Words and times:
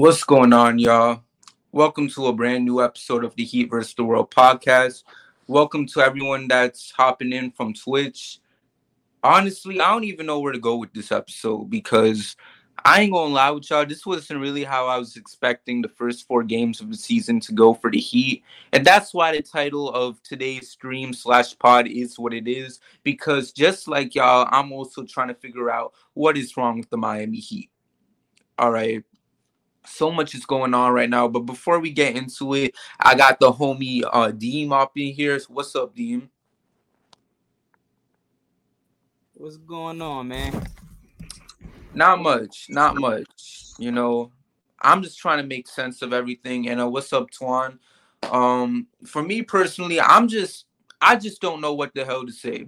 What's 0.00 0.24
going 0.24 0.54
on, 0.54 0.78
y'all? 0.78 1.22
Welcome 1.72 2.08
to 2.12 2.28
a 2.28 2.32
brand 2.32 2.64
new 2.64 2.82
episode 2.82 3.22
of 3.22 3.36
the 3.36 3.44
Heat 3.44 3.68
vs. 3.68 3.92
the 3.92 4.02
World 4.02 4.30
podcast. 4.30 5.04
Welcome 5.46 5.84
to 5.88 6.00
everyone 6.00 6.48
that's 6.48 6.90
hopping 6.90 7.34
in 7.34 7.50
from 7.50 7.74
Twitch. 7.74 8.40
Honestly, 9.22 9.78
I 9.78 9.90
don't 9.90 10.04
even 10.04 10.24
know 10.24 10.40
where 10.40 10.54
to 10.54 10.58
go 10.58 10.76
with 10.76 10.94
this 10.94 11.12
episode 11.12 11.68
because 11.68 12.34
I 12.82 13.02
ain't 13.02 13.12
gonna 13.12 13.34
lie 13.34 13.50
with 13.50 13.68
y'all. 13.68 13.84
This 13.84 14.06
wasn't 14.06 14.40
really 14.40 14.64
how 14.64 14.86
I 14.86 14.96
was 14.96 15.16
expecting 15.16 15.82
the 15.82 15.88
first 15.90 16.26
four 16.26 16.44
games 16.44 16.80
of 16.80 16.90
the 16.90 16.96
season 16.96 17.38
to 17.40 17.52
go 17.52 17.74
for 17.74 17.90
the 17.90 18.00
Heat, 18.00 18.42
and 18.72 18.86
that's 18.86 19.12
why 19.12 19.32
the 19.36 19.42
title 19.42 19.90
of 19.90 20.22
today's 20.22 20.70
stream 20.70 21.12
slash 21.12 21.58
pod 21.58 21.86
is 21.86 22.18
what 22.18 22.32
it 22.32 22.48
is. 22.48 22.80
Because 23.02 23.52
just 23.52 23.86
like 23.86 24.14
y'all, 24.14 24.48
I'm 24.50 24.72
also 24.72 25.04
trying 25.04 25.28
to 25.28 25.34
figure 25.34 25.70
out 25.70 25.92
what 26.14 26.38
is 26.38 26.56
wrong 26.56 26.78
with 26.78 26.88
the 26.88 26.96
Miami 26.96 27.36
Heat. 27.36 27.68
All 28.58 28.70
right, 28.70 29.04
so 29.84 30.10
much 30.10 30.34
is 30.34 30.46
going 30.46 30.74
on 30.74 30.92
right 30.92 31.08
now. 31.08 31.28
But 31.28 31.40
before 31.40 31.78
we 31.80 31.90
get 31.90 32.16
into 32.16 32.54
it, 32.54 32.74
I 32.98 33.14
got 33.14 33.40
the 33.40 33.52
homie 33.52 34.02
uh 34.10 34.30
Deem 34.30 34.72
up 34.72 34.92
in 34.96 35.12
here. 35.12 35.38
So 35.38 35.46
what's 35.50 35.74
up, 35.76 35.94
Deem? 35.94 36.30
What's 39.34 39.56
going 39.56 40.02
on, 40.02 40.28
man? 40.28 40.66
Not 41.94 42.20
much, 42.20 42.66
not 42.68 42.96
much. 42.96 43.64
You 43.78 43.90
know, 43.90 44.30
I'm 44.80 45.02
just 45.02 45.18
trying 45.18 45.38
to 45.38 45.46
make 45.46 45.66
sense 45.66 46.02
of 46.02 46.12
everything. 46.12 46.68
And 46.68 46.80
uh, 46.80 46.88
what's 46.88 47.12
up, 47.12 47.30
Twan? 47.30 47.78
Um, 48.30 48.86
for 49.06 49.22
me 49.22 49.42
personally, 49.42 50.00
I'm 50.00 50.28
just 50.28 50.66
I 51.00 51.16
just 51.16 51.40
don't 51.40 51.60
know 51.60 51.74
what 51.74 51.94
the 51.94 52.04
hell 52.04 52.26
to 52.26 52.32
say. 52.32 52.66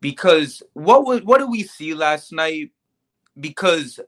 Because 0.00 0.62
what 0.72 1.04
was 1.04 1.22
what 1.22 1.38
did 1.38 1.50
we 1.50 1.62
see 1.62 1.94
last 1.94 2.32
night? 2.32 2.70
Because 3.38 4.00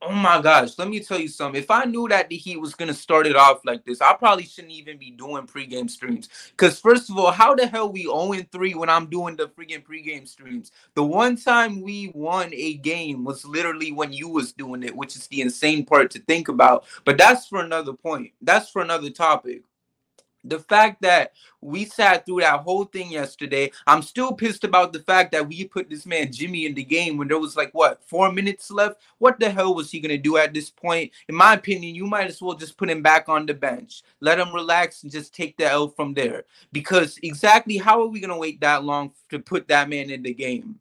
Oh 0.00 0.12
my 0.12 0.40
gosh, 0.40 0.78
let 0.78 0.88
me 0.88 1.00
tell 1.00 1.18
you 1.18 1.26
something. 1.26 1.60
If 1.60 1.72
I 1.72 1.84
knew 1.84 2.06
that 2.06 2.28
the 2.28 2.36
Heat 2.36 2.60
was 2.60 2.76
gonna 2.76 2.94
start 2.94 3.26
it 3.26 3.34
off 3.34 3.64
like 3.64 3.84
this, 3.84 4.00
I 4.00 4.14
probably 4.14 4.44
shouldn't 4.44 4.72
even 4.72 4.96
be 4.96 5.10
doing 5.10 5.44
pregame 5.44 5.90
streams. 5.90 6.28
Cause 6.56 6.78
first 6.78 7.10
of 7.10 7.18
all, 7.18 7.32
how 7.32 7.56
the 7.56 7.66
hell 7.66 7.90
we 7.90 8.06
0-3 8.06 8.76
when 8.76 8.88
I'm 8.88 9.10
doing 9.10 9.34
the 9.34 9.48
freaking 9.48 9.84
pregame 9.84 10.28
streams? 10.28 10.70
The 10.94 11.02
one 11.02 11.36
time 11.36 11.82
we 11.82 12.12
won 12.14 12.50
a 12.52 12.74
game 12.74 13.24
was 13.24 13.44
literally 13.44 13.90
when 13.90 14.12
you 14.12 14.28
was 14.28 14.52
doing 14.52 14.84
it, 14.84 14.94
which 14.94 15.16
is 15.16 15.26
the 15.26 15.40
insane 15.40 15.84
part 15.84 16.12
to 16.12 16.20
think 16.20 16.46
about. 16.46 16.84
But 17.04 17.18
that's 17.18 17.48
for 17.48 17.60
another 17.60 17.92
point. 17.92 18.30
That's 18.40 18.70
for 18.70 18.82
another 18.82 19.10
topic 19.10 19.62
the 20.48 20.58
fact 20.58 21.02
that 21.02 21.32
we 21.60 21.84
sat 21.84 22.24
through 22.24 22.40
that 22.40 22.60
whole 22.60 22.84
thing 22.84 23.10
yesterday, 23.10 23.70
I'm 23.86 24.02
still 24.02 24.32
pissed 24.32 24.64
about 24.64 24.92
the 24.92 25.00
fact 25.00 25.32
that 25.32 25.48
we 25.48 25.64
put 25.64 25.90
this 25.90 26.06
man 26.06 26.32
Jimmy 26.32 26.66
in 26.66 26.74
the 26.74 26.84
game 26.84 27.16
when 27.16 27.28
there 27.28 27.38
was 27.38 27.56
like 27.56 27.70
what 27.72 28.00
four 28.06 28.32
minutes 28.32 28.70
left. 28.70 29.00
What 29.18 29.40
the 29.40 29.50
hell 29.50 29.74
was 29.74 29.90
he 29.90 30.00
gonna 30.00 30.18
do 30.18 30.36
at 30.36 30.54
this 30.54 30.70
point? 30.70 31.12
In 31.28 31.34
my 31.34 31.54
opinion, 31.54 31.94
you 31.94 32.06
might 32.06 32.28
as 32.28 32.40
well 32.40 32.54
just 32.54 32.76
put 32.76 32.90
him 32.90 33.02
back 33.02 33.28
on 33.28 33.46
the 33.46 33.54
bench, 33.54 34.02
let 34.20 34.38
him 34.38 34.52
relax, 34.54 35.02
and 35.02 35.12
just 35.12 35.34
take 35.34 35.56
the 35.56 35.66
L 35.66 35.88
from 35.88 36.14
there. 36.14 36.44
Because 36.72 37.18
exactly 37.22 37.76
how 37.76 38.00
are 38.00 38.08
we 38.08 38.20
gonna 38.20 38.38
wait 38.38 38.60
that 38.60 38.84
long 38.84 39.12
to 39.30 39.38
put 39.38 39.68
that 39.68 39.88
man 39.88 40.10
in 40.10 40.22
the 40.22 40.34
game? 40.34 40.78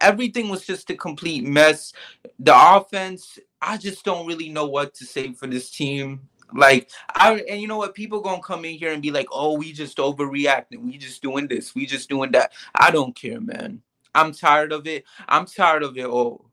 Everything 0.00 0.48
was 0.48 0.64
just 0.64 0.88
a 0.88 0.94
complete 0.94 1.44
mess. 1.44 1.92
The 2.38 2.54
offense, 2.56 3.38
I 3.60 3.76
just 3.76 4.02
don't 4.04 4.26
really 4.26 4.48
know 4.48 4.66
what 4.66 4.94
to 4.94 5.04
say 5.04 5.32
for 5.32 5.46
this 5.46 5.70
team. 5.70 6.28
Like 6.54 6.90
I 7.14 7.40
and 7.48 7.60
you 7.60 7.68
know 7.68 7.78
what? 7.78 7.94
People 7.94 8.20
gonna 8.20 8.42
come 8.42 8.64
in 8.64 8.74
here 8.76 8.92
and 8.92 9.02
be 9.02 9.10
like, 9.10 9.28
"Oh, 9.32 9.56
we 9.56 9.72
just 9.72 9.98
overreacting. 9.98 10.82
We 10.84 10.98
just 10.98 11.22
doing 11.22 11.48
this. 11.48 11.74
We 11.74 11.86
just 11.86 12.08
doing 12.08 12.32
that." 12.32 12.52
I 12.74 12.90
don't 12.90 13.14
care, 13.14 13.40
man. 13.40 13.82
I'm 14.14 14.32
tired 14.32 14.72
of 14.72 14.86
it. 14.86 15.04
I'm 15.28 15.46
tired 15.46 15.82
of 15.82 15.96
it 15.96 16.06
all. 16.06 16.50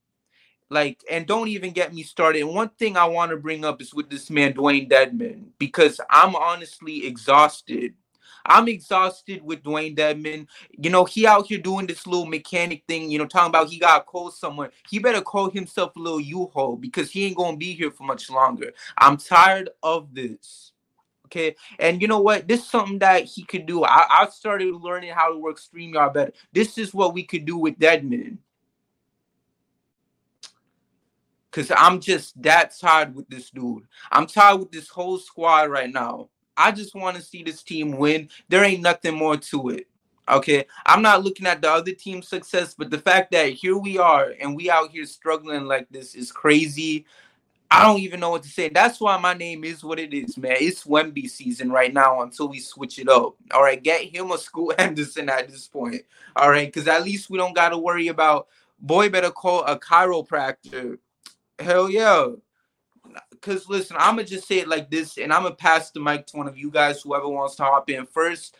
Like, 0.69 1.03
and 1.09 1.25
don't 1.25 1.47
even 1.47 1.72
get 1.72 1.94
me 1.94 2.03
started. 2.03 2.41
And 2.41 2.53
one 2.53 2.69
thing 2.69 2.97
I 2.97 3.06
want 3.06 3.31
to 3.31 3.38
bring 3.38 3.63
up 3.63 3.81
is 3.81 3.94
with 3.94 4.09
this 4.09 4.30
man, 4.30 4.53
Dewayne 4.53 4.90
Dedmon 4.90 5.46
because 5.59 6.00
I'm 6.09 6.35
honestly 6.35 7.08
exhausted 7.08 7.94
I'm 8.47 8.68
exhausted 8.68 9.44
with 9.44 9.62
Dewayne 9.62 9.96
Dedmon. 9.96 10.47
You 10.72 10.90
know, 10.90 11.06
he 11.06 11.28
out 11.28 11.47
here 11.47 11.59
doing 11.59 11.85
this 11.85 12.08
little 12.08 12.25
mechanic 12.25 12.84
thing, 12.88 13.12
you 13.12 13.19
know, 13.19 13.28
talking 13.28 13.50
about 13.50 13.69
he 13.69 13.78
got 13.78 14.06
cold 14.06 14.34
somewhere. 14.34 14.72
He 14.90 15.00
better 15.00 15.22
call 15.22 15.50
himself 15.50 15.96
a 15.96 16.00
little 16.00 16.22
U-Haul 16.22 16.78
because 16.78 17.12
he 17.12 17.25
ain't 17.25 17.38
gonna 17.38 17.58
be 17.58 17.74
here 17.74 17.91
for 17.91 18.03
much 18.03 18.30
longer. 18.30 18.74
I'm 18.97 19.18
tired 19.18 19.69
of 19.84 20.16
this. 20.16 20.72
Okay. 21.25 21.58
And 21.78 22.02
you 22.02 22.08
know 22.08 22.22
what? 22.22 22.47
This 22.47 22.62
is 22.62 22.69
something 22.69 23.00
that 23.00 23.25
he 23.25 23.44
could 23.44 23.66
do. 23.66 23.84
I, 23.84 24.06
I 24.09 24.30
started 24.30 24.74
learning 24.74 25.12
how 25.12 25.34
to 25.34 25.38
work 25.38 25.59
StreamYard 25.59 26.14
better. 26.14 26.31
This 26.53 26.78
is 26.78 26.94
what 26.94 27.14
we 27.14 27.24
could 27.24 27.44
do 27.44 27.58
with 27.58 27.78
Dedmon. 27.78 28.38
Cause 31.52 31.72
I'm 31.75 32.00
just 32.00 32.40
that 32.44 32.78
tired 32.79 33.16
with 33.16 33.28
this 33.29 33.50
dude. 33.50 33.88
I'm 34.12 34.28
tired 34.28 34.59
with 34.59 34.72
this 34.72 34.90
whole 34.90 35.18
squad 35.18 35.69
right 35.72 35.91
now. 35.91 36.29
I 36.57 36.72
just 36.72 36.95
want 36.95 37.16
to 37.16 37.22
see 37.22 37.44
this 37.44 37.63
team 37.63 37.97
win. 37.97 38.29
There 38.50 38.63
ain't 38.63 38.81
nothing 38.81 39.16
more 39.16 39.38
to 39.38 39.69
it. 39.69 39.88
Okay. 40.28 40.66
I'm 40.85 41.01
not 41.01 41.23
looking 41.23 41.47
at 41.47 41.62
the 41.62 41.72
other 41.72 41.94
team's 41.94 42.28
success, 42.28 42.73
but 42.73 42.90
the 42.90 42.97
fact 42.97 43.31
that 43.31 43.53
here 43.53 43.78
we 43.78 43.97
are 43.97 44.34
and 44.41 44.56
we 44.56 44.69
out 44.69 44.91
here 44.91 45.06
struggling 45.06 45.66
like 45.66 45.88
this 45.90 46.16
is 46.16 46.31
crazy. 46.31 47.06
I 47.69 47.84
don't 47.84 48.00
even 48.00 48.19
know 48.19 48.29
what 48.31 48.44
to 48.44 48.50
say. 48.50 48.69
That's 48.69 49.00
why 49.00 49.17
my 49.17 49.34
name 49.34 49.63
is 49.63 49.84
what 49.84 50.00
it 50.00 50.13
is, 50.13 50.38
man. 50.38 50.56
It's 50.59 50.85
Wemby 50.85 51.29
season 51.29 51.69
right 51.69 51.94
now 51.94 52.22
until 52.22 52.47
we 52.47 52.59
switch 52.59 52.97
it 52.97 53.09
up. 53.09 53.35
All 53.51 53.62
right, 53.62 53.81
get 53.81 54.03
him 54.03 54.31
a 54.31 54.38
Scoot 54.38 54.75
Henderson 54.79 55.29
at 55.29 55.50
this 55.50 55.67
point. 55.67 56.03
All 56.35 56.50
right, 56.50 56.67
because 56.67 56.88
at 56.88 57.03
least 57.03 57.29
we 57.29 57.38
don't 57.38 57.56
got 57.56 57.69
to 57.69 57.78
worry 57.78 58.07
about 58.07 58.47
boy 58.79 59.09
better 59.09 59.31
call 59.31 59.63
a 59.66 59.78
chiropractor. 59.78 60.97
Hell 61.59 61.90
yeah 61.90 62.28
because 63.41 63.67
listen, 63.69 63.95
I'm 63.99 64.15
gonna 64.15 64.27
just 64.27 64.47
say 64.47 64.59
it 64.59 64.67
like 64.67 64.89
this, 64.89 65.17
and 65.17 65.31
I'm 65.31 65.43
gonna 65.43 65.55
pass 65.55 65.91
the 65.91 65.99
mic 65.99 66.27
to 66.27 66.37
one 66.37 66.47
of 66.47 66.57
you 66.57 66.71
guys, 66.71 67.01
whoever 67.01 67.27
wants 67.27 67.55
to 67.57 67.63
hop 67.63 67.89
in 67.89 68.05
first. 68.05 68.55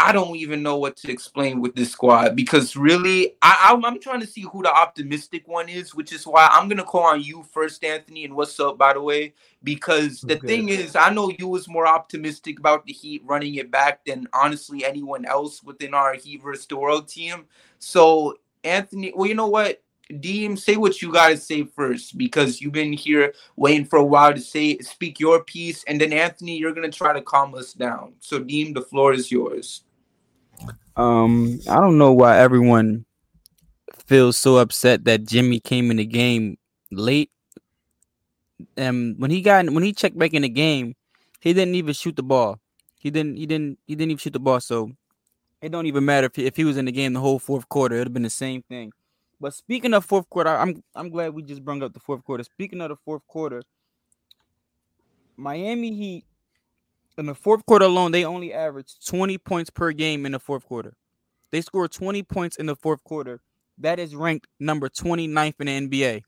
I 0.00 0.12
don't 0.12 0.36
even 0.36 0.62
know 0.62 0.76
what 0.76 0.96
to 0.98 1.10
explain 1.10 1.60
with 1.60 1.74
this 1.74 1.90
squad 1.90 2.36
because 2.36 2.76
really, 2.76 3.34
I, 3.42 3.70
I'm, 3.72 3.84
I'm 3.84 4.00
trying 4.00 4.20
to 4.20 4.28
see 4.28 4.42
who 4.42 4.62
the 4.62 4.72
optimistic 4.72 5.48
one 5.48 5.68
is, 5.68 5.92
which 5.92 6.12
is 6.12 6.24
why 6.24 6.48
I'm 6.52 6.68
gonna 6.68 6.84
call 6.84 7.02
on 7.02 7.20
you 7.20 7.44
first, 7.50 7.82
Anthony. 7.82 8.24
And 8.24 8.34
what's 8.34 8.60
up, 8.60 8.78
by 8.78 8.92
the 8.92 9.02
way? 9.02 9.34
Because 9.64 10.20
the 10.20 10.36
okay. 10.36 10.46
thing 10.46 10.68
is, 10.68 10.94
I 10.94 11.10
know 11.10 11.32
you 11.36 11.48
was 11.48 11.68
more 11.68 11.88
optimistic 11.88 12.60
about 12.60 12.86
the 12.86 12.92
Heat 12.92 13.22
running 13.24 13.56
it 13.56 13.72
back 13.72 14.04
than 14.04 14.28
honestly 14.32 14.84
anyone 14.84 15.24
else 15.24 15.64
within 15.64 15.94
our 15.94 16.14
Heat 16.14 16.42
versus 16.42 16.66
the 16.66 16.76
World 16.76 17.08
team. 17.08 17.46
So, 17.80 18.38
Anthony, 18.62 19.12
well, 19.16 19.26
you 19.26 19.34
know 19.34 19.48
what? 19.48 19.82
Deem, 20.20 20.56
say 20.56 20.76
what 20.76 21.02
you 21.02 21.12
gotta 21.12 21.36
say 21.36 21.64
first 21.64 22.16
because 22.16 22.60
you've 22.60 22.72
been 22.72 22.94
here 22.94 23.34
waiting 23.56 23.84
for 23.84 23.98
a 23.98 24.04
while 24.04 24.32
to 24.32 24.40
say 24.40 24.78
speak 24.78 25.20
your 25.20 25.44
piece, 25.44 25.84
and 25.84 26.00
then 26.00 26.12
Anthony, 26.12 26.56
you're 26.56 26.72
gonna 26.72 26.90
try 26.90 27.12
to 27.12 27.20
calm 27.20 27.54
us 27.54 27.74
down. 27.74 28.14
So 28.20 28.38
Deem, 28.38 28.72
the 28.72 28.80
floor 28.82 29.12
is 29.12 29.30
yours. 29.30 29.82
Um, 30.96 31.60
I 31.68 31.76
don't 31.76 31.98
know 31.98 32.12
why 32.12 32.38
everyone 32.38 33.04
feels 34.06 34.38
so 34.38 34.56
upset 34.56 35.04
that 35.04 35.26
Jimmy 35.26 35.60
came 35.60 35.90
in 35.90 35.98
the 35.98 36.06
game 36.06 36.56
late. 36.90 37.30
And 38.76 39.16
when 39.18 39.30
he 39.30 39.42
got 39.42 39.68
when 39.70 39.82
he 39.82 39.92
checked 39.92 40.18
back 40.18 40.32
in 40.32 40.42
the 40.42 40.48
game, 40.48 40.96
he 41.40 41.52
didn't 41.52 41.74
even 41.74 41.92
shoot 41.92 42.16
the 42.16 42.22
ball. 42.22 42.58
He 42.96 43.10
didn't 43.10 43.36
he 43.36 43.46
didn't 43.46 43.78
he 43.86 43.94
didn't 43.94 44.12
even 44.12 44.18
shoot 44.18 44.32
the 44.32 44.40
ball. 44.40 44.60
So 44.60 44.90
it 45.60 45.70
don't 45.70 45.86
even 45.86 46.04
matter 46.04 46.26
if 46.26 46.36
he, 46.36 46.46
if 46.46 46.56
he 46.56 46.64
was 46.64 46.78
in 46.78 46.86
the 46.86 46.92
game 46.92 47.12
the 47.12 47.20
whole 47.20 47.38
fourth 47.38 47.68
quarter. 47.68 47.96
It'd 47.96 48.08
have 48.08 48.14
been 48.14 48.22
the 48.22 48.30
same 48.30 48.62
thing. 48.62 48.92
But 49.40 49.54
speaking 49.54 49.94
of 49.94 50.04
fourth 50.04 50.28
quarter, 50.28 50.50
I'm 50.50 50.82
I'm 50.94 51.10
glad 51.10 51.34
we 51.34 51.42
just 51.42 51.64
brought 51.64 51.82
up 51.82 51.92
the 51.92 52.00
fourth 52.00 52.24
quarter. 52.24 52.42
Speaking 52.44 52.80
of 52.80 52.88
the 52.88 52.96
fourth 52.96 53.26
quarter, 53.26 53.62
Miami 55.36 55.94
Heat 55.94 56.24
in 57.16 57.26
the 57.26 57.34
fourth 57.34 57.64
quarter 57.66 57.84
alone, 57.84 58.12
they 58.12 58.24
only 58.24 58.52
averaged 58.52 59.06
20 59.06 59.38
points 59.38 59.70
per 59.70 59.92
game 59.92 60.26
in 60.26 60.32
the 60.32 60.40
fourth 60.40 60.64
quarter. 60.64 60.94
They 61.50 61.60
scored 61.60 61.92
20 61.92 62.22
points 62.24 62.56
in 62.56 62.66
the 62.66 62.76
fourth 62.76 63.02
quarter. 63.04 63.40
That 63.78 63.98
is 63.98 64.14
ranked 64.14 64.46
number 64.58 64.88
29th 64.88 65.54
in 65.60 65.88
the 65.88 65.88
NBA. 65.88 66.22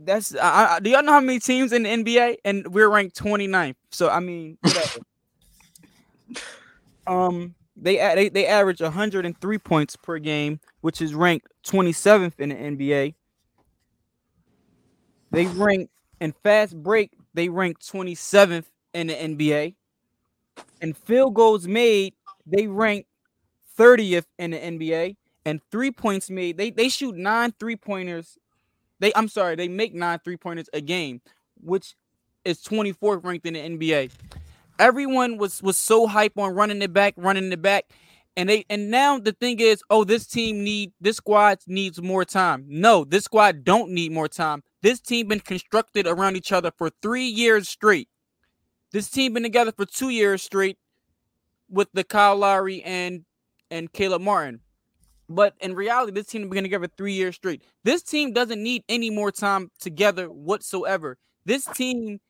That's 0.00 0.34
I, 0.34 0.76
I, 0.76 0.80
do 0.80 0.90
y'all 0.90 1.02
know 1.02 1.12
how 1.12 1.20
many 1.20 1.38
teams 1.38 1.72
in 1.72 1.84
the 1.84 1.88
NBA 1.88 2.38
and 2.44 2.66
we're 2.72 2.88
ranked 2.88 3.16
29th. 3.16 3.76
So 3.90 4.08
I 4.08 4.18
mean, 4.20 4.58
whatever. 4.60 5.00
um 7.06 7.54
they 7.76 7.96
they 7.96 8.28
they 8.28 8.46
average 8.46 8.80
103 8.80 9.58
points 9.58 9.96
per 9.96 10.18
game, 10.18 10.60
which 10.80 11.00
is 11.00 11.14
ranked 11.14 11.48
27th 11.66 12.38
in 12.38 12.50
the 12.50 12.54
NBA. 12.54 13.14
They 15.30 15.46
rank 15.46 15.90
in 16.20 16.32
fast 16.42 16.80
break, 16.80 17.12
they 17.34 17.48
rank 17.48 17.80
27th 17.80 18.66
in 18.92 19.06
the 19.06 19.14
NBA. 19.14 19.74
And 20.82 20.96
field 20.96 21.34
goals 21.34 21.66
made, 21.66 22.14
they 22.46 22.66
rank 22.66 23.06
30th 23.78 24.26
in 24.38 24.50
the 24.50 24.58
NBA. 24.58 25.16
And 25.44 25.60
three 25.70 25.90
points 25.90 26.30
made, 26.30 26.58
they 26.58 26.70
they 26.70 26.88
shoot 26.88 27.16
nine 27.16 27.54
three 27.58 27.76
pointers. 27.76 28.38
They 29.00 29.12
I'm 29.16 29.28
sorry, 29.28 29.56
they 29.56 29.68
make 29.68 29.94
nine 29.94 30.20
three 30.22 30.36
pointers 30.36 30.68
a 30.72 30.80
game, 30.80 31.20
which 31.60 31.94
is 32.44 32.62
24th 32.62 33.24
ranked 33.24 33.46
in 33.46 33.54
the 33.54 33.60
NBA 33.60 34.10
everyone 34.78 35.38
was 35.38 35.62
was 35.62 35.76
so 35.76 36.06
hype 36.06 36.38
on 36.38 36.54
running 36.54 36.82
it 36.82 36.92
back, 36.92 37.14
running 37.16 37.52
it 37.52 37.62
back. 37.62 37.84
And 38.36 38.48
they 38.48 38.64
and 38.70 38.90
now 38.90 39.18
the 39.18 39.32
thing 39.32 39.60
is, 39.60 39.82
oh, 39.90 40.04
this 40.04 40.26
team 40.26 40.64
need 40.64 40.92
this 41.00 41.18
squad 41.18 41.58
needs 41.66 42.00
more 42.00 42.24
time. 42.24 42.64
No, 42.66 43.04
this 43.04 43.24
squad 43.24 43.64
don't 43.64 43.90
need 43.90 44.12
more 44.12 44.28
time. 44.28 44.62
This 44.80 45.00
team 45.00 45.28
been 45.28 45.40
constructed 45.40 46.06
around 46.06 46.36
each 46.36 46.52
other 46.52 46.72
for 46.76 46.90
three 47.02 47.26
years 47.26 47.68
straight. 47.68 48.08
This 48.92 49.10
team 49.10 49.34
been 49.34 49.42
together 49.42 49.72
for 49.72 49.86
two 49.86 50.08
years 50.08 50.42
straight 50.42 50.78
with 51.68 51.88
the 51.92 52.04
Kyle 52.04 52.36
Lowry 52.36 52.82
and 52.82 53.24
and 53.70 53.92
Caleb 53.92 54.22
Martin. 54.22 54.60
But 55.28 55.54
in 55.60 55.74
reality, 55.74 56.12
this 56.12 56.26
team 56.26 56.48
been 56.48 56.64
together 56.64 56.88
three 56.96 57.14
years 57.14 57.36
straight. 57.36 57.62
This 57.84 58.02
team 58.02 58.32
doesn't 58.32 58.62
need 58.62 58.84
any 58.88 59.08
more 59.08 59.32
time 59.32 59.70
together 59.78 60.26
whatsoever. 60.26 61.16
This 61.44 61.64
team 61.64 62.20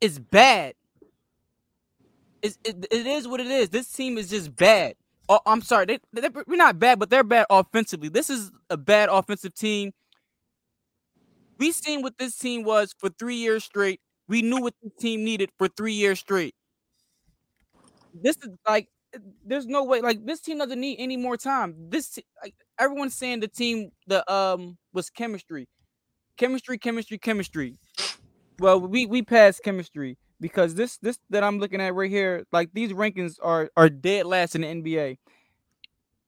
is 0.00 0.18
bad 0.18 0.74
it's, 2.42 2.58
it, 2.64 2.86
it 2.90 3.06
is 3.06 3.26
what 3.28 3.40
it 3.40 3.46
is. 3.48 3.70
This 3.70 3.90
team 3.90 4.18
is 4.18 4.30
just 4.30 4.54
bad. 4.54 4.94
Oh, 5.28 5.40
I'm 5.44 5.60
sorry, 5.60 5.86
they, 5.86 5.98
they, 6.12 6.28
we're 6.46 6.56
not 6.56 6.78
bad, 6.78 6.98
but 6.98 7.10
they're 7.10 7.24
bad 7.24 7.46
offensively. 7.50 8.08
This 8.08 8.30
is 8.30 8.50
a 8.70 8.76
bad 8.78 9.10
offensive 9.10 9.54
team. 9.54 9.92
We 11.58 11.72
seen 11.72 12.02
what 12.02 12.16
this 12.18 12.36
team 12.36 12.62
was 12.64 12.94
for 12.98 13.10
three 13.10 13.36
years 13.36 13.64
straight. 13.64 14.00
We 14.28 14.42
knew 14.42 14.60
what 14.60 14.74
the 14.82 14.90
team 14.98 15.24
needed 15.24 15.50
for 15.58 15.68
three 15.68 15.92
years 15.92 16.20
straight. 16.20 16.54
This 18.14 18.36
is 18.36 18.50
like, 18.66 18.88
there's 19.44 19.66
no 19.66 19.84
way. 19.84 20.00
Like 20.00 20.24
this 20.24 20.40
team 20.40 20.58
doesn't 20.58 20.80
need 20.80 20.96
any 20.98 21.16
more 21.16 21.36
time. 21.36 21.74
This 21.88 22.18
like, 22.42 22.54
everyone's 22.78 23.14
saying 23.14 23.40
the 23.40 23.48
team 23.48 23.90
the 24.06 24.30
um 24.32 24.76
was 24.92 25.10
chemistry, 25.10 25.66
chemistry, 26.36 26.78
chemistry, 26.78 27.18
chemistry. 27.18 27.78
Well, 28.58 28.80
we 28.80 29.06
we 29.06 29.22
passed 29.22 29.62
chemistry 29.62 30.18
because 30.40 30.74
this 30.74 30.96
this 30.98 31.18
that 31.30 31.42
I'm 31.42 31.58
looking 31.58 31.80
at 31.80 31.94
right 31.94 32.10
here, 32.10 32.46
like 32.52 32.70
these 32.72 32.92
rankings 32.92 33.36
are 33.42 33.70
are 33.76 33.88
dead 33.88 34.26
last 34.26 34.54
in 34.54 34.62
the 34.62 34.68
NBA. 34.68 35.18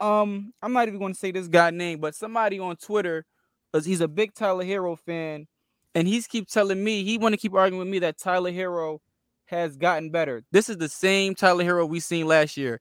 Um, 0.00 0.52
I'm 0.62 0.72
not 0.72 0.88
even 0.88 0.98
going 0.98 1.12
to 1.12 1.18
say 1.18 1.30
this 1.30 1.48
guy 1.48 1.70
name, 1.70 2.00
but 2.00 2.14
somebody 2.14 2.58
on 2.58 2.76
Twitter, 2.76 3.26
because 3.70 3.84
he's 3.84 4.00
a 4.00 4.08
big 4.08 4.34
Tyler 4.34 4.64
Herro 4.64 4.98
fan, 4.98 5.46
and 5.94 6.08
he's 6.08 6.26
keep 6.26 6.48
telling 6.48 6.82
me 6.82 7.04
he 7.04 7.18
want 7.18 7.34
to 7.34 7.36
keep 7.36 7.54
arguing 7.54 7.80
with 7.80 7.88
me 7.88 7.98
that 8.00 8.18
Tyler 8.18 8.50
Herro 8.50 9.00
has 9.44 9.76
gotten 9.76 10.10
better. 10.10 10.42
This 10.52 10.68
is 10.68 10.78
the 10.78 10.88
same 10.88 11.34
Tyler 11.34 11.64
Herro 11.64 11.86
we 11.86 12.00
seen 12.00 12.26
last 12.26 12.56
year. 12.56 12.80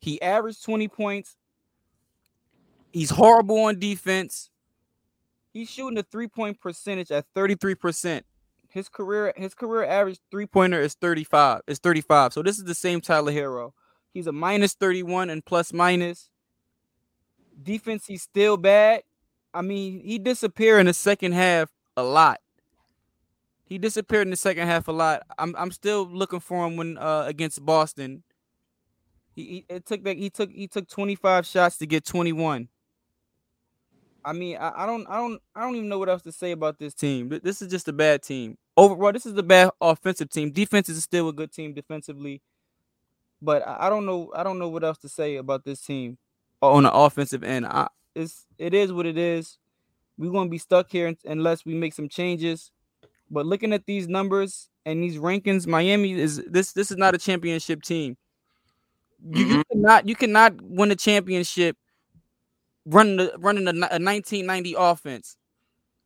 He 0.00 0.20
averaged 0.20 0.64
20 0.64 0.88
points. 0.88 1.36
He's 2.92 3.10
horrible 3.10 3.60
on 3.64 3.78
defense. 3.78 4.50
He's 5.52 5.70
shooting 5.70 5.98
a 5.98 6.02
three-point 6.02 6.60
percentage 6.60 7.10
at 7.10 7.26
33%. 7.34 8.22
His 8.68 8.88
career 8.88 9.32
his 9.36 9.54
career 9.54 9.84
average 9.84 10.20
three 10.30 10.46
pointer 10.46 10.80
is 10.80 10.94
35. 10.94 11.62
Is 11.66 11.78
35. 11.78 12.32
So 12.32 12.42
this 12.42 12.58
is 12.58 12.64
the 12.64 12.74
same 12.74 13.00
Tyler 13.00 13.32
Herro. 13.32 13.72
He's 14.12 14.26
a 14.26 14.32
minus 14.32 14.74
31 14.74 15.30
and 15.30 15.44
plus 15.44 15.72
minus. 15.72 16.30
Defense, 17.60 18.06
he's 18.06 18.22
still 18.22 18.56
bad. 18.56 19.02
I 19.52 19.62
mean, 19.62 20.00
he 20.04 20.18
disappeared 20.18 20.80
in 20.80 20.86
the 20.86 20.94
second 20.94 21.32
half 21.32 21.70
a 21.96 22.02
lot. 22.02 22.40
He 23.64 23.78
disappeared 23.78 24.26
in 24.26 24.30
the 24.30 24.36
second 24.36 24.66
half 24.66 24.88
a 24.88 24.92
lot. 24.92 25.22
I'm 25.38 25.54
I'm 25.56 25.70
still 25.70 26.06
looking 26.06 26.40
for 26.40 26.66
him 26.66 26.76
when 26.76 26.98
uh 26.98 27.24
against 27.26 27.64
Boston. 27.64 28.22
He, 29.34 29.44
he 29.44 29.64
it 29.68 29.86
took 29.86 30.04
that 30.04 30.16
he 30.16 30.30
took 30.30 30.50
he 30.50 30.68
took 30.68 30.88
25 30.88 31.46
shots 31.46 31.78
to 31.78 31.86
get 31.86 32.04
21. 32.04 32.68
I 34.24 34.32
mean, 34.32 34.56
I, 34.56 34.82
I, 34.82 34.86
don't, 34.86 35.06
I 35.08 35.16
don't, 35.16 35.40
I 35.54 35.62
don't 35.62 35.76
even 35.76 35.88
know 35.88 35.98
what 35.98 36.08
else 36.08 36.22
to 36.22 36.32
say 36.32 36.50
about 36.52 36.78
this 36.78 36.94
team. 36.94 37.28
This 37.42 37.62
is 37.62 37.68
just 37.68 37.88
a 37.88 37.92
bad 37.92 38.22
team. 38.22 38.56
Overall, 38.76 39.12
this 39.12 39.26
is 39.26 39.36
a 39.36 39.42
bad 39.42 39.70
offensive 39.80 40.30
team. 40.30 40.50
Defense 40.50 40.88
is 40.88 41.02
still 41.02 41.28
a 41.28 41.32
good 41.32 41.52
team 41.52 41.72
defensively, 41.74 42.42
but 43.40 43.66
I, 43.66 43.86
I 43.86 43.88
don't 43.88 44.06
know, 44.06 44.32
I 44.34 44.42
don't 44.42 44.58
know 44.58 44.68
what 44.68 44.84
else 44.84 44.98
to 44.98 45.08
say 45.08 45.36
about 45.36 45.64
this 45.64 45.80
team 45.80 46.18
on 46.60 46.82
the 46.82 46.92
offensive 46.92 47.44
end. 47.44 47.66
I, 47.66 47.88
it's, 48.14 48.46
it 48.58 48.74
is 48.74 48.92
what 48.92 49.06
it 49.06 49.16
is. 49.18 49.58
We're 50.16 50.32
gonna 50.32 50.50
be 50.50 50.58
stuck 50.58 50.90
here 50.90 51.14
unless 51.24 51.64
we 51.64 51.74
make 51.74 51.94
some 51.94 52.08
changes. 52.08 52.72
But 53.30 53.46
looking 53.46 53.72
at 53.72 53.86
these 53.86 54.08
numbers 54.08 54.68
and 54.84 55.02
these 55.02 55.16
rankings, 55.16 55.66
Miami 55.66 56.12
is 56.12 56.42
this. 56.48 56.72
This 56.72 56.90
is 56.90 56.96
not 56.96 57.14
a 57.14 57.18
championship 57.18 57.82
team. 57.82 58.16
You, 59.22 59.44
mm-hmm. 59.44 59.54
you 59.54 59.64
cannot, 59.70 60.08
you 60.08 60.16
cannot 60.16 60.60
win 60.62 60.90
a 60.90 60.96
championship 60.96 61.76
running 62.88 63.28
running 63.38 63.66
a, 63.66 63.70
a 63.70 64.00
1990 64.00 64.74
offense. 64.78 65.36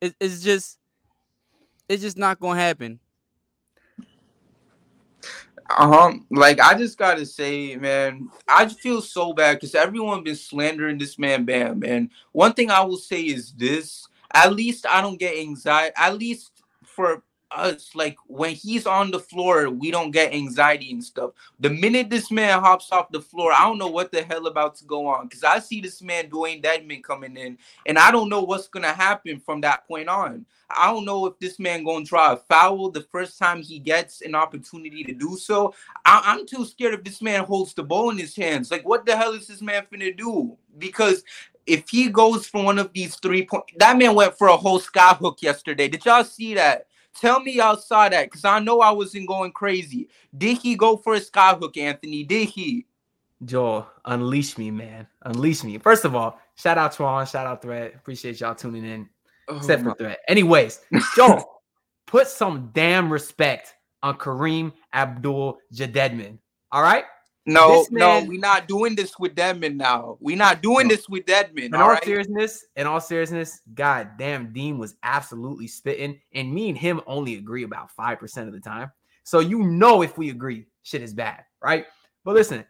It, 0.00 0.14
it's 0.20 0.42
just 0.42 0.78
it's 1.88 2.02
just 2.02 2.18
not 2.18 2.40
gonna 2.40 2.60
happen. 2.60 3.00
Uh-huh. 5.70 6.12
Like 6.30 6.60
I 6.60 6.74
just 6.74 6.98
gotta 6.98 7.24
say, 7.24 7.76
man, 7.76 8.28
I 8.48 8.66
feel 8.68 9.00
so 9.00 9.32
bad 9.32 9.54
because 9.54 9.74
everyone 9.74 10.24
been 10.24 10.36
slandering 10.36 10.98
this 10.98 11.18
man 11.18 11.44
Bam. 11.44 11.82
And 11.84 12.10
one 12.32 12.52
thing 12.52 12.70
I 12.70 12.82
will 12.82 12.98
say 12.98 13.22
is 13.22 13.52
this: 13.52 14.06
at 14.34 14.52
least 14.52 14.86
I 14.86 15.00
don't 15.00 15.18
get 15.18 15.38
anxiety. 15.38 15.94
At 15.96 16.18
least 16.18 16.50
for 16.84 17.22
us 17.54 17.94
like 17.94 18.16
when 18.26 18.54
he's 18.54 18.86
on 18.86 19.10
the 19.10 19.18
floor 19.18 19.70
we 19.70 19.90
don't 19.90 20.10
get 20.10 20.32
anxiety 20.32 20.90
and 20.92 21.02
stuff. 21.02 21.32
The 21.60 21.70
minute 21.70 22.10
this 22.10 22.30
man 22.30 22.60
hops 22.60 22.90
off 22.92 23.10
the 23.10 23.20
floor 23.20 23.52
i 23.52 23.60
don't 23.60 23.78
know 23.78 23.88
what 23.88 24.12
the 24.12 24.22
hell 24.22 24.46
about 24.46 24.74
to 24.76 24.84
go 24.84 25.06
on 25.06 25.26
because 25.26 25.44
i 25.44 25.58
see 25.58 25.80
this 25.80 26.02
man 26.02 26.28
Dewayne 26.28 26.62
Dedmon 26.62 27.02
coming 27.02 27.36
in 27.36 27.58
and 27.86 27.98
i 27.98 28.10
don't 28.10 28.28
know 28.28 28.42
what's 28.42 28.68
gonna 28.68 28.92
happen 28.92 29.40
from 29.40 29.60
that 29.62 29.86
point 29.86 30.08
on. 30.08 30.46
I 30.74 30.90
don't 30.90 31.04
know 31.04 31.26
if 31.26 31.38
this 31.38 31.58
man 31.58 31.84
gonna 31.84 32.04
draw 32.04 32.32
a 32.32 32.36
foul 32.36 32.90
the 32.90 33.02
first 33.02 33.38
time 33.38 33.62
he 33.62 33.78
gets 33.78 34.22
an 34.22 34.34
opportunity 34.34 35.04
to 35.04 35.12
do 35.12 35.36
so. 35.36 35.74
I- 36.04 36.22
i'm 36.26 36.46
too 36.46 36.64
scared 36.64 36.94
if 36.94 37.04
this 37.04 37.20
man 37.22 37.44
holds 37.44 37.74
the 37.74 37.82
ball 37.82 38.10
in 38.10 38.18
his 38.18 38.34
hands. 38.34 38.70
Like 38.70 38.86
what 38.86 39.04
the 39.06 39.16
hell 39.16 39.32
is 39.32 39.46
this 39.46 39.60
man 39.62 39.86
finna 39.92 40.16
do? 40.16 40.56
Because 40.78 41.24
if 41.66 41.88
he 41.88 42.08
goes 42.08 42.46
for 42.46 42.64
one 42.64 42.78
of 42.78 42.92
these 42.92 43.16
three 43.16 43.44
point, 43.46 43.64
that 43.78 43.96
man 43.96 44.14
went 44.14 44.36
for 44.36 44.48
a 44.48 44.56
whole 44.56 44.80
sky 44.80 45.14
hook 45.14 45.42
yesterday. 45.42 45.88
Did 45.88 46.04
y'all 46.04 46.24
see 46.24 46.54
that? 46.54 46.86
Tell 47.20 47.40
me 47.40 47.52
y'all 47.52 47.76
saw 47.76 48.08
that 48.08 48.26
because 48.26 48.44
I 48.44 48.58
know 48.58 48.80
I 48.80 48.90
wasn't 48.90 49.28
going 49.28 49.52
crazy. 49.52 50.08
Did 50.36 50.58
he 50.58 50.76
go 50.76 50.96
for 50.96 51.14
a 51.14 51.20
skyhook, 51.20 51.76
Anthony? 51.76 52.24
Did 52.24 52.48
he? 52.48 52.86
Joel, 53.44 53.88
unleash 54.04 54.56
me, 54.56 54.70
man. 54.70 55.06
Unleash 55.22 55.64
me. 55.64 55.78
First 55.78 56.04
of 56.04 56.14
all, 56.14 56.38
shout 56.54 56.78
out 56.78 56.94
Twan, 56.94 57.30
shout 57.30 57.46
out 57.46 57.62
Threat. 57.62 57.94
Appreciate 57.94 58.40
y'all 58.40 58.54
tuning 58.54 58.84
in. 58.84 59.08
Oh, 59.48 59.56
except 59.56 59.82
for 59.82 59.94
Threat. 59.94 60.20
Anyways, 60.28 60.80
Joel, 61.16 61.62
put 62.06 62.28
some 62.28 62.70
damn 62.72 63.12
respect 63.12 63.74
on 64.02 64.16
Kareem 64.16 64.72
Abdul 64.92 65.58
Jadedman. 65.72 66.38
All 66.70 66.82
right? 66.82 67.04
No, 67.44 67.86
man, 67.90 68.24
no, 68.24 68.28
we're 68.28 68.38
not 68.38 68.68
doing 68.68 68.94
this 68.94 69.18
with 69.18 69.34
Dedmon 69.34 69.74
now. 69.74 70.16
We're 70.20 70.36
not 70.36 70.62
doing 70.62 70.86
no. 70.86 70.94
this 70.94 71.08
with 71.08 71.26
Dedmon. 71.26 71.64
In 71.64 71.74
all, 71.74 71.82
all 71.82 71.88
right? 71.90 72.04
seriousness, 72.04 72.66
in 72.76 72.86
all 72.86 73.00
seriousness, 73.00 73.60
god 73.74 74.10
damn, 74.16 74.52
Dean 74.52 74.78
was 74.78 74.94
absolutely 75.02 75.66
spitting, 75.66 76.20
and 76.34 76.54
me 76.54 76.68
and 76.68 76.78
him 76.78 77.00
only 77.06 77.36
agree 77.36 77.64
about 77.64 77.90
five 77.90 78.20
percent 78.20 78.46
of 78.46 78.54
the 78.54 78.60
time. 78.60 78.92
So 79.24 79.40
you 79.40 79.62
know, 79.64 80.02
if 80.02 80.16
we 80.16 80.30
agree, 80.30 80.66
shit 80.84 81.02
is 81.02 81.14
bad, 81.14 81.44
right? 81.60 81.86
But 82.24 82.34
listen, 82.34 82.64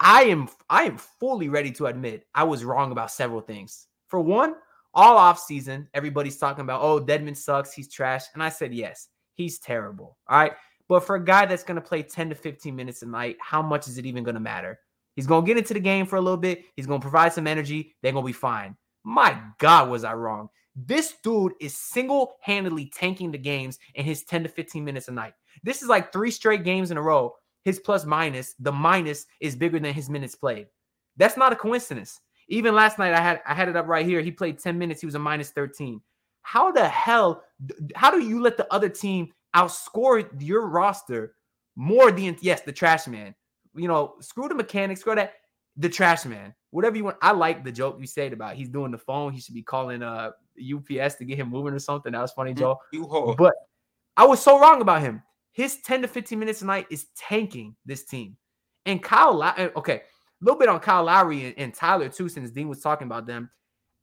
I 0.00 0.24
am 0.24 0.48
I 0.68 0.84
am 0.84 0.98
fully 0.98 1.48
ready 1.48 1.70
to 1.72 1.86
admit 1.86 2.26
I 2.34 2.44
was 2.44 2.64
wrong 2.64 2.90
about 2.90 3.12
several 3.12 3.40
things. 3.40 3.86
For 4.08 4.20
one, 4.20 4.54
all 4.94 5.16
off 5.16 5.38
season, 5.38 5.88
everybody's 5.94 6.38
talking 6.38 6.62
about, 6.62 6.82
oh, 6.82 7.00
Dedmon 7.00 7.36
sucks, 7.36 7.72
he's 7.72 7.88
trash, 7.88 8.24
and 8.34 8.42
I 8.42 8.48
said 8.48 8.74
yes, 8.74 9.08
he's 9.34 9.58
terrible. 9.58 10.16
All 10.28 10.38
right. 10.38 10.52
But 10.88 11.04
for 11.04 11.16
a 11.16 11.24
guy 11.24 11.46
that's 11.46 11.64
going 11.64 11.80
to 11.80 11.86
play 11.86 12.02
10 12.02 12.30
to 12.30 12.34
15 12.34 12.74
minutes 12.74 13.02
a 13.02 13.06
night, 13.06 13.36
how 13.40 13.60
much 13.62 13.88
is 13.88 13.98
it 13.98 14.06
even 14.06 14.24
going 14.24 14.34
to 14.34 14.40
matter? 14.40 14.78
He's 15.14 15.26
going 15.26 15.44
to 15.44 15.46
get 15.46 15.58
into 15.58 15.74
the 15.74 15.80
game 15.80 16.06
for 16.06 16.16
a 16.16 16.20
little 16.20 16.38
bit. 16.38 16.64
He's 16.76 16.86
going 16.86 17.00
to 17.00 17.04
provide 17.04 17.32
some 17.32 17.46
energy. 17.46 17.94
They're 18.02 18.12
going 18.12 18.24
to 18.24 18.26
be 18.26 18.32
fine. 18.32 18.76
My 19.04 19.38
God, 19.58 19.90
was 19.90 20.04
I 20.04 20.14
wrong? 20.14 20.48
This 20.76 21.14
dude 21.24 21.54
is 21.60 21.76
single 21.76 22.36
handedly 22.40 22.86
tanking 22.94 23.32
the 23.32 23.38
games 23.38 23.78
in 23.94 24.04
his 24.04 24.22
10 24.24 24.44
to 24.44 24.48
15 24.48 24.84
minutes 24.84 25.08
a 25.08 25.12
night. 25.12 25.34
This 25.64 25.82
is 25.82 25.88
like 25.88 26.12
three 26.12 26.30
straight 26.30 26.62
games 26.62 26.90
in 26.90 26.96
a 26.96 27.02
row. 27.02 27.34
His 27.64 27.80
plus 27.80 28.04
minus, 28.04 28.54
the 28.60 28.70
minus 28.70 29.26
is 29.40 29.56
bigger 29.56 29.80
than 29.80 29.92
his 29.92 30.08
minutes 30.08 30.36
played. 30.36 30.68
That's 31.16 31.36
not 31.36 31.52
a 31.52 31.56
coincidence. 31.56 32.20
Even 32.48 32.74
last 32.74 32.98
night, 32.98 33.12
I 33.12 33.20
had 33.20 33.42
I 33.46 33.54
had 33.54 33.68
it 33.68 33.76
up 33.76 33.88
right 33.88 34.06
here. 34.06 34.20
He 34.20 34.30
played 34.30 34.58
10 34.58 34.78
minutes. 34.78 35.00
He 35.00 35.06
was 35.06 35.16
a 35.16 35.18
minus 35.18 35.50
13. 35.50 36.00
How 36.42 36.70
the 36.70 36.88
hell? 36.88 37.42
How 37.94 38.10
do 38.10 38.22
you 38.22 38.40
let 38.40 38.56
the 38.56 38.72
other 38.72 38.88
team 38.88 39.32
outscore 39.54 40.28
your 40.40 40.66
roster 40.66 41.34
more 41.76 42.10
than 42.10 42.36
yes, 42.40 42.62
the 42.62 42.72
trash 42.72 43.06
man. 43.06 43.34
you 43.74 43.88
know, 43.88 44.14
screw 44.20 44.48
the 44.48 44.54
mechanics, 44.54 45.00
screw 45.00 45.14
that. 45.14 45.34
The 45.80 45.88
trash 45.88 46.24
man, 46.24 46.54
whatever 46.70 46.96
you 46.96 47.04
want. 47.04 47.18
I 47.22 47.30
like 47.30 47.62
the 47.62 47.70
joke 47.70 47.98
you 48.00 48.06
said 48.08 48.32
about 48.32 48.56
he's 48.56 48.68
doing 48.68 48.90
the 48.90 48.98
phone. 48.98 49.32
He 49.32 49.40
should 49.40 49.54
be 49.54 49.62
calling 49.62 50.02
uh 50.02 50.32
UPS 50.58 51.14
to 51.16 51.24
get 51.24 51.38
him 51.38 51.50
moving 51.50 51.72
or 51.72 51.78
something. 51.78 52.10
That 52.10 52.20
was 52.20 52.32
funny, 52.32 52.52
Joe. 52.52 52.78
But 53.38 53.54
I 54.16 54.24
was 54.24 54.42
so 54.42 54.58
wrong 54.58 54.80
about 54.80 55.02
him. 55.02 55.22
His 55.52 55.80
10 55.82 56.02
to 56.02 56.08
15 56.08 56.36
minutes 56.36 56.62
a 56.62 56.66
night 56.66 56.86
is 56.90 57.06
tanking 57.16 57.76
this 57.86 58.04
team. 58.04 58.36
And 58.86 59.00
Kyle, 59.00 59.40
okay, 59.76 60.02
a 60.40 60.44
little 60.44 60.58
bit 60.58 60.68
on 60.68 60.80
Kyle 60.80 61.04
Lowry 61.04 61.46
and, 61.46 61.54
and 61.58 61.74
Tyler 61.74 62.08
too, 62.08 62.28
since 62.28 62.50
Dean 62.50 62.68
was 62.68 62.80
talking 62.80 63.06
about 63.06 63.26
them. 63.26 63.50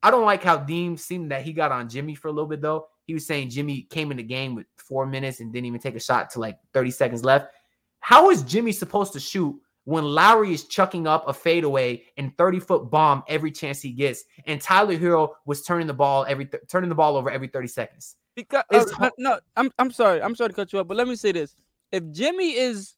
I 0.02 0.12
don't 0.12 0.26
like 0.26 0.44
how 0.44 0.58
Dean 0.58 0.98
seemed 0.98 1.32
that 1.32 1.44
he 1.44 1.52
got 1.52 1.72
on 1.72 1.90
Jimmy 1.90 2.16
for 2.16 2.28
a 2.28 2.32
little 2.32 2.48
bit 2.48 2.62
though. 2.62 2.88
He 3.06 3.14
was 3.14 3.26
saying 3.26 3.52
Jimmy 3.52 3.84
came 3.90 4.12
in 4.12 4.18
the 4.18 4.24
game 4.24 4.56
with 4.56 4.66
four 4.78 5.06
minutes 5.06 5.40
and 5.40 5.54
didn't 5.54 5.66
even 5.66 5.80
take 5.80 5.96
a 5.96 6.00
shot 6.00 6.30
to 6.32 6.40
like 6.40 6.58
30 6.74 6.92
seconds 6.92 7.24
left. 7.24 7.54
How 8.00 8.30
is 8.30 8.44
Jimmy 8.44 8.72
supposed 8.72 9.14
to 9.14 9.20
shoot 9.20 9.56
when 9.86 10.04
Lowry 10.04 10.54
is 10.54 10.66
chucking 10.66 11.06
up 11.08 11.28
a 11.28 11.34
fadeaway 11.34 12.04
and 12.18 12.36
30 12.38 12.60
foot 12.60 12.90
bomb 12.90 13.24
every 13.28 13.52
chance 13.52 13.82
he 13.82 13.92
gets, 13.92 14.24
and 14.48 14.60
Tyler 14.60 14.98
Herro 14.98 15.34
was 15.46 15.62
turning 15.62 15.88
the 15.88 15.94
ball 15.94 16.26
every 16.28 16.46
th- 16.46 16.64
turning 16.68 16.90
the 16.90 16.96
ball 16.96 17.16
over 17.16 17.30
every 17.30 17.48
30 17.48 17.68
seconds? 17.68 18.16
Because 18.36 18.64
uh, 18.72 19.10
no, 19.18 19.40
I'm 19.56 19.72
I'm 19.80 19.92
sorry, 19.92 20.22
I'm 20.22 20.36
sorry 20.36 20.50
to 20.50 20.56
cut 20.56 20.74
you 20.74 20.80
off, 20.80 20.88
but 20.88 20.98
let 20.98 21.08
me 21.08 21.16
say 21.16 21.32
this: 21.32 21.56
if 21.92 22.04
Jimmy 22.12 22.52
is 22.52 22.96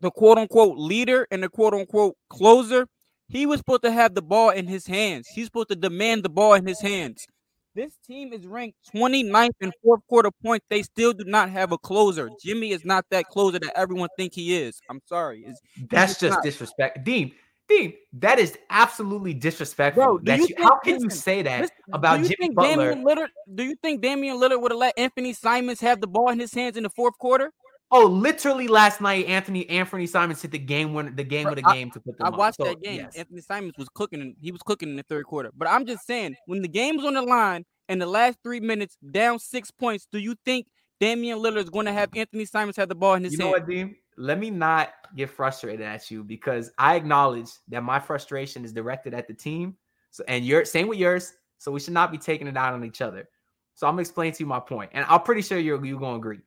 the 0.00 0.10
quote 0.10 0.36
unquote 0.36 0.76
leader 0.76 1.26
and 1.30 1.42
the 1.42 1.48
quote 1.48 1.74
unquote 1.74 2.16
closer, 2.28 2.86
he 3.28 3.46
was 3.46 3.58
supposed 3.58 3.82
to 3.82 3.90
have 3.90 4.14
the 4.14 4.22
ball 4.22 4.50
in 4.50 4.66
his 4.66 4.86
hands. 4.86 5.28
He's 5.28 5.46
supposed 5.46 5.68
to 5.68 5.76
demand 5.76 6.24
the 6.24 6.28
ball 6.28 6.54
in 6.54 6.66
his 6.66 6.80
hands. 6.80 7.26
This 7.74 7.96
team 8.06 8.32
is 8.32 8.46
ranked 8.46 8.76
29th 8.94 9.50
in 9.60 9.72
fourth 9.82 10.00
quarter 10.08 10.30
points. 10.44 10.64
They 10.70 10.82
still 10.82 11.12
do 11.12 11.24
not 11.24 11.50
have 11.50 11.72
a 11.72 11.78
closer. 11.78 12.30
Jimmy 12.42 12.70
is 12.70 12.84
not 12.84 13.04
that 13.10 13.26
closer 13.26 13.58
that 13.58 13.72
everyone 13.76 14.08
think 14.16 14.32
he 14.34 14.56
is. 14.56 14.80
I'm 14.88 15.00
sorry. 15.06 15.40
It's- 15.40 15.60
That's 15.90 16.12
just 16.12 16.20
just 16.20 16.34
not. 16.36 16.44
disrespect. 16.44 17.04
Dean, 17.04 17.32
Dean, 17.68 17.94
that 18.12 18.38
is 18.38 18.56
absolutely 18.70 19.34
disrespectful. 19.34 20.04
Bro, 20.04 20.18
That 20.18 20.36
you 20.38 20.42
you- 20.42 20.46
think- 20.54 20.60
how 20.60 20.78
can 20.78 21.02
you 21.02 21.10
say 21.10 21.42
that 21.42 21.62
listen, 21.62 21.76
about 21.92 22.18
Jimmy 22.18 22.34
think 22.36 22.54
Butler? 22.54 22.90
Damian 22.90 23.04
Lillard? 23.06 23.28
Do 23.54 23.64
you 23.64 23.74
think 23.82 24.02
Damian 24.02 24.36
Lillard 24.36 24.60
would 24.60 24.70
have 24.70 24.78
let 24.78 24.94
Anthony 24.98 25.32
Simons 25.32 25.80
have 25.80 26.00
the 26.00 26.06
ball 26.06 26.28
in 26.28 26.38
his 26.38 26.54
hands 26.54 26.76
in 26.76 26.82
the 26.84 26.90
fourth 26.90 27.18
quarter? 27.18 27.52
Oh, 27.96 28.06
literally 28.06 28.66
last 28.66 29.00
night, 29.00 29.26
Anthony 29.26 29.68
Anthony 29.70 30.06
Simons 30.08 30.42
hit 30.42 30.50
the 30.50 30.58
game 30.58 30.94
winner, 30.94 31.12
the 31.12 31.22
game 31.22 31.44
Bro, 31.44 31.52
of 31.52 31.56
the 31.62 31.68
I- 31.68 31.74
game 31.74 31.90
to 31.92 32.00
put 32.00 32.18
them 32.18 32.26
I 32.26 32.30
up. 32.30 32.36
watched 32.36 32.56
So, 32.56 32.64
that 32.64 32.82
game. 32.82 32.96
yes. 32.96 33.14
Anthony 33.16 33.40
Simons 33.40 33.74
was 33.78 33.88
cooking. 33.94 34.20
and 34.20 34.34
He 34.40 34.50
was 34.50 34.62
cooking 34.62 34.88
in 34.90 34.96
the 34.96 35.04
third 35.04 35.26
quarter. 35.26 35.50
But 35.56 35.68
I'm 35.68 35.86
just 35.86 36.04
saying, 36.04 36.34
when 36.46 36.60
the 36.60 36.66
game's 36.68 37.04
on 37.04 37.14
the 37.14 37.22
line 37.22 37.64
in 37.88 38.00
the 38.00 38.06
last 38.06 38.38
three 38.42 38.58
minutes, 38.58 38.96
down 39.12 39.38
six 39.38 39.70
points, 39.70 40.08
do 40.10 40.18
you 40.18 40.34
think 40.44 40.66
Damian 40.98 41.38
Lillard 41.38 41.58
is 41.62 41.70
going 41.70 41.86
to 41.86 41.92
have 41.92 42.08
Anthony 42.16 42.44
Simons 42.46 42.76
have 42.78 42.88
the 42.88 42.94
ball 42.96 43.14
in 43.14 43.22
his 43.22 43.34
You 43.34 43.38
know 43.38 43.44
hand? 43.52 43.52
what, 43.62 43.68
Dean? 43.68 43.96
Let 44.16 44.40
me 44.40 44.50
not 44.50 44.90
get 45.14 45.30
frustrated 45.30 45.82
at 45.86 46.10
you 46.10 46.24
because 46.24 46.72
I 46.78 46.96
acknowledge 46.96 47.50
that 47.68 47.82
my 47.84 48.00
frustration 48.00 48.64
is 48.64 48.72
directed 48.72 49.14
at 49.14 49.28
the 49.28 49.34
team. 49.34 49.76
So 50.10 50.24
and 50.26 50.44
your 50.44 50.64
same 50.64 50.88
with 50.88 50.98
yours. 50.98 51.34
So 51.58 51.70
we 51.72 51.78
should 51.80 51.94
not 51.94 52.10
be 52.12 52.18
taking 52.18 52.46
it 52.48 52.56
out 52.56 52.74
on 52.74 52.84
each 52.84 53.00
other. 53.02 53.28
So 53.74 53.86
I'm 53.86 53.92
gonna 53.94 54.02
explain 54.02 54.32
to 54.32 54.40
you 54.42 54.46
my 54.46 54.60
point, 54.60 54.90
and 54.94 55.04
I'm 55.08 55.20
pretty 55.22 55.42
sure 55.42 55.58
you're 55.58 55.84
you're 55.84 55.98
gonna 55.98 56.16
agree. 56.16 56.38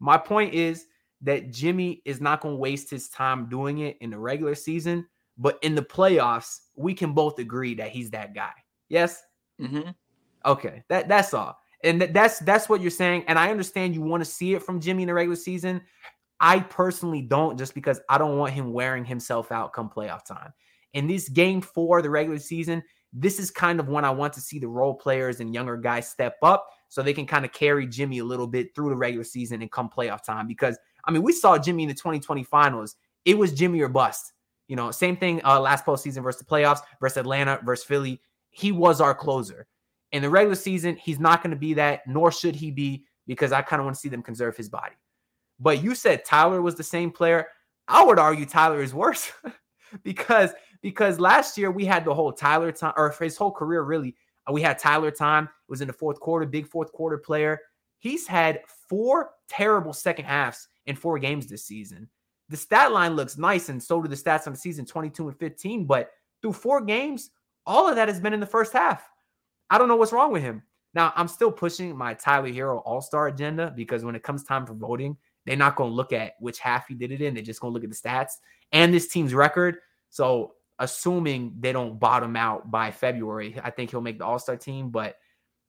My 0.00 0.18
point 0.18 0.52
is 0.52 0.86
that 1.24 1.50
Jimmy 1.50 2.02
is 2.04 2.20
not 2.20 2.40
gonna 2.40 2.56
waste 2.56 2.90
his 2.90 3.08
time 3.08 3.48
doing 3.48 3.78
it 3.78 3.96
in 4.00 4.10
the 4.10 4.18
regular 4.18 4.54
season, 4.54 5.06
but 5.36 5.58
in 5.62 5.74
the 5.74 5.82
playoffs, 5.82 6.60
we 6.76 6.94
can 6.94 7.12
both 7.12 7.38
agree 7.38 7.74
that 7.74 7.90
he's 7.90 8.10
that 8.10 8.34
guy. 8.34 8.52
Yes. 8.88 9.22
hmm 9.58 9.90
Okay, 10.46 10.82
that 10.88 11.08
that's 11.08 11.32
all. 11.32 11.58
And 11.82 12.00
th- 12.00 12.12
that's 12.12 12.38
that's 12.40 12.68
what 12.68 12.82
you're 12.82 12.90
saying. 12.90 13.24
And 13.28 13.38
I 13.38 13.50
understand 13.50 13.94
you 13.94 14.02
want 14.02 14.22
to 14.22 14.30
see 14.30 14.54
it 14.54 14.62
from 14.62 14.80
Jimmy 14.80 15.02
in 15.04 15.06
the 15.08 15.14
regular 15.14 15.36
season. 15.36 15.80
I 16.40 16.60
personally 16.60 17.22
don't 17.22 17.58
just 17.58 17.74
because 17.74 18.00
I 18.10 18.18
don't 18.18 18.36
want 18.38 18.52
him 18.52 18.72
wearing 18.72 19.04
himself 19.04 19.50
out 19.50 19.72
come 19.72 19.88
playoff 19.88 20.24
time. 20.24 20.52
In 20.92 21.06
this 21.06 21.28
game 21.28 21.60
four, 21.62 22.02
the 22.02 22.10
regular 22.10 22.38
season, 22.38 22.82
this 23.12 23.38
is 23.38 23.50
kind 23.50 23.80
of 23.80 23.88
when 23.88 24.04
I 24.04 24.10
want 24.10 24.32
to 24.34 24.40
see 24.40 24.58
the 24.58 24.68
role 24.68 24.94
players 24.94 25.40
and 25.40 25.54
younger 25.54 25.76
guys 25.76 26.08
step 26.08 26.36
up 26.42 26.68
so 26.88 27.02
they 27.02 27.14
can 27.14 27.26
kind 27.26 27.44
of 27.44 27.52
carry 27.52 27.86
Jimmy 27.86 28.18
a 28.18 28.24
little 28.24 28.46
bit 28.46 28.74
through 28.74 28.90
the 28.90 28.96
regular 28.96 29.24
season 29.24 29.62
and 29.62 29.70
come 29.70 29.88
playoff 29.88 30.22
time. 30.24 30.46
Because 30.46 30.78
I 31.06 31.10
mean, 31.10 31.22
we 31.22 31.32
saw 31.32 31.58
Jimmy 31.58 31.84
in 31.84 31.88
the 31.88 31.94
2020 31.94 32.42
finals. 32.44 32.96
It 33.24 33.38
was 33.38 33.52
Jimmy 33.52 33.80
or 33.80 33.88
bust. 33.88 34.32
You 34.68 34.76
know, 34.76 34.90
same 34.90 35.16
thing 35.16 35.40
uh, 35.44 35.60
last 35.60 35.84
postseason 35.84 36.22
versus 36.22 36.40
the 36.40 36.46
playoffs 36.46 36.80
versus 37.00 37.18
Atlanta 37.18 37.60
versus 37.64 37.84
Philly. 37.84 38.20
He 38.50 38.72
was 38.72 39.00
our 39.00 39.14
closer. 39.14 39.66
In 40.12 40.22
the 40.22 40.30
regular 40.30 40.54
season, 40.54 40.96
he's 40.96 41.18
not 41.18 41.42
going 41.42 41.50
to 41.50 41.56
be 41.56 41.74
that, 41.74 42.06
nor 42.06 42.30
should 42.30 42.54
he 42.54 42.70
be, 42.70 43.04
because 43.26 43.52
I 43.52 43.62
kind 43.62 43.80
of 43.80 43.84
want 43.84 43.96
to 43.96 44.00
see 44.00 44.08
them 44.08 44.22
conserve 44.22 44.56
his 44.56 44.68
body. 44.68 44.94
But 45.58 45.82
you 45.82 45.94
said 45.94 46.24
Tyler 46.24 46.62
was 46.62 46.76
the 46.76 46.82
same 46.82 47.10
player. 47.10 47.48
I 47.88 48.04
would 48.04 48.18
argue 48.18 48.46
Tyler 48.46 48.82
is 48.82 48.94
worse 48.94 49.30
because 50.02 50.50
because 50.80 51.18
last 51.18 51.58
year 51.58 51.70
we 51.70 51.84
had 51.84 52.04
the 52.04 52.14
whole 52.14 52.32
Tyler 52.32 52.72
time, 52.72 52.92
or 52.96 53.14
his 53.18 53.36
whole 53.36 53.52
career 53.52 53.82
really, 53.82 54.14
we 54.50 54.62
had 54.62 54.78
Tyler 54.78 55.10
time. 55.10 55.44
It 55.44 55.70
was 55.70 55.80
in 55.80 55.88
the 55.88 55.92
fourth 55.92 56.20
quarter, 56.20 56.46
big 56.46 56.66
fourth 56.66 56.92
quarter 56.92 57.18
player. 57.18 57.60
He's 57.98 58.26
had 58.26 58.60
four 58.88 59.30
terrible 59.48 59.92
second 59.92 60.26
halves 60.26 60.68
in 60.86 60.96
four 60.96 61.18
games 61.18 61.46
this 61.46 61.64
season. 61.64 62.08
The 62.48 62.56
stat 62.56 62.92
line 62.92 63.16
looks 63.16 63.38
nice, 63.38 63.68
and 63.68 63.82
so 63.82 64.02
do 64.02 64.08
the 64.08 64.16
stats 64.16 64.46
on 64.46 64.52
the 64.52 64.58
season 64.58 64.84
22 64.84 65.28
and 65.28 65.38
15. 65.38 65.86
But 65.86 66.10
through 66.42 66.52
four 66.52 66.82
games, 66.82 67.30
all 67.66 67.88
of 67.88 67.96
that 67.96 68.08
has 68.08 68.20
been 68.20 68.34
in 68.34 68.40
the 68.40 68.46
first 68.46 68.72
half. 68.72 69.02
I 69.70 69.78
don't 69.78 69.88
know 69.88 69.96
what's 69.96 70.12
wrong 70.12 70.32
with 70.32 70.42
him. 70.42 70.62
Now, 70.94 71.12
I'm 71.16 71.28
still 71.28 71.50
pushing 71.50 71.96
my 71.96 72.14
Tyler 72.14 72.50
Herro 72.50 72.82
All 72.84 73.00
Star 73.00 73.28
agenda 73.28 73.72
because 73.74 74.04
when 74.04 74.14
it 74.14 74.22
comes 74.22 74.44
time 74.44 74.66
for 74.66 74.74
voting, 74.74 75.16
they're 75.44 75.56
not 75.56 75.76
going 75.76 75.90
to 75.90 75.96
look 75.96 76.12
at 76.12 76.34
which 76.38 76.58
half 76.58 76.86
he 76.86 76.94
did 76.94 77.10
it 77.10 77.20
in. 77.20 77.34
They're 77.34 77.42
just 77.42 77.60
going 77.60 77.72
to 77.72 77.74
look 77.74 77.84
at 77.84 77.90
the 77.90 77.96
stats 77.96 78.32
and 78.72 78.92
this 78.92 79.08
team's 79.08 79.34
record. 79.34 79.78
So, 80.10 80.52
assuming 80.78 81.54
they 81.58 81.72
don't 81.72 81.98
bottom 81.98 82.36
out 82.36 82.70
by 82.70 82.90
February, 82.90 83.58
I 83.62 83.70
think 83.70 83.90
he'll 83.90 84.00
make 84.00 84.18
the 84.18 84.26
All 84.26 84.38
Star 84.38 84.56
team. 84.56 84.90
But 84.90 85.16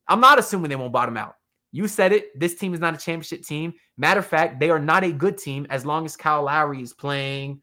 I'm 0.07 0.19
not 0.19 0.39
assuming 0.39 0.69
they 0.69 0.75
won't 0.75 0.93
bottom 0.93 1.17
out. 1.17 1.35
You 1.75 1.89
said 1.89 2.13
it. 2.13 2.39
This 2.39 2.55
team 2.55 2.73
is 2.73 2.79
not 2.79 2.93
a 2.93 2.97
championship 2.97 3.43
team. 3.43 3.73
Matter 3.97 4.21
of 4.21 4.25
fact, 4.25 4.61
they 4.61 4.69
are 4.69 4.79
not 4.79 5.03
a 5.03 5.11
good 5.11 5.37
team 5.37 5.67
as 5.69 5.85
long 5.85 6.05
as 6.05 6.15
Kyle 6.15 6.43
Lowry 6.43 6.81
is 6.81 6.93
playing 6.93 7.61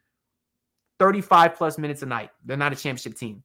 35 0.99 1.55
plus 1.55 1.79
minutes 1.79 2.03
a 2.03 2.07
night. 2.07 2.29
They're 2.45 2.59
not 2.59 2.75
a 2.75 2.77
championship 2.77 3.17
team. 3.17 3.43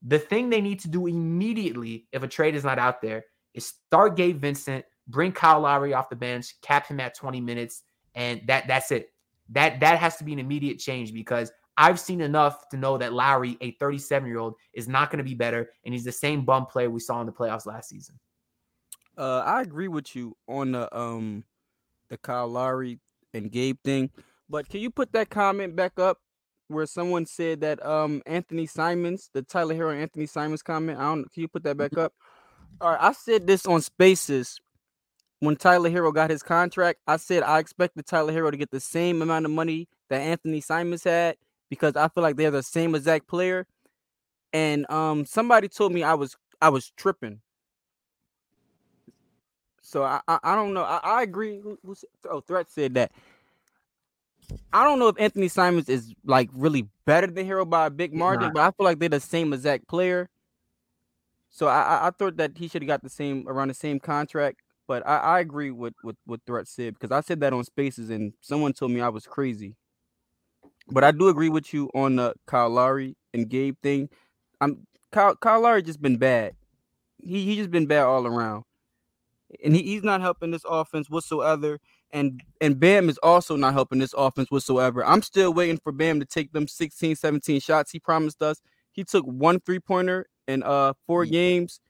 The 0.00 0.18
thing 0.18 0.48
they 0.48 0.62
need 0.62 0.80
to 0.80 0.88
do 0.88 1.06
immediately, 1.06 2.06
if 2.12 2.22
a 2.22 2.28
trade 2.28 2.54
is 2.54 2.64
not 2.64 2.78
out 2.78 3.02
there, 3.02 3.26
is 3.52 3.66
start 3.66 4.16
Gabe 4.16 4.40
Vincent, 4.40 4.86
bring 5.06 5.32
Kyle 5.32 5.60
Lowry 5.60 5.92
off 5.92 6.08
the 6.08 6.16
bench, 6.16 6.58
cap 6.62 6.86
him 6.86 6.98
at 6.98 7.14
20 7.14 7.38
minutes, 7.42 7.82
and 8.14 8.40
that 8.46 8.66
that's 8.66 8.90
it. 8.92 9.12
That 9.50 9.80
that 9.80 9.98
has 9.98 10.16
to 10.16 10.24
be 10.24 10.32
an 10.32 10.38
immediate 10.38 10.78
change 10.78 11.12
because 11.12 11.52
I've 11.76 12.00
seen 12.00 12.22
enough 12.22 12.70
to 12.70 12.78
know 12.78 12.96
that 12.96 13.12
Lowry, 13.12 13.58
a 13.60 13.72
37 13.72 14.26
year 14.26 14.38
old, 14.38 14.54
is 14.72 14.88
not 14.88 15.10
going 15.10 15.18
to 15.18 15.24
be 15.24 15.34
better, 15.34 15.68
and 15.84 15.92
he's 15.92 16.04
the 16.04 16.10
same 16.10 16.46
bum 16.46 16.64
player 16.64 16.88
we 16.88 17.00
saw 17.00 17.20
in 17.20 17.26
the 17.26 17.32
playoffs 17.32 17.66
last 17.66 17.90
season. 17.90 18.18
Uh, 19.20 19.42
I 19.44 19.60
agree 19.60 19.88
with 19.88 20.16
you 20.16 20.34
on 20.48 20.72
the 20.72 20.96
um 20.98 21.44
the 22.08 22.16
Kyle 22.16 22.48
Lowry 22.48 22.98
and 23.34 23.52
Gabe 23.52 23.76
thing, 23.84 24.10
but 24.48 24.66
can 24.66 24.80
you 24.80 24.88
put 24.88 25.12
that 25.12 25.28
comment 25.28 25.76
back 25.76 25.98
up 25.98 26.16
where 26.68 26.86
someone 26.86 27.26
said 27.26 27.60
that 27.60 27.84
um 27.84 28.22
Anthony 28.24 28.64
Simons, 28.64 29.28
the 29.34 29.42
Tyler 29.42 29.74
Herro 29.74 29.94
Anthony 29.94 30.24
Simons 30.24 30.62
comment? 30.62 30.98
I 30.98 31.02
don't. 31.02 31.30
Can 31.30 31.42
you 31.42 31.48
put 31.48 31.64
that 31.64 31.76
back 31.76 31.98
up? 31.98 32.14
All 32.80 32.92
right, 32.92 32.98
I 32.98 33.12
said 33.12 33.46
this 33.46 33.66
on 33.66 33.82
Spaces 33.82 34.58
when 35.40 35.54
Tyler 35.56 35.90
Herro 35.90 36.14
got 36.14 36.30
his 36.30 36.42
contract. 36.42 37.00
I 37.06 37.18
said 37.18 37.42
I 37.42 37.58
expected 37.58 38.06
Tyler 38.06 38.32
Herro 38.32 38.50
to 38.50 38.56
get 38.56 38.70
the 38.70 38.80
same 38.80 39.20
amount 39.20 39.44
of 39.44 39.50
money 39.50 39.86
that 40.08 40.22
Anthony 40.22 40.62
Simons 40.62 41.04
had 41.04 41.36
because 41.68 41.94
I 41.94 42.08
feel 42.08 42.22
like 42.22 42.36
they're 42.36 42.50
the 42.50 42.62
same 42.62 42.94
exact 42.94 43.28
player. 43.28 43.66
And 44.54 44.90
um, 44.90 45.26
somebody 45.26 45.68
told 45.68 45.92
me 45.92 46.02
I 46.02 46.14
was 46.14 46.38
I 46.62 46.70
was 46.70 46.90
tripping. 46.96 47.42
So 49.80 50.02
I 50.02 50.20
I, 50.28 50.38
I 50.42 50.54
don't 50.54 50.74
know. 50.74 50.82
I, 50.82 51.00
I 51.02 51.22
agree. 51.22 51.60
Who, 51.60 51.78
who 51.84 51.94
oh, 52.30 52.40
Threat 52.40 52.70
said 52.70 52.94
that. 52.94 53.12
I 54.72 54.84
don't 54.84 54.98
know 54.98 55.08
if 55.08 55.16
Anthony 55.18 55.48
Simons 55.48 55.88
is 55.88 56.12
like 56.24 56.50
really 56.52 56.88
better 57.04 57.28
than 57.28 57.46
Herro 57.46 57.68
by 57.68 57.86
a 57.86 57.90
big 57.90 58.12
margin, 58.12 58.52
but 58.52 58.62
I 58.62 58.70
feel 58.72 58.84
like 58.84 58.98
they're 58.98 59.08
the 59.08 59.20
same 59.20 59.52
exact 59.52 59.86
player. 59.88 60.28
So 61.50 61.66
I 61.66 61.82
I, 61.82 62.06
I 62.08 62.10
thought 62.10 62.36
that 62.36 62.52
he 62.56 62.68
should 62.68 62.82
have 62.82 62.88
got 62.88 63.02
the 63.02 63.10
same 63.10 63.46
around 63.48 63.68
the 63.68 63.74
same 63.74 64.00
contract. 64.00 64.60
But 64.86 65.06
I, 65.06 65.18
I 65.18 65.40
agree 65.40 65.70
with 65.70 65.94
with 66.02 66.16
what 66.26 66.40
Threat 66.46 66.66
said 66.66 66.94
because 66.94 67.12
I 67.12 67.20
said 67.20 67.40
that 67.40 67.52
on 67.52 67.64
Spaces 67.64 68.10
and 68.10 68.32
someone 68.40 68.72
told 68.72 68.90
me 68.90 69.00
I 69.00 69.08
was 69.08 69.26
crazy. 69.26 69.76
But 70.88 71.04
I 71.04 71.12
do 71.12 71.28
agree 71.28 71.48
with 71.48 71.72
you 71.72 71.90
on 71.94 72.16
the 72.16 72.34
Kyle 72.46 72.70
Lowry 72.70 73.16
and 73.32 73.48
Gabe 73.48 73.76
thing. 73.82 74.08
I'm 74.60 74.86
Kyle, 75.12 75.36
Kyle 75.36 75.60
Lowry 75.60 75.82
just 75.82 76.02
been 76.02 76.16
bad. 76.16 76.54
He 77.18 77.44
he 77.44 77.56
just 77.56 77.70
been 77.70 77.86
bad 77.86 78.02
all 78.02 78.26
around. 78.26 78.64
And 79.64 79.74
he, 79.74 79.82
he's 79.82 80.02
not 80.04 80.20
helping 80.20 80.50
this 80.50 80.64
offense 80.68 81.10
whatsoever. 81.10 81.78
And 82.12 82.42
and 82.60 82.78
Bam 82.78 83.08
is 83.08 83.18
also 83.22 83.56
not 83.56 83.72
helping 83.72 83.98
this 83.98 84.14
offense 84.16 84.50
whatsoever. 84.50 85.04
I'm 85.04 85.22
still 85.22 85.52
waiting 85.52 85.78
for 85.78 85.92
Bam 85.92 86.20
to 86.20 86.26
take 86.26 86.52
them 86.52 86.66
16, 86.68 87.16
17 87.16 87.60
shots 87.60 87.90
he 87.90 87.98
promised 88.00 88.42
us. 88.42 88.60
He 88.92 89.04
took 89.04 89.24
one 89.24 89.60
three-pointer 89.60 90.26
in 90.48 90.62
uh 90.62 90.92
four 91.06 91.24
Yeah. 91.24 91.30
games. 91.32 91.80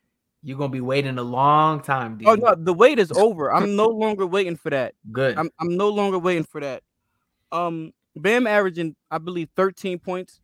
You're 0.43 0.59
gonna 0.59 0.73
be 0.73 0.81
waiting 0.81 1.19
a 1.19 1.23
long 1.23 1.81
time, 1.81 2.17
dude. 2.17 2.29
Oh 2.29 2.35
no, 2.35 2.55
the 2.55 2.73
wait 2.73 2.99
is 2.99 3.13
over. 3.13 3.53
I'm 3.53 3.77
no 3.77 3.89
longer 3.89 4.27
waiting 4.27 4.57
for 4.57 4.71
that. 4.71 4.95
Good. 5.13 5.37
I'm 5.39 5.51
I'm 5.59 5.77
no 5.77 5.89
longer 5.91 6.19
waiting 6.19 6.45
for 6.45 6.61
that. 6.61 6.83
Um, 7.53 7.93
Bam 8.17 8.47
averaging, 8.47 8.97
I 9.11 9.19
believe, 9.19 9.49
13 9.57 9.99
points, 9.99 10.41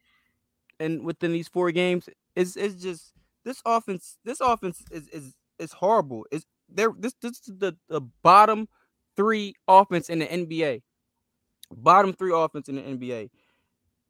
and 0.79 1.05
within 1.05 1.33
these 1.33 1.49
four 1.49 1.71
games, 1.73 2.09
is 2.35 2.57
is 2.57 2.81
just 2.83 3.13
this 3.45 3.63
offense. 3.65 4.19
This 4.25 4.41
offense 4.41 4.83
is 4.91 5.09
is 5.09 5.35
is 5.59 5.73
horrible. 5.73 6.27
Is 6.31 6.45
there? 6.69 6.91
This 6.99 7.15
this 7.21 7.33
is 7.49 7.59
the 7.59 7.77
the 7.89 8.01
bottom 8.23 8.69
three 9.17 9.55
offense 9.69 10.11
in 10.11 10.21
the 10.21 10.27
NBA. 10.27 10.83
Bottom 11.73 12.13
three 12.13 12.33
offense 12.35 12.69
in 12.69 12.77
the 12.77 12.83
NBA, 12.83 13.31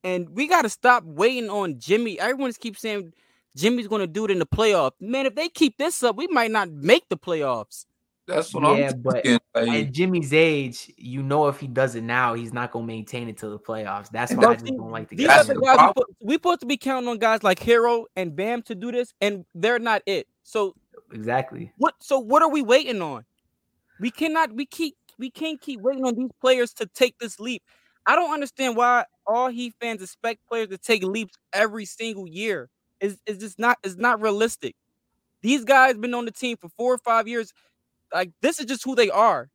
and 0.04 0.28
we 0.30 0.46
got 0.46 0.62
to 0.62 0.68
stop 0.68 1.04
waiting 1.04 1.48
on 1.48 1.78
Jimmy. 1.78 2.20
Everyone 2.20 2.52
keeps 2.52 2.80
saying 2.80 3.12
Jimmy's 3.56 3.88
going 3.88 4.02
to 4.02 4.06
do 4.06 4.26
it 4.26 4.30
in 4.30 4.38
the 4.38 4.46
playoffs. 4.46 4.92
Man, 5.00 5.26
if 5.26 5.34
they 5.34 5.48
keep 5.48 5.78
this 5.78 6.02
up, 6.02 6.16
we 6.16 6.26
might 6.28 6.50
not 6.50 6.70
make 6.70 7.08
the 7.08 7.16
playoffs. 7.16 7.86
That's 8.26 8.52
what 8.52 8.64
Yeah, 8.76 8.92
I'm 8.92 9.02
but 9.02 9.22
thinking. 9.22 9.40
Like, 9.54 9.68
At 9.68 9.92
Jimmy's 9.92 10.32
age, 10.34 10.92
you 10.96 11.22
know 11.22 11.46
if 11.48 11.60
he 11.60 11.66
does 11.68 11.94
it 11.94 12.02
now, 12.02 12.34
he's 12.34 12.52
not 12.52 12.72
gonna 12.72 12.86
maintain 12.86 13.28
it 13.28 13.38
till 13.38 13.50
the 13.50 13.58
playoffs. 13.58 14.10
That's 14.10 14.36
why 14.36 14.50
I 14.50 14.54
But 14.54 14.56
just 14.56 14.66
see, 14.66 14.76
don't 14.76 14.90
like 14.90 15.08
the 15.08 15.16
These 15.16 15.28
That's 15.28 15.48
are 15.48 15.54
the 15.54 15.54
the 15.54 15.60
guys 15.60 15.76
we, 15.76 15.78
problem. 15.78 15.94
put, 15.94 16.06
we 16.20 16.34
supposed 16.34 16.60
to 16.60 16.66
be 16.66 16.76
counting 16.76 17.08
on 17.08 17.18
guys 17.18 17.42
like 17.42 17.60
Herro 17.60 18.04
and 18.16 18.34
Bam 18.36 18.62
to 18.62 18.74
do 18.74 18.92
this, 18.92 19.14
and 19.20 19.44
they're 19.54 19.78
not 19.78 20.02
it. 20.06 20.26
So 20.42 20.74
Exactly. 21.12 21.72
what? 21.76 21.94
So 22.00 22.18
what 22.18 22.42
are 22.42 22.50
we 22.50 22.62
waiting 22.62 23.02
on? 23.02 23.24
We 24.00 24.10
cannot. 24.10 24.52
We 24.52 24.66
keep. 24.66 24.96
We 25.18 25.30
can't 25.30 25.60
keep 25.60 25.80
waiting 25.80 26.04
on 26.04 26.14
these 26.14 26.30
players 26.40 26.74
to 26.74 26.86
take 26.86 27.18
this 27.18 27.40
leap. 27.40 27.62
I 28.06 28.14
don't 28.14 28.32
understand 28.32 28.76
why 28.76 29.04
all 29.26 29.48
Heat 29.48 29.74
fans 29.80 30.02
expect 30.02 30.46
players 30.46 30.68
to 30.68 30.78
take 30.78 31.02
leaps 31.02 31.36
every 31.52 31.84
single 31.84 32.28
year. 32.28 32.68
Is 33.00 33.18
is 33.26 33.38
just 33.38 33.58
not 33.58 33.78
is 33.82 33.96
not 33.96 34.20
realistic. 34.20 34.76
These 35.42 35.64
guys 35.64 35.96
been 35.96 36.14
on 36.14 36.24
the 36.24 36.32
team 36.32 36.56
for 36.60 36.68
four 36.76 36.94
or 36.94 36.98
five 36.98 37.28
years. 37.28 37.52
Like 38.12 38.30
this 38.40 38.58
is 38.60 38.66
just 38.66 38.84
who 38.84 38.94
they 38.94 39.10
are. 39.10 39.50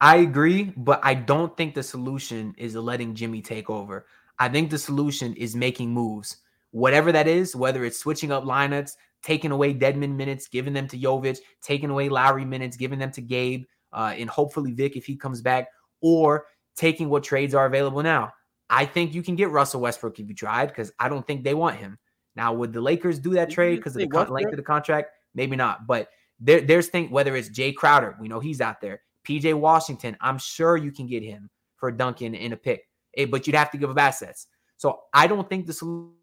I 0.00 0.16
agree, 0.16 0.72
but 0.76 1.00
I 1.02 1.14
don't 1.14 1.56
think 1.56 1.74
the 1.74 1.82
solution 1.82 2.54
is 2.58 2.74
letting 2.74 3.14
Jimmy 3.14 3.40
take 3.40 3.70
over. 3.70 4.06
I 4.38 4.48
think 4.48 4.70
the 4.70 4.78
solution 4.78 5.34
is 5.34 5.54
making 5.54 5.90
moves. 5.90 6.38
Whatever 6.72 7.12
that 7.12 7.28
is, 7.28 7.54
whether 7.54 7.84
it's 7.84 7.98
switching 7.98 8.32
up 8.32 8.44
lineups, 8.44 8.96
taking 9.24 9.50
away 9.50 9.74
Dedmon 9.74 10.14
minutes, 10.14 10.48
giving 10.48 10.74
them 10.74 10.86
to 10.88 10.98
Jovic, 10.98 11.38
taking 11.62 11.90
away 11.90 12.08
Lowry 12.08 12.44
minutes, 12.44 12.76
giving 12.76 12.98
them 12.98 13.10
to 13.12 13.22
Gabe, 13.22 13.64
uh, 13.92 14.14
and 14.16 14.28
hopefully 14.28 14.72
Vic 14.72 14.96
if 14.96 15.06
he 15.06 15.16
comes 15.16 15.40
back, 15.40 15.68
or 16.02 16.46
taking 16.76 17.08
what 17.08 17.24
trades 17.24 17.54
are 17.54 17.66
available 17.66 18.02
now. 18.02 18.32
I 18.68 18.84
think 18.84 19.14
you 19.14 19.22
can 19.22 19.34
get 19.34 19.50
Russell 19.50 19.80
Westbrook 19.80 20.18
if 20.20 20.28
you 20.28 20.34
tried, 20.34 20.68
because 20.68 20.92
I 20.98 21.08
don't 21.08 21.26
think 21.26 21.42
they 21.42 21.54
want 21.54 21.76
him. 21.76 21.98
Now, 22.36 22.52
would 22.52 22.72
the 22.72 22.80
Lakers 22.80 23.18
do 23.18 23.30
that 23.30 23.50
trade 23.50 23.76
because 23.76 23.96
of 23.96 24.00
the 24.00 24.08
con- 24.08 24.28
length 24.28 24.52
of 24.52 24.56
the 24.56 24.62
contract? 24.62 25.10
Maybe 25.34 25.56
not. 25.56 25.86
But 25.86 26.08
there, 26.38 26.60
there's 26.60 26.88
thing 26.88 27.10
whether 27.10 27.34
it's 27.36 27.48
Jae 27.48 27.74
Crowder, 27.74 28.16
we 28.20 28.28
know 28.28 28.40
he's 28.40 28.60
out 28.60 28.80
there. 28.80 29.00
PJ 29.26 29.54
Washington, 29.54 30.16
I'm 30.20 30.38
sure 30.38 30.76
you 30.76 30.92
can 30.92 31.06
get 31.06 31.22
him 31.22 31.48
for 31.76 31.90
Duncan 31.90 32.34
in 32.34 32.52
a 32.52 32.56
pick, 32.56 32.82
Eh, 33.16 33.26
but 33.26 33.46
you'd 33.46 33.56
have 33.56 33.70
to 33.70 33.78
give 33.78 33.90
up 33.90 33.98
assets. 33.98 34.48
So 34.76 35.00
I 35.12 35.26
don't 35.26 35.48
think 35.48 35.66
the 35.66 35.72
solution. 35.72 36.14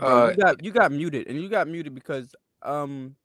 Bro, 0.00 0.08
Uh, 0.08 0.30
you 0.30 0.36
got 0.36 0.64
you 0.64 0.70
got 0.72 0.92
muted, 0.92 1.26
and 1.28 1.40
you 1.40 1.48
got 1.48 1.68
muted 1.68 1.94
because 1.94 2.34
um, 2.62 3.16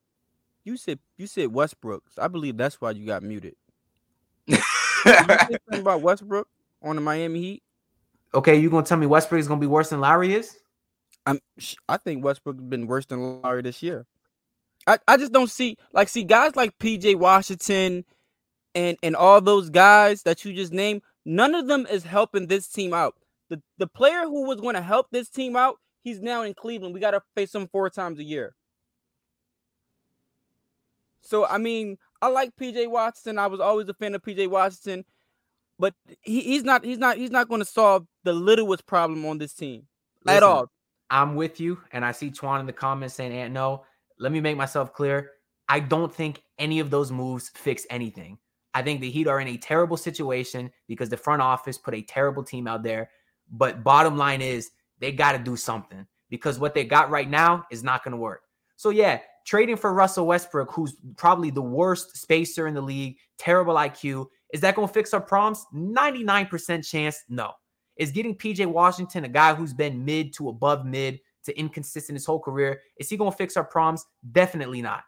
you 0.63 0.77
said 0.77 0.99
you 1.17 1.27
said 1.27 1.53
Westbrook. 1.53 2.03
So 2.11 2.21
I 2.21 2.27
believe 2.27 2.57
that's 2.57 2.79
why 2.81 2.91
you 2.91 3.05
got 3.05 3.23
muted. 3.23 3.55
You 4.47 4.57
something 5.07 5.81
about 5.81 6.01
Westbrook 6.01 6.47
on 6.81 6.95
the 6.95 7.01
Miami 7.01 7.39
Heat? 7.39 7.63
Okay, 8.33 8.57
you 8.57 8.69
gonna 8.69 8.85
tell 8.85 8.97
me 8.97 9.05
Westbrook 9.05 9.39
is 9.39 9.47
gonna 9.47 9.61
be 9.61 9.67
worse 9.67 9.89
than 9.89 9.99
Lowry 10.01 10.33
is? 10.33 10.57
I'm 11.25 11.39
I 11.87 11.97
think 11.97 12.23
Westbrook 12.23 12.57
has 12.57 12.65
been 12.65 12.87
worse 12.87 13.05
than 13.05 13.41
Lowry 13.41 13.61
this 13.61 13.81
year. 13.81 14.05
I, 14.87 14.99
I 15.07 15.17
just 15.17 15.31
don't 15.31 15.49
see 15.49 15.77
like 15.93 16.09
see 16.09 16.23
guys 16.23 16.55
like 16.55 16.77
PJ 16.79 17.15
Washington 17.17 18.05
and 18.75 18.97
and 19.01 19.15
all 19.15 19.41
those 19.41 19.69
guys 19.69 20.23
that 20.23 20.45
you 20.45 20.53
just 20.53 20.73
named, 20.73 21.01
none 21.25 21.55
of 21.55 21.67
them 21.67 21.87
is 21.89 22.03
helping 22.03 22.47
this 22.47 22.67
team 22.67 22.93
out. 22.93 23.15
The 23.49 23.61
the 23.77 23.87
player 23.87 24.23
who 24.23 24.45
was 24.47 24.59
going 24.59 24.75
to 24.75 24.81
help 24.81 25.07
this 25.11 25.29
team 25.29 25.55
out, 25.55 25.77
he's 26.05 26.21
now 26.21 26.43
in 26.43 26.53
Cleveland. 26.53 26.93
We 26.93 27.01
got 27.01 27.11
to 27.11 27.21
face 27.35 27.53
him 27.53 27.67
four 27.67 27.89
times 27.89 28.19
a 28.19 28.23
year. 28.23 28.55
So 31.19 31.45
I 31.45 31.57
mean, 31.57 31.97
I 32.21 32.27
like 32.27 32.51
PJ 32.55 32.89
Watson. 32.89 33.37
I 33.37 33.47
was 33.47 33.59
always 33.59 33.89
a 33.89 33.93
fan 33.95 34.15
of 34.15 34.21
PJ 34.21 34.47
Watson, 34.47 35.03
but 35.77 35.93
he, 36.21 36.41
he's 36.41 36.63
not 36.63 36.85
he's 36.85 36.99
not 36.99 37.17
he's 37.17 37.31
not 37.31 37.49
going 37.49 37.59
to 37.59 37.65
solve 37.65 38.05
the 38.23 38.31
littlest 38.31 38.85
problem 38.85 39.25
on 39.25 39.39
this 39.39 39.53
team 39.53 39.87
at 40.27 40.43
all. 40.43 40.69
I'm 41.09 41.35
with 41.35 41.59
you, 41.59 41.79
and 41.91 42.05
I 42.05 42.11
see 42.11 42.31
Twan 42.31 42.61
in 42.61 42.67
the 42.67 42.73
comments 42.73 43.15
saying, 43.15 43.33
"Aunt, 43.33 43.53
no." 43.53 43.83
Let 44.17 44.31
me 44.31 44.39
make 44.39 44.55
myself 44.55 44.93
clear. 44.93 45.31
I 45.67 45.81
don't 45.81 46.13
think 46.13 46.41
any 46.57 46.79
of 46.79 46.89
those 46.89 47.11
moves 47.11 47.51
fix 47.53 47.85
anything. 47.89 48.37
I 48.73 48.81
think 48.81 49.01
the 49.01 49.09
Heat 49.09 49.27
are 49.27 49.41
in 49.41 49.47
a 49.49 49.57
terrible 49.57 49.97
situation 49.97 50.71
because 50.87 51.09
the 51.09 51.17
front 51.17 51.41
office 51.41 51.77
put 51.77 51.95
a 51.95 52.01
terrible 52.01 52.43
team 52.43 52.65
out 52.65 52.81
there. 52.81 53.09
But 53.51 53.83
bottom 53.83 54.15
line 54.17 54.41
is 54.41 54.71
they 54.99 55.11
got 55.11 55.33
to 55.33 55.39
do 55.39 55.55
something 55.55 56.05
because 56.29 56.59
what 56.59 56.73
they 56.73 56.83
got 56.83 57.09
right 57.09 57.29
now 57.29 57.65
is 57.71 57.83
not 57.83 58.03
going 58.03 58.13
to 58.13 58.17
work. 58.17 58.41
So 58.77 58.89
yeah, 58.89 59.19
trading 59.45 59.77
for 59.77 59.93
Russell 59.93 60.27
Westbrook, 60.27 60.71
who's 60.71 60.95
probably 61.17 61.49
the 61.49 61.61
worst 61.61 62.17
spacer 62.17 62.67
in 62.67 62.73
the 62.73 62.81
league, 62.81 63.17
terrible 63.37 63.75
IQ, 63.75 64.27
is 64.53 64.61
that 64.61 64.75
going 64.75 64.87
to 64.87 64.93
fix 64.93 65.13
our 65.13 65.21
problems? 65.21 65.65
99% 65.73 66.87
chance, 66.87 67.23
no. 67.29 67.51
Is 67.97 68.11
getting 68.11 68.35
PJ 68.35 68.65
Washington, 68.65 69.23
a 69.23 69.29
guy 69.29 69.53
who's 69.53 69.73
been 69.73 70.03
mid 70.03 70.33
to 70.33 70.49
above 70.49 70.85
mid 70.85 71.19
to 71.45 71.57
inconsistent 71.57 72.15
his 72.15 72.25
whole 72.25 72.39
career, 72.39 72.81
is 72.97 73.09
he 73.09 73.17
going 73.17 73.31
to 73.31 73.37
fix 73.37 73.55
our 73.55 73.63
problems? 73.63 74.05
Definitely 74.31 74.81
not. 74.81 75.03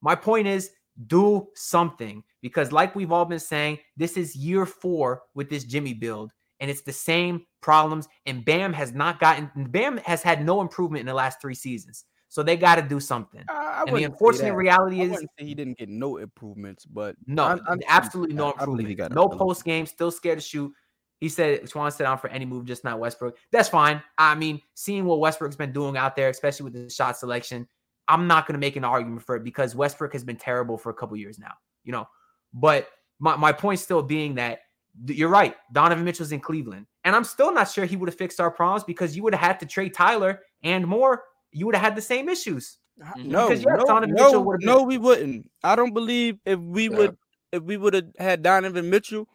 My 0.00 0.14
point 0.14 0.46
is 0.46 0.70
do 1.06 1.48
something 1.54 2.22
because, 2.42 2.72
like 2.72 2.94
we've 2.94 3.12
all 3.12 3.24
been 3.24 3.40
saying, 3.40 3.78
this 3.96 4.16
is 4.16 4.36
year 4.36 4.66
four 4.66 5.22
with 5.34 5.48
this 5.48 5.64
Jimmy 5.64 5.94
build, 5.94 6.30
and 6.60 6.70
it's 6.70 6.82
the 6.82 6.92
same 6.92 7.46
problems. 7.60 8.08
And 8.26 8.44
Bam 8.44 8.72
has 8.72 8.92
not 8.92 9.20
gotten, 9.20 9.50
Bam 9.70 9.98
has 9.98 10.22
had 10.22 10.44
no 10.44 10.60
improvement 10.60 11.00
in 11.00 11.06
the 11.06 11.14
last 11.14 11.40
three 11.40 11.54
seasons. 11.54 12.04
So 12.30 12.42
they 12.42 12.56
got 12.56 12.74
to 12.74 12.82
do 12.82 13.00
something. 13.00 13.42
I 13.48 13.84
and 13.86 13.96
the 13.96 14.04
unfortunate 14.04 14.52
reality 14.54 15.00
is 15.00 15.24
he 15.38 15.54
didn't 15.54 15.78
get 15.78 15.88
no 15.88 16.18
improvements, 16.18 16.84
but 16.84 17.16
no, 17.26 17.44
I'm- 17.44 17.60
I'm- 17.68 17.80
absolutely 17.88 18.34
no 18.34 18.50
improvement. 18.50 18.98
got 18.98 19.12
No 19.12 19.28
post 19.28 19.64
game, 19.64 19.86
still 19.86 20.10
scared 20.10 20.38
to 20.38 20.44
shoot. 20.44 20.72
He 21.20 21.28
said 21.28 21.68
Swan 21.68 21.90
sit 21.90 22.04
down 22.04 22.18
for 22.18 22.28
any 22.28 22.44
move, 22.44 22.64
just 22.66 22.84
not 22.84 22.98
Westbrook. 23.00 23.36
That's 23.50 23.68
fine. 23.68 24.02
I 24.18 24.34
mean, 24.34 24.60
seeing 24.74 25.04
what 25.04 25.18
Westbrook's 25.20 25.56
been 25.56 25.72
doing 25.72 25.96
out 25.96 26.14
there, 26.14 26.28
especially 26.28 26.64
with 26.64 26.74
the 26.74 26.90
shot 26.90 27.16
selection, 27.16 27.66
I'm 28.06 28.26
not 28.26 28.46
going 28.46 28.54
to 28.54 28.60
make 28.60 28.76
an 28.76 28.84
argument 28.84 29.22
for 29.22 29.34
it 29.36 29.42
because 29.42 29.74
Westbrook 29.74 30.12
has 30.12 30.22
been 30.22 30.36
terrible 30.36 30.78
for 30.78 30.90
a 30.90 30.94
couple 30.94 31.16
years 31.16 31.38
now, 31.38 31.52
you 31.82 31.92
know. 31.92 32.06
But 32.54 32.88
my, 33.18 33.36
my 33.36 33.52
point 33.52 33.80
still 33.80 34.02
being 34.02 34.36
that 34.36 34.48
th- 34.48 34.58
you're 35.06 35.28
right. 35.28 35.54
Donovan 35.72 36.04
Mitchell's 36.04 36.32
in 36.32 36.40
Cleveland. 36.40 36.86
And 37.04 37.14
I'm 37.16 37.24
still 37.24 37.52
not 37.52 37.70
sure 37.70 37.84
he 37.84 37.96
would 37.96 38.08
have 38.08 38.18
fixed 38.18 38.40
our 38.40 38.50
problems 38.50 38.84
because 38.84 39.16
you 39.16 39.22
would 39.22 39.34
have 39.34 39.42
had 39.46 39.60
to 39.60 39.66
trade 39.66 39.94
Tyler 39.94 40.40
and 40.62 40.86
more. 40.86 41.24
You 41.52 41.66
would 41.66 41.74
have 41.74 41.84
had 41.84 41.96
the 41.96 42.02
same 42.02 42.28
issues. 42.28 42.78
no, 43.16 43.48
Because, 43.48 43.62
yeah, 43.62 43.76
no, 43.76 43.84
no, 44.06 44.56
no, 44.60 44.82
we 44.82 44.98
wouldn't. 44.98 45.50
I 45.62 45.76
don't 45.76 45.94
believe 45.94 46.38
if 46.44 46.58
we 46.58 46.88
Yeah. 46.88 46.96
would 46.98 47.16
if 47.52 47.62
we 47.62 47.76
would 47.78 47.94
have 47.94 48.08
had 48.18 48.42
Donovan 48.42 48.90
Mitchell, 48.90 49.26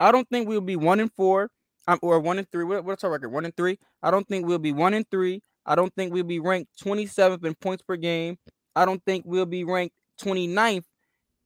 I 0.00 0.10
don't 0.10 0.28
think 0.28 0.48
we'll 0.48 0.60
be 0.60 0.74
one 0.76 0.98
and 0.98 1.12
four, 1.12 1.50
um, 1.86 1.98
or 2.02 2.18
one 2.18 2.38
and 2.38 2.50
three. 2.50 2.64
What, 2.64 2.84
what's 2.84 3.04
our 3.04 3.10
record? 3.10 3.28
One 3.28 3.44
and 3.44 3.56
three. 3.56 3.78
I 4.02 4.10
don't 4.10 4.26
think 4.26 4.46
we'll 4.46 4.58
be 4.58 4.72
one 4.72 4.94
and 4.94 5.08
three. 5.10 5.42
I 5.64 5.76
don't 5.76 5.94
think 5.94 6.12
we'll 6.12 6.24
be 6.24 6.40
ranked 6.40 6.76
27th 6.82 7.44
in 7.44 7.54
points 7.54 7.82
per 7.84 7.96
game. 7.96 8.38
I 8.74 8.84
don't 8.84 9.04
think 9.04 9.24
we'll 9.26 9.46
be 9.46 9.62
ranked 9.62 9.94
29th 10.20 10.84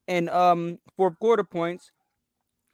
in 0.07 0.29
um 0.29 0.79
fourth 0.95 1.19
quarter 1.19 1.43
points, 1.43 1.91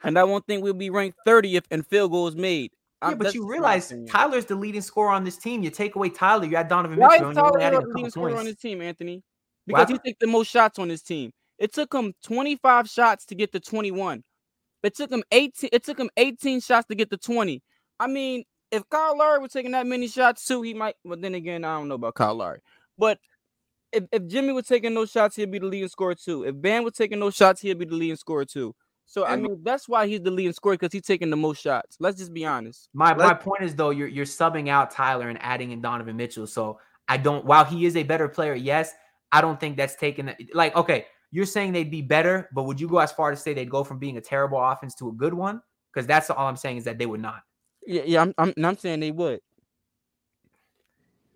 and 0.04 0.18
I 0.18 0.24
won't 0.24 0.46
think 0.46 0.64
we'll 0.64 0.74
be 0.74 0.90
ranked 0.90 1.18
30th 1.26 1.66
in 1.72 1.84
field 1.84 2.12
goals 2.12 2.36
made. 2.36 2.72
Yeah, 3.02 3.10
Um, 3.10 3.18
but 3.18 3.34
you 3.34 3.46
realize. 3.48 3.94
Tyler's 4.10 4.46
the 4.46 4.56
leading 4.56 4.82
scorer 4.82 5.10
on 5.12 5.24
this 5.24 5.38
team. 5.38 5.62
You 5.64 5.70
take 5.70 5.96
away 5.96 6.10
Tyler, 6.10 6.46
you 6.46 6.56
add 6.56 6.70
Donovan 6.70 6.98
Why 7.00 7.18
Mitchell, 7.18 7.30
is 7.32 7.36
you're 7.36 7.52
Tyler 7.60 7.82
the 7.82 7.88
leading 7.88 8.12
scorer 8.12 8.30
on 8.30 8.36
points. 8.36 8.50
his 8.50 8.58
team, 8.58 8.82
Anthony? 8.82 9.24
Because 9.68 9.88
he 9.88 9.94
happened? 9.94 10.00
takes 10.06 10.20
the 10.20 10.28
most 10.28 10.50
shots 10.50 10.80
on 10.80 10.90
his 10.90 11.02
team. 11.02 11.32
It 11.60 11.74
took 11.74 11.94
him 11.94 12.14
25 12.24 12.90
shots 12.90 13.26
to 13.28 13.36
get 13.36 13.52
to 13.54 13.60
21. 13.60 14.24
It 14.84 14.96
took 14.96 15.12
him 15.12 15.24
18. 15.32 15.70
It 15.72 15.84
took 15.84 15.98
him 16.00 16.10
18 16.18 16.60
shots 16.62 16.88
to 16.88 16.96
get 16.96 17.10
to 17.12 17.18
20. 17.18 17.62
I 18.00 18.08
mean, 18.08 18.44
if 18.72 18.88
Kyle 18.90 19.18
Lowry 19.18 19.40
was 19.40 19.52
taking 19.52 19.72
that 19.72 19.86
many 19.88 20.08
shots 20.08 20.46
too, 20.46 20.62
he 20.62 20.74
might. 20.74 20.96
But 21.06 21.22
then 21.22 21.36
again, 21.36 21.64
I 21.64 21.78
don't 21.78 21.88
know 21.88 21.96
about 21.96 22.16
Kyle 22.16 22.36
Lowry. 22.36 22.60
But 22.98 23.20
if, 23.94 24.04
if 24.12 24.28
Jimmy 24.28 24.52
was 24.52 24.66
taking 24.66 24.94
those 24.94 25.12
shots, 25.12 25.36
he'd 25.36 25.52
be 25.52 25.60
the 25.60 25.68
leading 25.68 25.88
scorer 25.88 26.16
too. 26.16 26.44
If 26.44 26.60
Bam 26.60 26.84
was 26.84 26.94
taking 26.94 27.20
those 27.20 27.36
shots, 27.36 27.62
he'd 27.62 27.78
be 27.78 27.86
the 27.86 27.96
leading 27.96 28.16
scorer 28.18 28.46
too. 28.46 28.76
So 29.06 29.26
I 29.26 29.36
mean, 29.36 29.60
that's 29.64 29.88
why 29.88 30.08
he's 30.08 30.22
the 30.22 30.32
leading 30.32 30.54
scorer 30.54 30.76
because 30.76 30.92
he's 30.92 31.06
taking 31.06 31.30
the 31.30 31.38
most 31.38 31.62
shots. 31.62 31.98
Let's 32.00 32.18
just 32.18 32.34
be 32.34 32.46
honest. 32.46 32.90
My 32.94 33.14
my 33.14 33.28
Let's- 33.28 33.44
point 33.44 33.62
is 33.62 33.76
though, 33.76 33.92
you're 33.92 34.08
you're 34.08 34.26
subbing 34.26 34.70
out 34.70 34.92
Tyler 34.92 35.30
and 35.30 35.38
adding 35.42 35.72
in 35.72 35.82
Donovan 35.82 36.18
Mitchell. 36.18 36.48
So 36.48 36.80
I 37.08 37.18
don't. 37.18 37.46
While 37.46 37.66
he 37.66 37.86
is 37.86 37.96
a 37.96 38.04
better 38.04 38.28
player, 38.28 38.56
yes, 38.56 38.92
I 39.32 39.42
don't 39.42 39.60
think 39.60 39.78
that's 39.78 39.96
taken. 39.96 40.34
Like, 40.54 40.76
okay, 40.76 41.06
you're 41.32 41.46
saying 41.46 41.74
they'd 41.74 41.92
be 41.92 42.02
better, 42.02 42.50
but 42.54 42.64
would 42.64 42.80
you 42.80 42.88
go 42.88 43.00
as 43.00 43.12
far 43.12 43.30
to 43.32 43.38
say 43.38 43.54
they'd 43.54 43.70
go 43.70 43.84
from 43.84 44.00
being 44.00 44.18
a 44.18 44.22
terrible 44.22 44.58
offense 44.64 44.96
to 44.96 45.10
a 45.10 45.12
good 45.12 45.34
one? 45.34 45.62
Because 45.94 46.08
that's 46.08 46.30
all 46.30 46.48
I'm 46.48 46.56
saying 46.56 46.78
is 46.78 46.84
that 46.86 46.98
they 46.98 47.06
would 47.06 47.22
not. 47.22 47.42
Yeah, 47.86 48.04
yeah. 48.06 48.22
I'm, 48.22 48.34
I'm, 48.38 48.54
I'm 48.64 48.78
saying 48.78 49.00
they 49.00 49.12
would. 49.12 49.42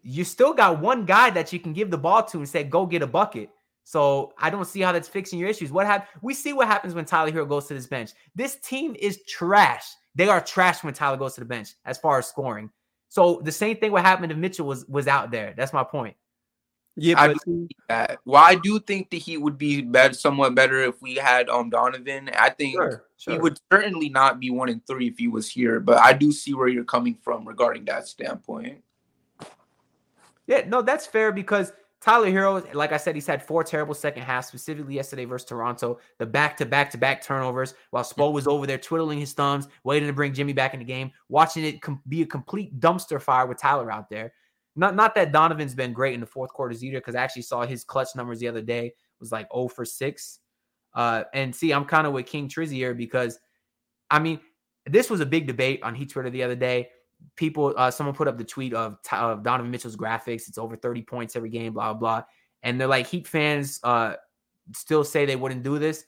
You 0.01 0.23
still 0.23 0.53
got 0.53 0.79
one 0.79 1.05
guy 1.05 1.29
that 1.31 1.51
you 1.51 1.59
can 1.59 1.73
give 1.73 1.91
the 1.91 1.97
ball 1.97 2.23
to 2.23 2.37
and 2.37 2.47
say, 2.47 2.63
"Go 2.63 2.85
get 2.85 3.01
a 3.01 3.07
bucket." 3.07 3.49
So 3.87 4.33
I 4.37 4.49
don't 4.49 4.65
see 4.65 4.81
how 4.81 4.91
that's 4.91 5.07
fixing 5.07 5.39
your 5.39 5.47
issues. 5.47 5.71
What 5.71 5.85
hap- 5.85 6.09
we 6.21 6.33
see 6.33 6.51
what 6.51 6.67
happens 6.67 6.93
when 6.93 7.05
Tyler 7.05 7.31
Herro 7.31 7.47
goes 7.47 7.67
to 7.67 7.73
this 7.73 7.87
bench. 7.87 8.11
This 8.35 8.57
team 8.57 8.97
is 8.99 9.23
trash. 9.29 9.85
They 10.13 10.27
are 10.27 10.41
trash 10.41 10.83
when 10.83 10.93
Tyler 10.93 11.15
goes 11.15 11.35
to 11.35 11.39
the 11.39 11.45
bench 11.45 11.69
as 11.85 11.97
far 11.97 12.19
as 12.19 12.27
scoring. 12.27 12.69
So 13.07 13.39
the 13.45 13.51
same 13.53 13.77
thing 13.77 13.93
what 13.93 14.01
happened 14.01 14.33
if 14.33 14.37
Mitchell 14.37 14.67
was 14.67 14.85
was 14.87 15.07
out 15.07 15.31
there. 15.31 15.53
That's 15.55 15.71
my 15.71 15.85
point. 15.85 16.17
Yeah, 16.97 17.17
I 17.17 17.27
but 17.29 17.37
that. 17.87 18.19
Well, 18.25 18.43
I 18.43 18.55
do 18.55 18.77
think 18.77 19.09
the 19.09 19.19
Heat 19.19 19.37
would 19.37 19.57
be 19.57 19.83
better, 19.83 20.15
somewhat 20.15 20.53
better 20.53 20.81
if 20.81 21.01
we 21.01 21.15
had 21.15 21.47
um 21.47 21.69
Donovan. 21.69 22.29
I 22.37 22.49
think 22.49 22.77
he 23.15 23.37
would 23.37 23.57
certainly 23.71 24.09
not 24.09 24.37
be 24.37 24.49
one 24.49 24.67
in 24.67 24.81
three 24.81 25.07
if 25.07 25.17
he 25.17 25.29
was 25.29 25.49
here, 25.49 25.79
but 25.79 25.99
I 25.99 26.11
do 26.11 26.33
see 26.33 26.53
where 26.53 26.67
you're 26.67 26.83
coming 26.83 27.17
from 27.23 27.47
regarding 27.47 27.85
that 27.85 28.05
standpoint. 28.09 28.83
Yeah, 30.45 30.65
no, 30.67 30.81
that's 30.81 31.05
fair 31.05 31.31
because 31.31 31.71
Tyler 31.99 32.29
Herro, 32.29 32.73
like 32.75 32.91
I 32.91 32.97
said, 32.97 33.15
he's 33.15 33.25
had 33.25 33.41
four 33.41 33.63
terrible 33.63 33.95
second 33.95 34.23
halves, 34.23 34.47
specifically 34.47 34.95
yesterday 34.95 35.25
versus 35.25 35.47
Toronto. 35.47 35.99
The 36.19 36.25
back 36.25 36.55
to 36.57 36.65
back 36.65 36.91
to 36.91 36.97
back 36.97 37.23
turnovers 37.23 37.73
while 37.89 38.03
Spo 38.03 38.31
was 38.31 38.47
over 38.47 38.67
there 38.67 38.77
twiddling 38.77 39.19
his 39.19 39.33
thumbs, 39.33 39.67
waiting 39.83 40.07
to 40.07 40.13
bring 40.13 40.33
Jimmy 40.33 40.53
back 40.53 40.73
in 40.73 40.79
the 40.79 40.85
game, 40.85 41.11
watching 41.27 41.65
it 41.65 41.81
com- 41.81 42.01
be 42.07 42.21
a 42.21 42.25
complete 42.25 42.79
dumpster 42.79 43.19
fire 43.19 43.47
with 43.47 43.59
Tyler 43.59 43.91
out 43.91 44.09
there. 44.09 44.31
Not 44.75 44.95
not 44.95 45.15
that 45.15 45.31
Donovan's 45.31 45.73
been 45.73 45.91
great 45.91 46.13
in 46.13 46.19
the 46.19 46.27
fourth 46.27 46.51
quarters 46.51 46.83
either, 46.83 46.99
because 46.99 47.15
I 47.15 47.23
actually 47.23 47.41
saw 47.41 47.65
his 47.65 47.83
clutch 47.83 48.09
numbers 48.15 48.39
the 48.39 48.47
other 48.47 48.61
day 48.61 48.93
was 49.19 49.31
like 49.31 49.47
0 49.53 49.67
for 49.69 49.85
6. 49.85 50.39
Uh, 50.93 51.23
and 51.33 51.55
see, 51.55 51.71
I'm 51.71 51.85
kind 51.85 52.07
of 52.07 52.13
with 52.13 52.27
King 52.27 52.47
Trizzy 52.47 52.73
here 52.73 52.93
because 52.93 53.39
I 54.09 54.19
mean, 54.19 54.39
this 54.85 55.09
was 55.09 55.19
a 55.19 55.25
big 55.25 55.47
debate 55.47 55.81
on 55.83 55.95
Heat 55.95 56.11
Twitter 56.11 56.29
the 56.29 56.43
other 56.43 56.55
day. 56.55 56.89
People, 57.35 57.73
uh, 57.77 57.91
someone 57.91 58.15
put 58.15 58.27
up 58.27 58.37
the 58.37 58.43
tweet 58.43 58.73
of, 58.73 58.97
of 59.11 59.43
Donovan 59.43 59.71
Mitchell's 59.71 59.95
graphics. 59.95 60.47
It's 60.47 60.57
over 60.57 60.75
30 60.75 61.03
points 61.03 61.35
every 61.35 61.49
game, 61.49 61.73
blah, 61.73 61.93
blah, 61.93 61.99
blah. 61.99 62.23
And 62.63 62.79
they're 62.79 62.87
like, 62.87 63.07
Heat 63.07 63.27
fans 63.27 63.79
uh, 63.83 64.15
still 64.75 65.03
say 65.03 65.25
they 65.25 65.35
wouldn't 65.35 65.63
do 65.63 65.79
this. 65.79 66.05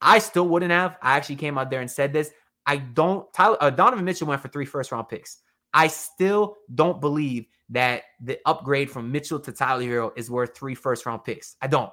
I 0.00 0.20
still 0.20 0.48
wouldn't 0.48 0.70
have. 0.70 0.96
I 1.02 1.16
actually 1.16 1.36
came 1.36 1.58
out 1.58 1.70
there 1.70 1.80
and 1.80 1.90
said 1.90 2.12
this. 2.12 2.30
I 2.66 2.76
don't, 2.76 3.32
Tyler, 3.32 3.56
uh, 3.60 3.70
Donovan 3.70 4.04
Mitchell 4.04 4.28
went 4.28 4.42
for 4.42 4.48
three 4.48 4.66
first 4.66 4.92
round 4.92 5.08
picks. 5.08 5.38
I 5.74 5.88
still 5.88 6.56
don't 6.74 7.00
believe 7.00 7.46
that 7.70 8.04
the 8.20 8.38
upgrade 8.46 8.90
from 8.90 9.12
Mitchell 9.12 9.40
to 9.40 9.52
Tyler 9.52 9.82
Herro 9.82 10.12
is 10.16 10.30
worth 10.30 10.56
three 10.56 10.74
first 10.74 11.04
round 11.06 11.24
picks. 11.24 11.56
I 11.60 11.66
don't. 11.66 11.92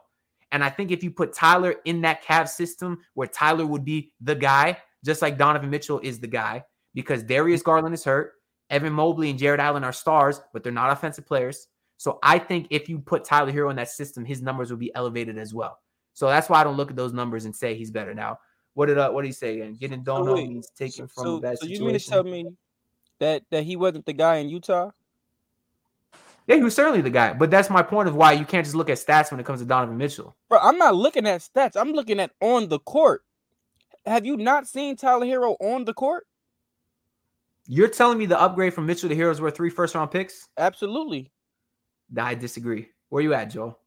And 0.52 0.64
I 0.64 0.70
think 0.70 0.92
if 0.92 1.04
you 1.04 1.12
put 1.12 1.34
Tyler 1.34 1.76
in 1.86 2.02
that 2.02 2.24
Cavs 2.24 2.50
system 2.50 3.00
where 3.14 3.28
Tyler 3.28 3.66
would 3.66 3.84
be 3.84 4.14
the 4.22 4.36
guy, 4.36 4.78
just 5.04 5.22
like 5.22 5.38
Donovan 5.38 5.70
Mitchell 5.70 6.00
is 6.00 6.20
the 6.20 6.28
guy, 6.28 6.64
because 6.94 7.24
Darius 7.24 7.62
Garland 7.62 7.94
is 7.94 8.04
hurt, 8.04 8.34
Evan 8.70 8.94
Mobley 8.94 9.30
and 9.30 9.40
Jarrett 9.40 9.60
Allen 9.60 9.84
are 9.84 9.94
stars, 9.94 10.42
but 10.54 10.64
they're 10.64 10.72
not 10.72 10.92
offensive 10.92 11.26
players. 11.26 11.68
So 11.98 12.20
I 12.24 12.40
think 12.40 12.68
if 12.72 12.90
you 12.90 13.00
put 13.00 13.24
Tyler 13.24 13.52
Herro 13.52 13.70
in 13.70 13.76
that 13.78 13.90
system, 13.90 14.26
his 14.26 14.42
numbers 14.42 14.70
will 14.70 14.78
be 14.78 14.94
elevated 14.96 15.38
as 15.38 15.54
well. 15.54 15.80
So 16.14 16.28
that's 16.28 16.50
why 16.50 16.62
I 16.62 16.64
don't 16.64 16.78
look 16.78 16.90
at 16.90 16.96
those 16.96 17.14
numbers 17.14 17.46
and 17.46 17.56
say 17.56 17.76
he's 17.76 17.92
better 17.92 18.14
now. 18.14 18.40
What 18.74 18.88
did 18.88 18.98
uh, 18.98 19.12
what 19.12 19.22
did 19.22 19.28
he 19.28 19.34
say 19.34 19.56
again? 19.56 19.76
Getting 19.76 20.04
Dono 20.04 20.36
wait, 20.36 20.50
means 20.50 20.70
taken 20.70 21.08
from 21.08 21.24
so, 21.24 21.40
bad 21.40 21.58
so 21.58 21.66
you 21.66 21.80
mean 21.80 21.98
to 21.98 22.00
tell 22.00 22.24
me 22.24 22.46
that 23.20 23.44
that 23.52 23.64
he 23.64 23.76
wasn't 23.76 24.06
the 24.06 24.14
guy 24.14 24.38
in 24.38 24.50
Utah? 24.50 24.92
yeah, 26.48 26.58
he 26.58 26.64
was 26.64 26.76
certainly 26.76 27.02
the 27.02 27.10
guy. 27.10 27.34
But 27.34 27.50
that's 27.50 27.70
my 27.70 27.82
point 27.82 28.08
of 28.08 28.16
why 28.16 28.34
you 28.34 28.46
can't 28.46 28.66
just 28.66 28.76
look 28.76 28.90
at 28.90 28.98
stats 28.98 29.32
when 29.32 29.40
it 29.40 29.46
comes 29.46 29.62
to 29.62 29.66
Donovan 29.66 29.98
Mitchell. 29.98 30.36
Bro, 30.50 30.60
I'm 30.60 30.78
not 30.78 30.96
looking 30.96 31.26
at 31.26 31.42
stats. 31.42 31.76
I'm 31.76 31.92
looking 31.92 32.20
at 32.20 32.32
on 32.40 32.68
the 32.68 32.80
court. 32.80 33.24
Have 34.06 34.26
you 34.26 34.38
not 34.38 34.68
seen 34.68 34.96
Tyler 34.96 35.26
Herro 35.26 35.56
on 35.60 35.86
the 35.86 35.94
court? 35.94 36.28
You're 37.68 37.88
telling 37.88 38.18
me 38.18 38.26
the 38.26 38.40
upgrade 38.40 38.74
from 38.74 38.86
Mitchell 38.86 39.10
to 39.10 39.16
Herro's 39.16 39.42
were 39.42 39.50
three 39.50 39.70
first 39.70 39.96
round 39.96 40.12
picks? 40.12 40.48
Absolutely. 40.58 41.32
I 42.16 42.36
disagree. 42.36 42.90
Where 43.10 43.24
you 43.24 43.34
at, 43.34 43.46
Joe? 43.46 43.78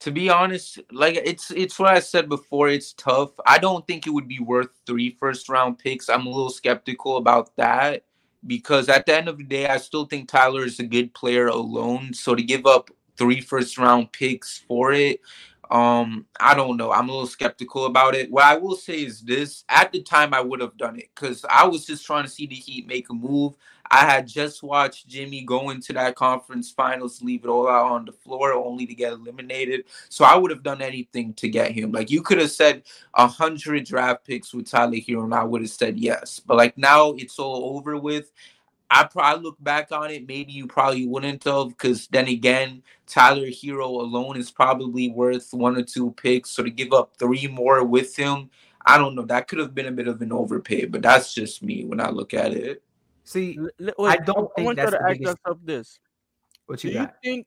To 0.00 0.10
be 0.10 0.28
honest, 0.28 0.80
like 0.92 1.16
it's 1.24 1.50
it's 1.52 1.78
what 1.78 1.94
I 1.94 2.00
said 2.00 2.28
before. 2.28 2.68
It's 2.68 2.92
tough. 2.92 3.30
I 3.46 3.58
don't 3.58 3.86
think 3.86 4.06
it 4.06 4.10
would 4.10 4.28
be 4.28 4.40
worth 4.40 4.68
three 4.86 5.16
first 5.18 5.48
round 5.48 5.78
picks. 5.78 6.08
I'm 6.08 6.26
a 6.26 6.30
little 6.30 6.50
skeptical 6.50 7.16
about 7.16 7.56
that 7.56 8.04
because 8.46 8.88
at 8.88 9.06
the 9.06 9.16
end 9.16 9.28
of 9.28 9.38
the 9.38 9.44
day, 9.44 9.68
I 9.68 9.78
still 9.78 10.04
think 10.04 10.28
Tyler 10.28 10.64
is 10.64 10.80
a 10.80 10.86
good 10.86 11.14
player 11.14 11.46
alone. 11.46 12.12
So 12.12 12.34
to 12.34 12.42
give 12.42 12.66
up 12.66 12.90
three 13.16 13.40
first 13.40 13.78
round 13.78 14.12
picks 14.12 14.58
for 14.58 14.92
it, 14.92 15.20
um, 15.70 16.26
I 16.38 16.54
don't 16.54 16.76
know. 16.76 16.92
I'm 16.92 17.08
a 17.08 17.12
little 17.12 17.26
skeptical 17.26 17.86
about 17.86 18.14
it. 18.14 18.30
What 18.30 18.44
I 18.44 18.56
will 18.56 18.76
say 18.76 19.02
is 19.02 19.20
this: 19.20 19.64
at 19.68 19.92
the 19.92 20.02
time, 20.02 20.34
I 20.34 20.40
would 20.40 20.60
have 20.60 20.76
done 20.76 20.98
it 20.98 21.10
because 21.14 21.44
I 21.48 21.66
was 21.66 21.86
just 21.86 22.04
trying 22.06 22.24
to 22.24 22.30
see 22.30 22.46
the 22.46 22.54
Heat 22.54 22.86
make 22.86 23.10
a 23.10 23.14
move. 23.14 23.54
I 23.90 24.04
had 24.04 24.26
just 24.26 24.62
watched 24.62 25.06
Jimmy 25.06 25.42
go 25.42 25.70
into 25.70 25.92
that 25.92 26.16
conference 26.16 26.70
finals, 26.70 27.22
leave 27.22 27.44
it 27.44 27.48
all 27.48 27.68
out 27.68 27.92
on 27.92 28.04
the 28.04 28.12
floor, 28.12 28.52
only 28.52 28.86
to 28.86 28.94
get 28.94 29.12
eliminated. 29.12 29.84
So 30.08 30.24
I 30.24 30.36
would 30.36 30.50
have 30.50 30.62
done 30.62 30.82
anything 30.82 31.34
to 31.34 31.48
get 31.48 31.70
him. 31.70 31.92
Like 31.92 32.10
you 32.10 32.22
could 32.22 32.38
have 32.38 32.50
said 32.50 32.82
a 33.14 33.26
hundred 33.26 33.84
draft 33.84 34.26
picks 34.26 34.52
with 34.52 34.70
Tyler 34.70 34.96
Herro, 34.96 35.24
and 35.24 35.34
I 35.34 35.44
would 35.44 35.62
have 35.62 35.70
said 35.70 35.98
yes. 35.98 36.40
But 36.44 36.56
like 36.56 36.76
now, 36.76 37.12
it's 37.12 37.38
all 37.38 37.76
over 37.76 37.96
with. 37.96 38.32
I 38.88 39.04
probably 39.04 39.42
look 39.42 39.56
back 39.62 39.90
on 39.90 40.10
it. 40.10 40.28
Maybe 40.28 40.52
you 40.52 40.66
probably 40.66 41.06
wouldn't 41.06 41.42
have, 41.44 41.70
because 41.70 42.06
then 42.08 42.28
again, 42.28 42.82
Tyler 43.06 43.46
Herro 43.48 43.86
alone 44.00 44.36
is 44.36 44.50
probably 44.50 45.10
worth 45.10 45.52
one 45.52 45.76
or 45.76 45.82
two 45.82 46.12
picks. 46.12 46.50
So 46.50 46.62
to 46.62 46.70
give 46.70 46.92
up 46.92 47.16
three 47.18 47.48
more 47.48 47.82
with 47.84 48.14
him, 48.14 48.48
I 48.84 48.96
don't 48.98 49.16
know. 49.16 49.22
That 49.24 49.48
could 49.48 49.58
have 49.58 49.74
been 49.74 49.86
a 49.86 49.92
bit 49.92 50.06
of 50.06 50.22
an 50.22 50.32
overpay, 50.32 50.84
but 50.86 51.02
that's 51.02 51.34
just 51.34 51.62
me 51.64 51.84
when 51.84 52.00
I 52.00 52.10
look 52.10 52.32
at 52.32 52.52
it. 52.52 52.82
See, 53.24 53.58
L- 53.58 53.70
l- 53.80 54.06
I 54.06 54.16
wait, 54.16 54.24
don't 54.24 54.50
think 54.54 54.66
want 54.66 54.76
that's 54.76 54.92
you 54.92 54.98
to 54.98 55.02
the 55.02 55.04
ask 55.10 55.18
biggest- 55.18 55.38
yourself 55.44 55.58
this: 55.64 55.98
what 56.66 56.78
Do 56.78 56.88
you 56.88 57.00
you 57.00 57.08
think 57.24 57.46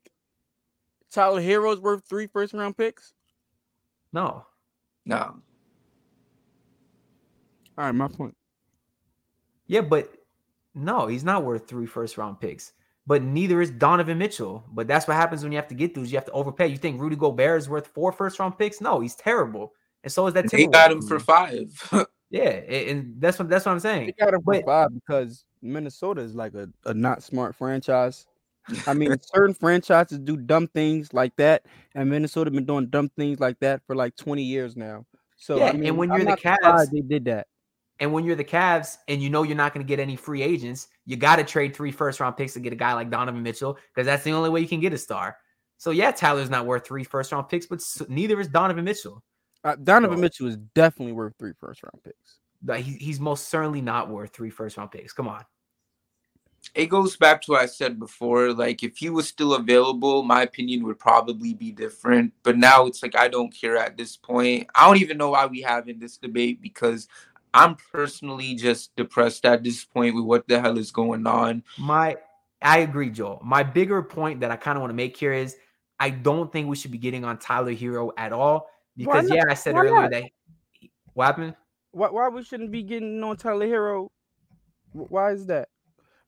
Tyler 1.10 1.40
Herro's 1.40 1.80
worth 1.80 2.04
three 2.06 2.26
first 2.26 2.52
round 2.52 2.76
picks? 2.76 3.14
No. 4.12 4.44
No. 5.06 5.16
All 7.78 7.84
right, 7.86 7.92
my 7.94 8.08
point. 8.08 8.36
Yeah, 9.66 9.80
but 9.80 10.12
no, 10.74 11.06
he's 11.06 11.24
not 11.24 11.44
worth 11.44 11.66
three 11.68 11.86
first 11.86 12.16
round 12.18 12.40
picks. 12.40 12.72
But 13.06 13.22
neither 13.22 13.60
is 13.60 13.70
Donovan 13.70 14.18
Mitchell. 14.18 14.64
But 14.72 14.86
that's 14.86 15.08
what 15.08 15.16
happens 15.16 15.42
when 15.42 15.50
you 15.52 15.56
have 15.58 15.68
to 15.68 15.74
get 15.74 15.94
those. 15.94 16.12
You 16.12 16.18
have 16.18 16.26
to 16.26 16.32
overpay. 16.32 16.68
You 16.68 16.76
think 16.76 17.00
Rudy 17.00 17.16
Gobert 17.16 17.58
is 17.58 17.68
worth 17.68 17.86
four 17.88 18.12
first 18.12 18.38
round 18.38 18.58
picks? 18.58 18.80
No, 18.80 19.00
he's 19.00 19.14
terrible. 19.16 19.72
And 20.04 20.12
so 20.12 20.26
is 20.26 20.34
that. 20.34 20.50
They 20.50 20.66
got 20.66 20.92
him 20.92 21.02
for 21.02 21.18
five. 21.18 21.90
Yeah, 22.32 22.42
and 22.50 23.16
that's 23.18 23.40
what 23.40 23.48
that's 23.48 23.66
what 23.66 23.72
I'm 23.72 23.78
They 23.78 23.82
saying. 23.88 24.12
got 24.16 24.32
him 24.34 24.40
for 24.42 24.54
But- 24.54 24.64
five 24.64 24.94
because 24.94 25.44
Minnesota 25.62 26.20
is 26.20 26.32
like 26.36 26.54
a, 26.54 26.68
a 26.86 26.94
not 26.94 27.24
smart 27.24 27.56
franchise. 27.56 28.24
I 28.86 28.94
mean, 28.94 29.16
certain 29.34 29.52
franchises 29.52 30.20
do 30.20 30.36
dumb 30.36 30.68
things 30.68 31.12
like 31.12 31.34
that, 31.38 31.66
and 31.96 32.08
Minnesota 32.08 32.48
has 32.50 32.54
been 32.54 32.66
doing 32.66 32.86
dumb 32.86 33.08
things 33.16 33.40
like 33.40 33.58
that 33.58 33.82
for 33.84 33.96
like 33.96 34.14
20 34.14 34.44
years 34.44 34.76
now. 34.76 35.06
So 35.38 35.56
Yeah, 35.58 35.64
I 35.64 35.68
and 35.70 35.80
mean, 35.80 35.96
when 35.96 36.12
I'm 36.12 36.18
you're 36.18 36.24
the 36.26 36.30
not 36.30 36.38
surprised 36.60 36.90
Cavs- 36.90 36.92
they 36.92 37.00
did 37.00 37.24
that. 37.24 37.48
And 38.00 38.12
when 38.12 38.24
you're 38.24 38.34
the 38.36 38.44
Cavs 38.44 38.96
and 39.08 39.22
you 39.22 39.28
know 39.30 39.42
you're 39.42 39.56
not 39.56 39.74
going 39.74 39.84
to 39.86 39.88
get 39.88 40.00
any 40.00 40.16
free 40.16 40.42
agents, 40.42 40.88
you 41.04 41.16
got 41.16 41.36
to 41.36 41.44
trade 41.44 41.76
three 41.76 41.92
first 41.92 42.18
round 42.18 42.36
picks 42.36 42.54
to 42.54 42.60
get 42.60 42.72
a 42.72 42.76
guy 42.76 42.94
like 42.94 43.10
Donovan 43.10 43.42
Mitchell 43.42 43.78
because 43.94 44.06
that's 44.06 44.24
the 44.24 44.32
only 44.32 44.48
way 44.50 44.60
you 44.60 44.68
can 44.68 44.80
get 44.80 44.92
a 44.94 44.98
star. 44.98 45.36
So 45.76 45.90
yeah, 45.90 46.10
Tyler's 46.10 46.50
not 46.50 46.66
worth 46.66 46.86
three 46.86 47.04
first 47.04 47.30
round 47.32 47.48
picks, 47.48 47.66
but 47.66 47.82
neither 48.08 48.40
is 48.40 48.48
Donovan 48.48 48.84
Mitchell. 48.84 49.22
Uh, 49.64 49.76
Donovan 49.76 50.16
So- 50.16 50.22
Mitchell 50.22 50.46
is 50.48 50.56
definitely 50.74 51.12
worth 51.12 51.34
three 51.38 51.52
first 51.60 51.82
round 51.82 52.02
picks. 52.02 52.38
Like, 52.64 52.84
he- 52.84 52.96
he's 52.96 53.20
most 53.20 53.48
certainly 53.48 53.80
not 53.82 54.08
worth 54.10 54.32
three 54.32 54.50
first 54.50 54.76
round 54.78 54.90
picks. 54.90 55.12
Come 55.12 55.28
on. 55.28 55.44
it 56.74 56.86
goes 56.86 57.16
back 57.16 57.40
to 57.40 57.52
what 57.52 57.62
I 57.62 57.66
said 57.66 57.98
before. 57.98 58.52
Like, 58.52 58.82
if 58.82 58.98
he 58.98 59.08
was 59.08 59.26
still 59.26 59.54
available, 59.54 60.22
my 60.22 60.42
opinion 60.42 60.84
would 60.84 60.98
probably 60.98 61.54
be 61.54 61.72
different. 61.72 62.34
But 62.42 62.58
now 62.58 62.84
it's 62.84 63.02
like 63.02 63.16
I 63.16 63.28
don't 63.28 63.50
care 63.50 63.78
at 63.78 63.96
this 63.96 64.16
point. 64.18 64.68
I 64.74 64.86
don't 64.86 65.00
even 65.00 65.16
know 65.16 65.30
why 65.30 65.46
we 65.46 65.62
having 65.62 65.98
this 65.98 66.18
debate 66.18 66.60
because 66.60 67.08
I'm 67.52 67.76
personally 67.92 68.54
just 68.54 68.94
depressed 68.96 69.44
at 69.44 69.64
this 69.64 69.84
point 69.84 70.14
with 70.14 70.24
what 70.24 70.46
the 70.46 70.60
hell 70.60 70.78
is 70.78 70.90
going 70.90 71.26
on. 71.26 71.64
My, 71.78 72.16
I 72.62 72.78
agree, 72.78 73.10
Joel. 73.10 73.40
My 73.44 73.62
bigger 73.62 74.02
point 74.02 74.40
that 74.40 74.50
I 74.50 74.56
kind 74.56 74.76
of 74.76 74.82
want 74.82 74.90
to 74.90 74.96
make 74.96 75.16
here 75.16 75.32
is 75.32 75.56
I 75.98 76.10
don't 76.10 76.52
think 76.52 76.68
we 76.68 76.76
should 76.76 76.90
be 76.90 76.98
getting 76.98 77.24
on 77.24 77.38
Tyler 77.38 77.74
Herro 77.74 78.12
at 78.16 78.32
all 78.32 78.68
because 78.96 79.30
yeah, 79.30 79.44
I 79.48 79.54
said 79.54 79.74
Why 79.74 79.80
earlier 79.80 80.02
not? 80.02 80.10
that 80.12 80.24
what 81.14 81.26
happened. 81.26 81.54
Why, 81.92 82.08
why 82.08 82.28
we 82.28 82.44
shouldn't 82.44 82.70
be 82.70 82.82
getting 82.82 83.22
on 83.24 83.36
Tyler 83.36 83.66
Herro? 83.66 84.08
Why 84.92 85.32
is 85.32 85.46
that? 85.46 85.68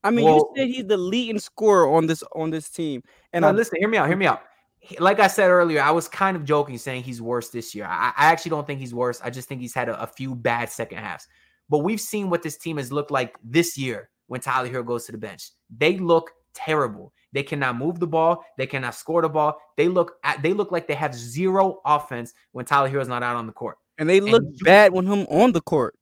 I 0.03 0.11
mean, 0.11 0.25
Well- 0.25 0.51
you 0.55 0.63
said 0.63 0.67
he's 0.67 0.85
the 0.85 0.97
leading 0.97 1.39
scorer 1.39 1.89
on 1.89 2.07
this 2.07 2.23
on 2.35 2.49
this 2.49 2.69
team, 2.69 3.01
and 3.31 3.43
no, 3.43 3.49
I 3.49 3.51
listen, 3.51 3.79
hear 3.79 3.87
me 3.87 3.97
out. 3.97 4.07
Hear 4.07 4.17
me 4.17 4.27
out. 4.27 4.41
He- 4.85 4.97
Like 4.99 5.19
I 5.19 5.27
said 5.27 5.49
earlier, 5.49 5.81
I 5.81 5.91
was 5.91 6.07
kind 6.09 6.35
of 6.35 6.43
joking 6.43 6.77
saying 6.77 7.03
he's 7.03 7.21
worse 7.21 7.49
this 7.49 7.73
year. 7.73 7.85
I, 7.85 8.09
I 8.17 8.25
actually 8.31 8.49
don't 8.51 8.67
think 8.67 8.79
he's 8.81 8.93
worse. 8.93 9.21
I 9.23 9.29
just 9.29 9.47
think 9.47 9.61
he's 9.61 9.73
had 9.73 9.87
a, 9.89 10.01
a 10.01 10.07
few 10.07 10.35
bad 10.35 10.69
second 10.69 10.97
halves. 10.97 11.27
But 11.69 11.79
we've 11.79 12.01
seen 12.01 12.29
what 12.29 12.43
this 12.43 12.57
team 12.57 12.75
has 12.77 12.91
looked 12.91 13.09
like 13.11 13.37
this 13.43 13.77
year 13.77 14.09
when 14.27 14.41
Tyler 14.41 14.67
Herro 14.69 14.85
goes 14.85 15.05
to 15.05 15.11
the 15.13 15.17
bench. 15.17 15.51
They 15.75 15.97
look 15.97 16.31
terrible. 16.53 17.13
They 17.31 17.43
cannot 17.43 17.77
move 17.77 17.99
the 17.99 18.07
ball. 18.07 18.43
They 18.57 18.67
cannot 18.67 18.93
score 18.95 19.21
the 19.21 19.29
ball. 19.29 19.57
They 19.77 19.87
look 19.87 20.17
at, 20.23 20.43
they 20.43 20.53
look 20.53 20.71
like 20.71 20.85
they 20.87 20.93
have 20.95 21.15
zero 21.15 21.79
offense 21.85 22.33
when 22.51 22.65
Tyler 22.65 22.89
Herro's 22.89 23.07
not 23.07 23.23
out 23.23 23.37
on 23.37 23.47
the 23.47 23.53
court. 23.53 23.77
and 23.97 24.09
they 24.09 24.19
look 24.19 24.43
you- 24.43 24.65
bad 24.65 24.91
when 24.91 25.05
him 25.05 25.25
on 25.29 25.51
the 25.53 25.61
court. 25.61 25.95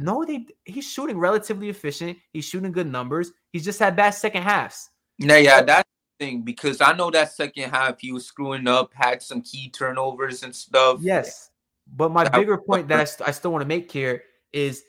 No, 0.00 0.24
they 0.24 0.46
he's 0.64 0.90
shooting 0.90 1.18
relatively 1.18 1.68
efficient. 1.70 2.18
He's 2.32 2.44
shooting 2.44 2.72
good 2.72 2.86
numbers. 2.90 3.32
He's 3.52 3.64
just 3.64 3.78
had 3.78 3.94
bad 3.96 4.10
second 4.10 4.42
halves. 4.42 4.90
Now, 5.18 5.36
yeah, 5.36 5.62
that 5.62 5.86
thing 6.18 6.42
because 6.42 6.80
I 6.80 6.92
know 6.92 7.10
that 7.10 7.32
second 7.32 7.70
half 7.70 8.00
he 8.00 8.12
was 8.12 8.26
screwing 8.26 8.66
up, 8.68 8.92
had 8.94 9.22
some 9.22 9.42
key 9.42 9.70
turnovers 9.70 10.42
and 10.42 10.54
stuff. 10.54 10.98
Yes. 11.00 11.50
But 11.94 12.10
my 12.10 12.24
That- 12.24 12.32
bigger 12.34 12.58
point 12.58 12.88
that 12.88 13.00
I, 13.00 13.04
st- 13.14 13.28
I 13.28 13.32
still 13.32 13.52
want 13.52 13.62
to 13.62 13.68
make 13.68 13.90
here 13.90 14.22
is 14.52 14.82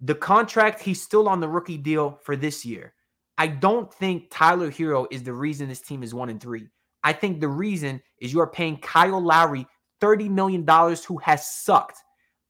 the 0.00 0.14
contract, 0.14 0.80
he's 0.82 1.00
still 1.00 1.28
on 1.28 1.40
the 1.40 1.48
rookie 1.48 1.78
deal 1.78 2.18
for 2.24 2.36
this 2.36 2.64
year. 2.64 2.92
I 3.38 3.46
don't 3.46 3.92
think 3.94 4.26
Tyler 4.30 4.70
Herro 4.70 5.06
is 5.10 5.22
the 5.22 5.32
reason 5.32 5.68
this 5.68 5.80
team 5.80 6.02
is 6.02 6.12
one 6.12 6.28
and 6.28 6.40
three. 6.40 6.68
I 7.04 7.12
think 7.12 7.40
the 7.40 7.48
reason 7.48 8.00
is 8.20 8.32
you 8.32 8.40
are 8.40 8.46
paying 8.46 8.76
Kyle 8.78 9.20
Lowry 9.20 9.66
$30 10.00 10.28
million 10.28 10.66
who 11.06 11.16
has 11.18 11.48
sucked. 11.50 11.98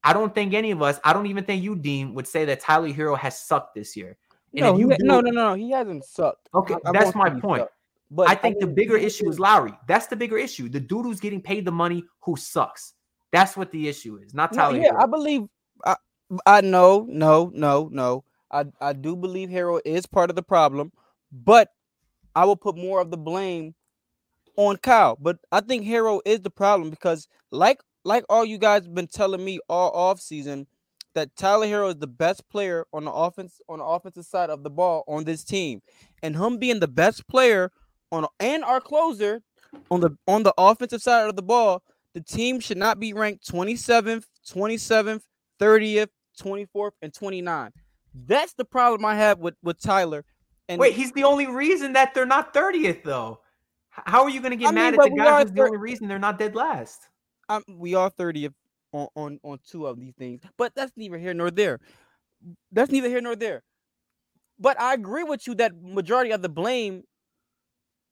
I 0.03 0.11
don't 0.13 0.35
think 0.35 0.53
any 0.53 0.71
of 0.71 0.81
us, 0.81 0.99
I 1.03 1.13
don't 1.13 1.27
even 1.27 1.43
think 1.45 1.63
you, 1.63 1.75
Dean, 1.75 2.13
would 2.15 2.27
say 2.27 2.43
that 2.45 2.59
Tyler 2.59 2.89
Herro 2.89 3.17
has 3.17 3.39
sucked 3.39 3.73
this 3.75 3.95
year. 3.95 4.17
And 4.53 4.61
No, 4.61 4.73
if 4.73 4.79
you 4.79 4.89
ha- 4.89 4.97
do- 4.99 5.05
no, 5.05 5.21
no, 5.21 5.31
no, 5.31 5.53
he 5.53 5.71
hasn't 5.71 6.03
sucked. 6.03 6.49
Okay, 6.53 6.73
I- 6.85 6.89
I 6.89 6.91
that's 6.91 7.15
my 7.15 7.29
point. 7.29 7.61
sucked. 7.61 7.72
But 8.15 8.29
I 8.29 8.35
think 8.35 8.59
the 8.59 8.67
mean, 8.67 8.75
bigger 8.75 8.95
issue 8.97 9.27
is 9.29 9.39
Lowry. 9.39 9.73
That's 9.87 10.07
the 10.07 10.15
bigger 10.15 10.37
issue. 10.37 10.69
The 10.69 10.79
dude 10.79 11.05
who's 11.05 11.19
getting 11.19 11.41
paid 11.41 11.65
the 11.65 11.71
money 11.71 12.03
who 12.21 12.35
sucks. 12.35 12.93
That's 13.31 13.57
what 13.57 13.71
the 13.71 13.87
issue 13.87 14.17
is, 14.17 14.33
not 14.33 14.51
No, 14.53 14.57
Tyler. 14.57 14.77
yeah, 14.77 14.91
Herro. 14.91 15.03
I 15.03 15.05
believe. 15.07 15.41
I, 15.85 15.95
I 16.45 16.61
know, 16.61 17.05
no, 17.09 17.51
no, 17.53 17.89
no. 17.91 18.23
I, 18.51 18.65
I 18.79 18.93
do 18.93 19.15
believe 19.15 19.49
Herro 19.49 19.81
is 19.83 20.05
part 20.05 20.29
of 20.29 20.35
the 20.35 20.43
problem, 20.43 20.91
but 21.31 21.69
I 22.35 22.45
will 22.45 22.55
put 22.55 22.77
more 22.77 23.01
of 23.01 23.09
the 23.09 23.17
blame 23.17 23.73
on 24.55 24.77
Kyle. 24.77 25.17
But 25.19 25.37
I 25.51 25.61
think 25.61 25.85
Herro 25.85 26.21
is 26.25 26.41
the 26.41 26.51
problem 26.51 26.91
because, 26.91 27.27
like, 27.49 27.79
like 28.03 28.23
all 28.29 28.45
you 28.45 28.59
guys 28.59 28.83
have 28.83 28.93
been 28.93 29.07
telling 29.07 29.43
me 29.43 29.59
all 29.67 29.89
off 29.91 30.19
season, 30.19 30.67
that 31.15 31.35
Tyler 31.35 31.67
Herro 31.67 31.89
is 31.89 31.97
the 31.97 32.07
best 32.07 32.47
player 32.49 32.85
on 32.93 33.05
the 33.05 33.11
offense 33.11 33.59
on 33.69 33.79
the 33.79 33.85
offensive 33.85 34.25
side 34.25 34.49
of 34.49 34.63
the 34.63 34.69
ball 34.69 35.03
on 35.07 35.23
this 35.23 35.43
team, 35.43 35.81
and 36.21 36.35
him 36.35 36.57
being 36.57 36.79
the 36.79 36.87
best 36.87 37.27
player 37.27 37.71
on 38.13 38.27
and 38.39 38.63
our 38.63 38.79
closer 38.79 39.41
on 39.89 39.99
the 39.99 40.11
on 40.27 40.43
the 40.43 40.53
offensive 40.57 41.01
side 41.01 41.27
of 41.27 41.35
the 41.35 41.41
ball, 41.41 41.83
the 42.13 42.21
team 42.21 42.59
should 42.59 42.77
not 42.77 42.99
be 42.99 43.13
ranked 43.13 43.45
27th, 43.49 44.25
27th, 44.47 45.23
30th, 45.59 46.09
24th, 46.39 46.91
and 47.01 47.11
29th. 47.11 47.71
That's 48.13 48.53
the 48.53 48.65
problem 48.65 49.03
I 49.03 49.15
have 49.15 49.39
with 49.39 49.55
with 49.63 49.81
Tyler. 49.81 50.23
And 50.69 50.79
Wait, 50.79 50.93
he's 50.93 51.11
the 51.11 51.23
only 51.23 51.47
reason 51.47 51.93
that 51.93 52.13
they're 52.13 52.25
not 52.25 52.53
30th, 52.53 53.03
though. 53.03 53.39
How 53.89 54.23
are 54.23 54.29
you 54.29 54.39
going 54.39 54.51
to 54.51 54.57
get 54.57 54.67
I 54.67 54.71
mean, 54.71 54.75
mad 54.75 54.93
at 54.93 54.99
the 55.01 55.09
guy 55.09 55.43
who's 55.43 55.51
the 55.51 55.61
only 55.61 55.77
reason 55.77 56.07
they're 56.07 56.19
not 56.19 56.39
dead 56.39 56.55
last? 56.55 57.09
um, 57.49 57.63
we 57.67 57.95
are 57.95 58.09
30th 58.09 58.53
on, 58.93 59.07
on 59.15 59.39
on 59.43 59.59
two 59.67 59.87
of 59.87 59.99
these 59.99 60.13
things, 60.15 60.41
but 60.57 60.73
that's 60.75 60.91
neither 60.95 61.17
here 61.17 61.33
nor 61.33 61.51
there. 61.51 61.79
That's 62.71 62.91
neither 62.91 63.09
here 63.09 63.21
nor 63.21 63.35
there. 63.35 63.63
But 64.59 64.79
I 64.79 64.93
agree 64.93 65.23
with 65.23 65.47
you 65.47 65.55
that 65.55 65.73
majority 65.81 66.31
of 66.31 66.41
the 66.41 66.49
blame 66.49 67.03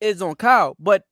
is 0.01 0.21
on 0.21 0.35
Kyle. 0.35 0.75
But 0.79 1.03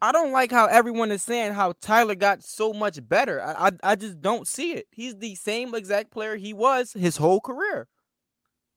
I 0.00 0.10
don't 0.10 0.32
like 0.32 0.50
how 0.50 0.66
everyone 0.66 1.12
is 1.12 1.22
saying 1.22 1.52
how 1.52 1.74
Tyler 1.80 2.14
got 2.14 2.42
so 2.42 2.72
much 2.72 3.06
better. 3.08 3.42
I 3.42 3.68
I, 3.68 3.70
I 3.92 3.94
just 3.94 4.20
don't 4.20 4.48
see 4.48 4.72
it. 4.72 4.86
He's 4.90 5.16
the 5.16 5.34
same 5.34 5.74
exact 5.74 6.10
player 6.10 6.36
he 6.36 6.52
was 6.52 6.92
his 6.92 7.16
whole 7.16 7.40
career. 7.40 7.88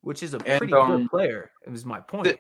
Which 0.02 0.22
is 0.22 0.36
a 0.36 0.38
And, 0.46 0.60
pretty 0.60 0.74
um, 0.74 0.98
good 0.98 1.10
player. 1.10 1.52
It 1.66 1.72
was 1.72 1.84
my 1.86 2.00
point. 2.00 2.38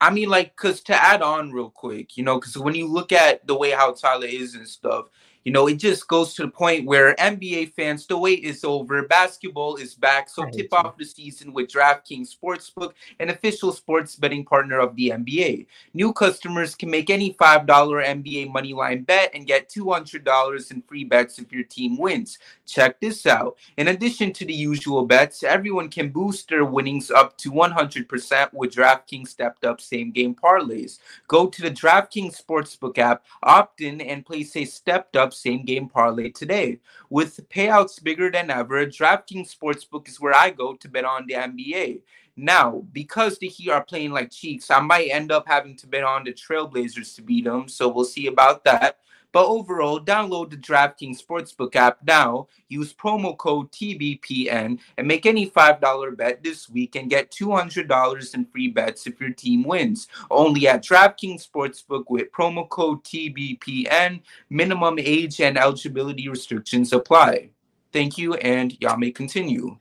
I 0.00 0.10
mean, 0.10 0.30
like, 0.30 0.56
cause 0.56 0.80
to 0.84 0.94
add 0.94 1.22
on 1.22 1.52
real 1.52 1.70
quick, 1.70 2.16
you 2.16 2.24
know, 2.24 2.40
cause 2.40 2.56
when 2.56 2.74
you 2.74 2.88
look 2.88 3.12
at 3.12 3.46
the 3.46 3.54
way 3.56 3.70
how 3.70 3.92
Tyler 3.92 4.26
is 4.26 4.54
and 4.54 4.66
stuff, 4.66 5.06
you 5.44 5.52
know, 5.52 5.66
it 5.66 5.76
just 5.76 6.06
goes 6.06 6.34
to 6.34 6.42
the 6.42 6.48
point 6.48 6.86
where 6.86 7.14
NBA 7.16 7.72
fans, 7.72 8.06
the 8.06 8.16
wait 8.16 8.44
is 8.44 8.64
over. 8.64 9.06
Basketball 9.06 9.76
is 9.76 9.94
back. 9.94 10.28
So 10.28 10.44
tip 10.44 10.68
you. 10.70 10.78
off 10.78 10.96
the 10.96 11.04
season 11.04 11.52
with 11.52 11.68
DraftKings 11.68 12.34
Sportsbook, 12.34 12.92
an 13.18 13.30
official 13.30 13.72
sports 13.72 14.14
betting 14.16 14.44
partner 14.44 14.78
of 14.78 14.94
the 14.94 15.10
NBA. 15.10 15.66
New 15.94 16.12
customers 16.12 16.74
can 16.74 16.90
make 16.90 17.10
any 17.10 17.34
$5 17.34 17.66
NBA 17.66 18.52
moneyline 18.52 19.04
bet 19.04 19.30
and 19.34 19.46
get 19.46 19.68
$200 19.68 20.70
in 20.70 20.82
free 20.82 21.04
bets 21.04 21.38
if 21.38 21.52
your 21.52 21.64
team 21.64 21.98
wins. 21.98 22.38
Check 22.66 23.00
this 23.00 23.26
out. 23.26 23.56
In 23.76 23.88
addition 23.88 24.32
to 24.34 24.44
the 24.44 24.54
usual 24.54 25.06
bets, 25.06 25.42
everyone 25.42 25.88
can 25.88 26.10
boost 26.10 26.48
their 26.48 26.64
winnings 26.64 27.10
up 27.10 27.36
to 27.38 27.50
100% 27.50 28.54
with 28.54 28.74
DraftKings 28.74 29.28
stepped 29.28 29.64
up 29.64 29.80
same 29.80 30.12
game 30.12 30.34
parlays. 30.34 30.98
Go 31.26 31.46
to 31.48 31.62
the 31.62 31.70
DraftKings 31.70 32.40
Sportsbook 32.40 32.98
app, 32.98 33.24
opt 33.42 33.80
in, 33.80 34.00
and 34.00 34.24
place 34.24 34.54
a 34.56 34.64
stepped 34.64 35.16
up 35.16 35.31
same 35.32 35.64
game 35.64 35.88
parlay 35.88 36.30
today. 36.30 36.80
With 37.10 37.48
payouts 37.48 38.02
bigger 38.02 38.30
than 38.30 38.50
ever, 38.50 38.86
DraftKings 38.86 39.56
Sportsbook 39.56 40.08
is 40.08 40.20
where 40.20 40.34
I 40.34 40.50
go 40.50 40.74
to 40.74 40.88
bet 40.88 41.04
on 41.04 41.26
the 41.26 41.34
NBA. 41.34 42.02
Now, 42.36 42.82
because 42.92 43.38
the 43.38 43.48
Heat 43.48 43.70
are 43.70 43.84
playing 43.84 44.12
like 44.12 44.30
cheeks, 44.30 44.70
I 44.70 44.80
might 44.80 45.10
end 45.10 45.30
up 45.30 45.46
having 45.46 45.76
to 45.76 45.86
bet 45.86 46.04
on 46.04 46.24
the 46.24 46.32
Trailblazers 46.32 47.14
to 47.16 47.22
beat 47.22 47.44
them, 47.44 47.68
so 47.68 47.88
we'll 47.88 48.04
see 48.04 48.26
about 48.26 48.64
that. 48.64 48.98
But 49.32 49.46
overall, 49.46 49.98
download 49.98 50.50
the 50.50 50.58
DraftKings 50.58 51.24
Sportsbook 51.24 51.74
app 51.74 51.98
now, 52.06 52.48
use 52.68 52.92
promo 52.92 53.36
code 53.36 53.72
TBPN, 53.72 54.78
and 54.98 55.08
make 55.08 55.24
any 55.24 55.50
$5 55.50 56.16
bet 56.16 56.42
this 56.42 56.68
week 56.68 56.96
and 56.96 57.08
get 57.08 57.30
$200 57.30 58.34
in 58.34 58.44
free 58.44 58.68
bets 58.68 59.06
if 59.06 59.18
your 59.20 59.30
team 59.30 59.64
wins. 59.64 60.06
Only 60.30 60.68
at 60.68 60.84
DraftKings 60.84 61.48
Sportsbook 61.48 62.04
with 62.08 62.30
promo 62.30 62.68
code 62.68 63.02
TBPN. 63.04 64.20
Minimum 64.50 64.98
age 64.98 65.40
and 65.40 65.56
eligibility 65.56 66.28
restrictions 66.28 66.92
apply. 66.92 67.50
Thank 67.90 68.18
you, 68.18 68.34
and 68.34 68.78
y'all 68.80 68.98
may 68.98 69.10
continue. 69.10 69.78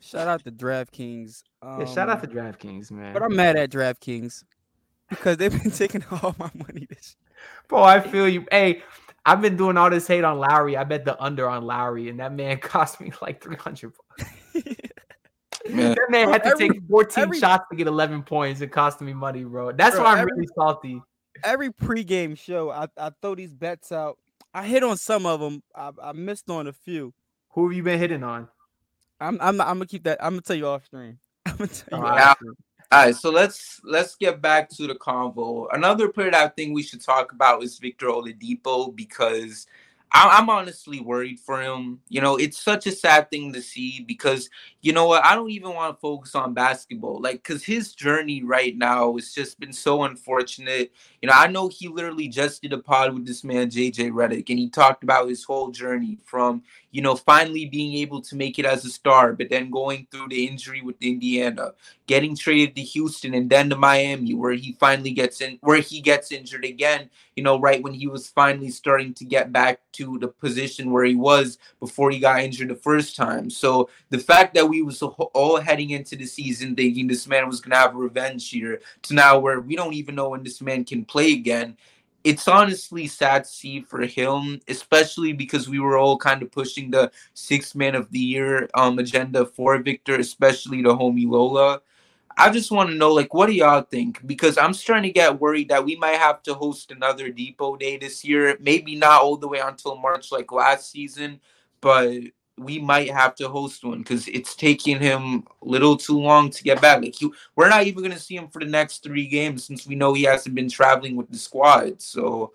Shout 0.00 0.28
out 0.28 0.44
to 0.44 0.52
DraftKings. 0.52 1.42
Um, 1.60 1.80
yeah, 1.80 1.86
shout 1.86 2.08
out 2.08 2.22
to 2.22 2.28
DraftKings, 2.28 2.90
man. 2.90 3.12
But 3.12 3.22
I'm 3.22 3.36
mad 3.36 3.56
at 3.56 3.70
DraftKings 3.70 4.44
because 5.10 5.36
they've 5.36 5.62
been 5.62 5.70
taking 5.72 6.04
all 6.10 6.34
my 6.38 6.50
money 6.54 6.86
this 6.88 7.16
Bro, 7.68 7.82
I 7.82 8.00
feel 8.00 8.28
you. 8.28 8.46
Hey, 8.50 8.82
I've 9.26 9.40
been 9.42 9.56
doing 9.56 9.76
all 9.76 9.90
this 9.90 10.06
hate 10.06 10.24
on 10.24 10.38
Lowry. 10.38 10.76
I 10.76 10.84
bet 10.84 11.04
the 11.04 11.20
under 11.22 11.48
on 11.48 11.64
Lowry, 11.64 12.08
and 12.08 12.18
that 12.20 12.32
man 12.32 12.58
cost 12.60 13.00
me 13.00 13.12
like 13.20 13.42
300 13.42 13.92
bucks. 14.18 14.30
Man, 15.68 15.90
That 15.94 16.06
man 16.10 16.28
had 16.30 16.44
to 16.44 16.50
Every- 16.50 16.68
take 16.70 16.80
14 16.88 17.22
every- 17.24 17.38
shots 17.38 17.64
to 17.70 17.76
get 17.76 17.86
11 17.88 18.22
points. 18.22 18.60
It 18.62 18.68
cost 18.72 19.00
me 19.02 19.12
money, 19.12 19.44
bro. 19.44 19.72
That's 19.72 19.96
Bro, 19.96 20.04
why 20.04 20.12
I'm 20.12 20.18
every- 20.20 20.32
really 20.32 20.48
salty. 20.54 21.02
every 21.44 21.70
pregame 21.70 22.38
show, 22.38 22.70
I, 22.70 22.86
I 22.96 23.10
throw 23.20 23.34
these 23.34 23.52
bets 23.52 23.92
out. 23.92 24.16
I 24.54 24.64
hit 24.66 24.82
on 24.82 24.96
some 24.96 25.26
of 25.26 25.40
them. 25.40 25.62
I, 25.74 25.90
I 26.02 26.12
missed 26.12 26.48
on 26.48 26.68
a 26.68 26.72
few. 26.72 27.12
Who 27.50 27.68
have 27.68 27.76
you 27.76 27.82
been 27.82 27.98
hitting 27.98 28.22
on? 28.22 28.48
I'm 29.20 29.36
I'm 29.40 29.60
I'm 29.60 29.66
gonna 29.76 29.86
keep 29.86 30.04
that. 30.04 30.18
I'm 30.24 30.32
gonna 30.34 30.42
tell 30.42 30.56
you 30.56 30.68
off 30.68 30.86
stream. 30.86 31.18
I'm 31.46 31.56
gonna 31.56 31.68
tell 31.68 31.98
you. 31.98 32.06
All 32.06 32.12
off 32.18 32.36
stream. 32.38 32.54
All 32.90 33.04
right, 33.04 33.14
so 33.14 33.28
let's 33.30 33.82
let's 33.84 34.16
get 34.16 34.40
back 34.40 34.70
to 34.70 34.86
the 34.86 34.94
convo. 34.94 35.66
Another 35.72 36.08
player 36.08 36.30
that 36.30 36.42
I 36.42 36.48
think 36.48 36.74
we 36.74 36.82
should 36.82 37.02
talk 37.02 37.32
about 37.32 37.62
is 37.62 37.78
Victor 37.78 38.06
Oladipo 38.06 38.96
because 38.96 39.66
I, 40.10 40.38
I'm 40.38 40.48
honestly 40.48 40.98
worried 40.98 41.38
for 41.38 41.60
him. 41.60 42.00
You 42.08 42.22
know, 42.22 42.36
it's 42.36 42.58
such 42.58 42.86
a 42.86 42.92
sad 42.92 43.30
thing 43.30 43.52
to 43.52 43.60
see 43.60 44.04
because 44.08 44.48
you 44.80 44.94
know 44.94 45.06
what? 45.06 45.22
I 45.22 45.34
don't 45.34 45.50
even 45.50 45.74
want 45.74 45.94
to 45.96 46.00
focus 46.00 46.34
on 46.34 46.54
basketball, 46.54 47.20
like 47.20 47.42
because 47.42 47.62
his 47.62 47.92
journey 47.92 48.42
right 48.42 48.74
now 48.74 49.16
has 49.16 49.34
just 49.34 49.60
been 49.60 49.74
so 49.74 50.04
unfortunate. 50.04 50.90
You 51.20 51.28
know, 51.28 51.34
I 51.34 51.48
know 51.48 51.68
he 51.68 51.88
literally 51.88 52.28
just 52.28 52.62
did 52.62 52.72
a 52.72 52.78
pod 52.78 53.12
with 53.12 53.26
this 53.26 53.42
man 53.42 53.70
JJ 53.70 54.12
Redick, 54.12 54.50
and 54.50 54.58
he 54.58 54.68
talked 54.68 55.02
about 55.02 55.28
his 55.28 55.42
whole 55.44 55.70
journey 55.70 56.18
from 56.24 56.62
you 56.90 57.02
know 57.02 57.16
finally 57.16 57.66
being 57.66 57.94
able 57.94 58.22
to 58.22 58.36
make 58.36 58.58
it 58.58 58.64
as 58.64 58.84
a 58.84 58.90
star, 58.90 59.32
but 59.32 59.50
then 59.50 59.70
going 59.70 60.06
through 60.10 60.28
the 60.28 60.46
injury 60.46 60.80
with 60.82 60.96
Indiana 61.00 61.72
getting 62.08 62.34
traded 62.34 62.74
to 62.74 62.82
Houston 62.82 63.34
and 63.34 63.48
then 63.48 63.68
to 63.68 63.76
Miami, 63.76 64.34
where 64.34 64.54
he 64.54 64.72
finally 64.80 65.12
gets 65.12 65.40
in, 65.40 65.58
where 65.60 65.80
he 65.80 66.00
gets 66.00 66.32
injured 66.32 66.64
again. 66.64 67.08
You 67.36 67.44
know, 67.44 67.60
right 67.60 67.80
when 67.80 67.94
he 67.94 68.08
was 68.08 68.28
finally 68.28 68.70
starting 68.70 69.14
to 69.14 69.24
get 69.24 69.52
back 69.52 69.80
to 69.92 70.18
the 70.18 70.26
position 70.26 70.90
where 70.90 71.04
he 71.04 71.14
was 71.14 71.58
before 71.78 72.10
he 72.10 72.18
got 72.18 72.40
injured 72.40 72.68
the 72.68 72.74
first 72.74 73.14
time. 73.14 73.48
So 73.48 73.90
the 74.10 74.18
fact 74.18 74.54
that 74.54 74.68
we 74.68 74.82
was 74.82 75.00
all 75.02 75.60
heading 75.60 75.90
into 75.90 76.16
the 76.16 76.24
season 76.24 76.74
thinking 76.74 77.06
this 77.06 77.28
man 77.28 77.46
was 77.46 77.60
gonna 77.60 77.76
have 77.76 77.94
a 77.94 77.98
revenge 77.98 78.50
here, 78.50 78.80
to 79.02 79.14
now 79.14 79.38
where 79.38 79.60
we 79.60 79.76
don't 79.76 79.94
even 79.94 80.16
know 80.16 80.30
when 80.30 80.42
this 80.42 80.60
man 80.60 80.84
can 80.84 81.04
play 81.08 81.32
again. 81.32 81.76
It's 82.24 82.48
honestly 82.48 83.06
sad 83.06 83.44
to 83.44 83.50
see 83.50 83.80
for 83.80 84.02
him, 84.02 84.60
especially 84.68 85.32
because 85.32 85.68
we 85.68 85.80
were 85.80 85.96
all 85.96 86.18
kind 86.18 86.42
of 86.42 86.50
pushing 86.52 86.90
the 86.90 87.10
six 87.34 87.74
man 87.74 87.94
of 87.94 88.10
the 88.10 88.18
year 88.18 88.68
um 88.74 88.98
agenda 88.98 89.46
for 89.46 89.78
Victor, 89.78 90.16
especially 90.16 90.82
the 90.82 90.94
homie 90.94 91.28
Lola. 91.28 91.80
I 92.40 92.50
just 92.50 92.70
want 92.70 92.90
to 92.90 92.94
know, 92.94 93.12
like, 93.12 93.34
what 93.34 93.46
do 93.46 93.52
y'all 93.52 93.82
think? 93.82 94.24
Because 94.24 94.58
I'm 94.58 94.72
starting 94.72 95.10
to 95.10 95.12
get 95.12 95.40
worried 95.40 95.70
that 95.70 95.84
we 95.84 95.96
might 95.96 96.18
have 96.18 96.40
to 96.44 96.54
host 96.54 96.92
another 96.92 97.30
Dipo 97.32 97.76
Day 97.76 97.96
this 97.96 98.24
year. 98.24 98.56
Maybe 98.60 98.94
not 98.94 99.22
all 99.22 99.36
the 99.36 99.48
way 99.48 99.58
until 99.58 99.96
March, 99.96 100.30
like 100.30 100.52
last 100.52 100.92
season, 100.92 101.40
but 101.80 102.12
we 102.58 102.78
might 102.78 103.10
have 103.10 103.34
to 103.36 103.48
host 103.48 103.84
one 103.84 103.98
because 103.98 104.28
it's 104.28 104.54
taking 104.54 104.98
him 104.98 105.44
a 105.62 105.64
little 105.64 105.96
too 105.96 106.18
long 106.18 106.50
to 106.50 106.62
get 106.62 106.80
back. 106.80 107.02
Like, 107.02 107.14
he, 107.14 107.30
we're 107.56 107.68
not 107.68 107.86
even 107.86 108.02
going 108.02 108.12
to 108.12 108.18
see 108.18 108.36
him 108.36 108.48
for 108.48 108.58
the 108.58 108.66
next 108.66 109.02
three 109.02 109.26
games 109.26 109.64
since 109.64 109.86
we 109.86 109.94
know 109.94 110.12
he 110.12 110.24
hasn't 110.24 110.54
been 110.54 110.68
traveling 110.68 111.16
with 111.16 111.30
the 111.30 111.38
squad. 111.38 112.02
So 112.02 112.52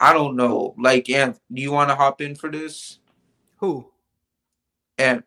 I 0.00 0.12
don't 0.12 0.36
know. 0.36 0.74
Like, 0.78 1.08
Ant, 1.10 1.38
do 1.52 1.60
you 1.60 1.72
want 1.72 1.90
to 1.90 1.94
hop 1.94 2.20
in 2.20 2.34
for 2.34 2.50
this? 2.50 2.98
Who? 3.58 3.90
And 4.98 5.22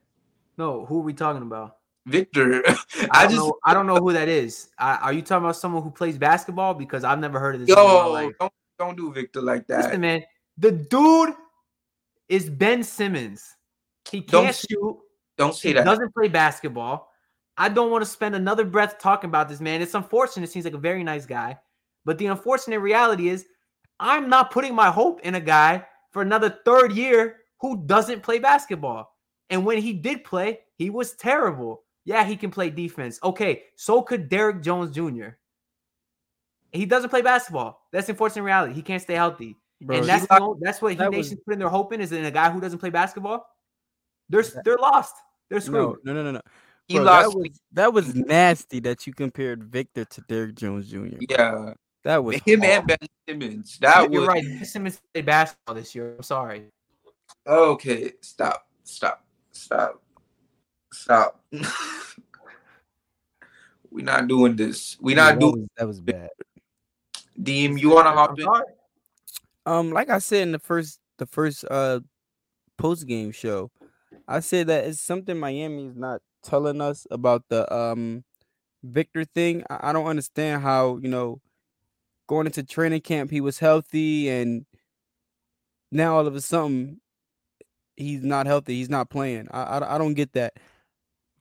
No, 0.57 0.85
who 0.85 0.99
are 0.99 1.03
we 1.03 1.13
talking 1.13 1.41
about? 1.41 1.77
Victor. 2.05 2.63
I, 2.67 2.75
I 3.11 3.23
just 3.25 3.37
know, 3.37 3.57
I 3.65 3.73
don't 3.73 3.85
know 3.85 3.97
who 3.97 4.13
that 4.13 4.29
is. 4.29 4.69
I, 4.79 4.95
are 4.95 5.13
you 5.13 5.21
talking 5.21 5.43
about 5.43 5.57
someone 5.57 5.83
who 5.83 5.91
plays 5.91 6.17
basketball? 6.17 6.73
Because 6.73 7.03
I've 7.03 7.19
never 7.19 7.39
heard 7.39 7.55
of 7.55 7.61
this. 7.61 7.69
yo 7.69 8.31
don't 8.39 8.53
don't 8.79 8.95
do 8.95 9.11
Victor 9.11 9.41
like 9.41 9.67
that. 9.67 9.85
Listen, 9.85 10.01
man, 10.01 10.23
the 10.57 10.71
dude 10.71 11.33
is 12.29 12.49
Ben 12.49 12.83
Simmons. 12.83 13.56
He 14.11 14.21
Don't 14.21 14.45
can't 14.45 14.55
shoot. 14.55 14.97
Don't 15.37 15.53
say 15.55 15.69
He 15.69 15.73
that. 15.73 15.85
doesn't 15.85 16.13
play 16.13 16.27
basketball. 16.27 17.11
I 17.57 17.69
don't 17.69 17.91
want 17.91 18.03
to 18.03 18.09
spend 18.09 18.35
another 18.35 18.65
breath 18.65 18.99
talking 18.99 19.29
about 19.29 19.49
this 19.49 19.59
man. 19.59 19.81
It's 19.81 19.95
unfortunate. 19.95 20.45
It 20.47 20.51
seems 20.51 20.65
like 20.65 20.73
a 20.75 20.79
very 20.79 21.03
nice 21.03 21.25
guy, 21.25 21.57
but 22.05 22.17
the 22.17 22.27
unfortunate 22.27 22.79
reality 22.79 23.29
is, 23.29 23.45
I'm 23.99 24.29
not 24.29 24.51
putting 24.51 24.75
my 24.75 24.91
hope 24.91 25.21
in 25.21 25.35
a 25.35 25.39
guy 25.39 25.85
for 26.11 26.21
another 26.21 26.59
third 26.65 26.93
year 26.93 27.37
who 27.59 27.83
doesn't 27.87 28.21
play 28.21 28.37
basketball. 28.39 29.15
And 29.49 29.65
when 29.65 29.79
he 29.79 29.93
did 29.93 30.23
play, 30.23 30.59
he 30.75 30.89
was 30.91 31.13
terrible. 31.13 31.83
Yeah, 32.05 32.23
he 32.23 32.35
can 32.37 32.51
play 32.51 32.69
defense. 32.69 33.19
Okay, 33.23 33.63
so 33.75 34.01
could 34.01 34.29
Derrick 34.29 34.61
Jones 34.61 34.93
Jr. 34.95 35.29
He 36.71 36.85
doesn't 36.85 37.09
play 37.09 37.21
basketball. 37.21 37.87
That's 37.91 38.07
the 38.07 38.13
unfortunate 38.13 38.43
reality. 38.43 38.73
He 38.73 38.81
can't 38.81 39.01
stay 39.01 39.15
healthy. 39.15 39.57
Bro, 39.81 39.97
and 39.97 40.05
he- 40.05 40.11
that's 40.11 40.27
the 40.27 40.55
that's 40.61 40.81
what 40.81 40.91
Heat 40.91 40.99
that 40.99 41.09
was- 41.11 41.17
Nation's 41.25 41.41
putting 41.45 41.59
their 41.59 41.69
hope 41.69 41.93
in 41.93 42.01
is 42.01 42.11
in 42.11 42.25
a 42.25 42.31
guy 42.31 42.49
who 42.51 42.59
doesn't 42.61 42.79
play 42.79 42.89
basketball. 42.89 43.47
They're 44.29 44.43
they're 44.63 44.77
lost. 44.77 45.15
They're 45.49 45.61
screwed. 45.61 45.99
no, 46.03 46.13
no, 46.13 46.23
no, 46.23 46.31
no. 46.31 46.41
he 46.87 46.95
Bro, 46.95 47.03
lost. 47.03 47.31
that 47.31 47.37
was 47.37 47.61
that 47.73 47.93
was 47.93 48.15
nasty 48.15 48.79
that 48.81 49.07
you 49.07 49.13
compared 49.13 49.63
Victor 49.63 50.05
to 50.05 50.21
Derrick 50.27 50.55
Jones 50.55 50.89
Jr. 50.89 51.17
yeah, 51.29 51.73
That 52.03 52.23
was 52.23 52.35
him 52.45 52.61
hard. 52.61 52.71
and 52.71 52.87
Ben 52.87 52.97
Simmons. 53.27 53.77
That 53.79 54.11
You're 54.11 54.21
was 54.21 54.27
right. 54.27 54.43
Ben 54.43 54.65
Simmons 54.65 55.01
played 55.13 55.25
basketball 55.25 55.75
this 55.75 55.95
year. 55.95 56.15
I'm 56.17 56.23
sorry. 56.23 56.65
okay. 57.45 58.11
Stop. 58.21 58.67
Stop. 58.83 59.23
Stop. 59.51 60.01
Stop. 60.91 61.41
We're 63.91 64.03
not 64.05 64.27
doing 64.27 64.55
this. 64.55 64.97
We're 64.99 65.15
Yeah, 65.15 65.23
not 65.23 65.33
that 65.35 65.39
doing. 65.39 65.61
was, 65.61 65.69
that 65.77 65.87
was 65.87 65.99
bad. 66.01 66.29
Deem, 67.41 67.77
you 67.77 67.89
want 67.89 68.05
to 68.05 68.09
I'm 68.11 68.17
hop 68.17 68.37
in? 68.39 68.45
sorry. 68.45 68.65
Um, 69.65 69.91
like 69.91 70.09
I 70.09 70.19
said 70.19 70.43
in 70.43 70.51
the 70.51 70.59
first 70.59 70.99
the 71.17 71.25
first 71.25 71.65
uh 71.69 71.99
post 72.77 73.07
game 73.07 73.31
show, 73.31 73.69
I 74.27 74.39
said 74.39 74.67
that 74.67 74.85
it's 74.85 75.01
something 75.01 75.37
Miami 75.37 75.85
is 75.87 75.95
not 75.95 76.21
telling 76.43 76.81
us 76.81 77.07
about 77.11 77.43
the 77.49 77.71
um 77.73 78.23
Victor 78.83 79.25
thing. 79.25 79.63
I, 79.69 79.89
I 79.89 79.93
don't 79.93 80.07
understand 80.07 80.61
how 80.61 80.97
you 80.97 81.09
know 81.09 81.41
going 82.27 82.45
into 82.45 82.63
training 82.63 83.01
camp 83.01 83.31
he 83.31 83.41
was 83.41 83.59
healthy 83.59 84.29
and 84.29 84.65
now 85.91 86.17
all 86.17 86.27
of 86.27 86.35
a 86.35 86.41
sudden 86.41 86.99
he's 87.95 88.23
not 88.23 88.45
healthy. 88.45 88.75
He's 88.75 88.89
not 88.89 89.09
playing. 89.09 89.47
I 89.51 89.63
I, 89.63 89.95
I 89.95 89.97
don't 89.97 90.13
get 90.13 90.33
that. 90.33 90.53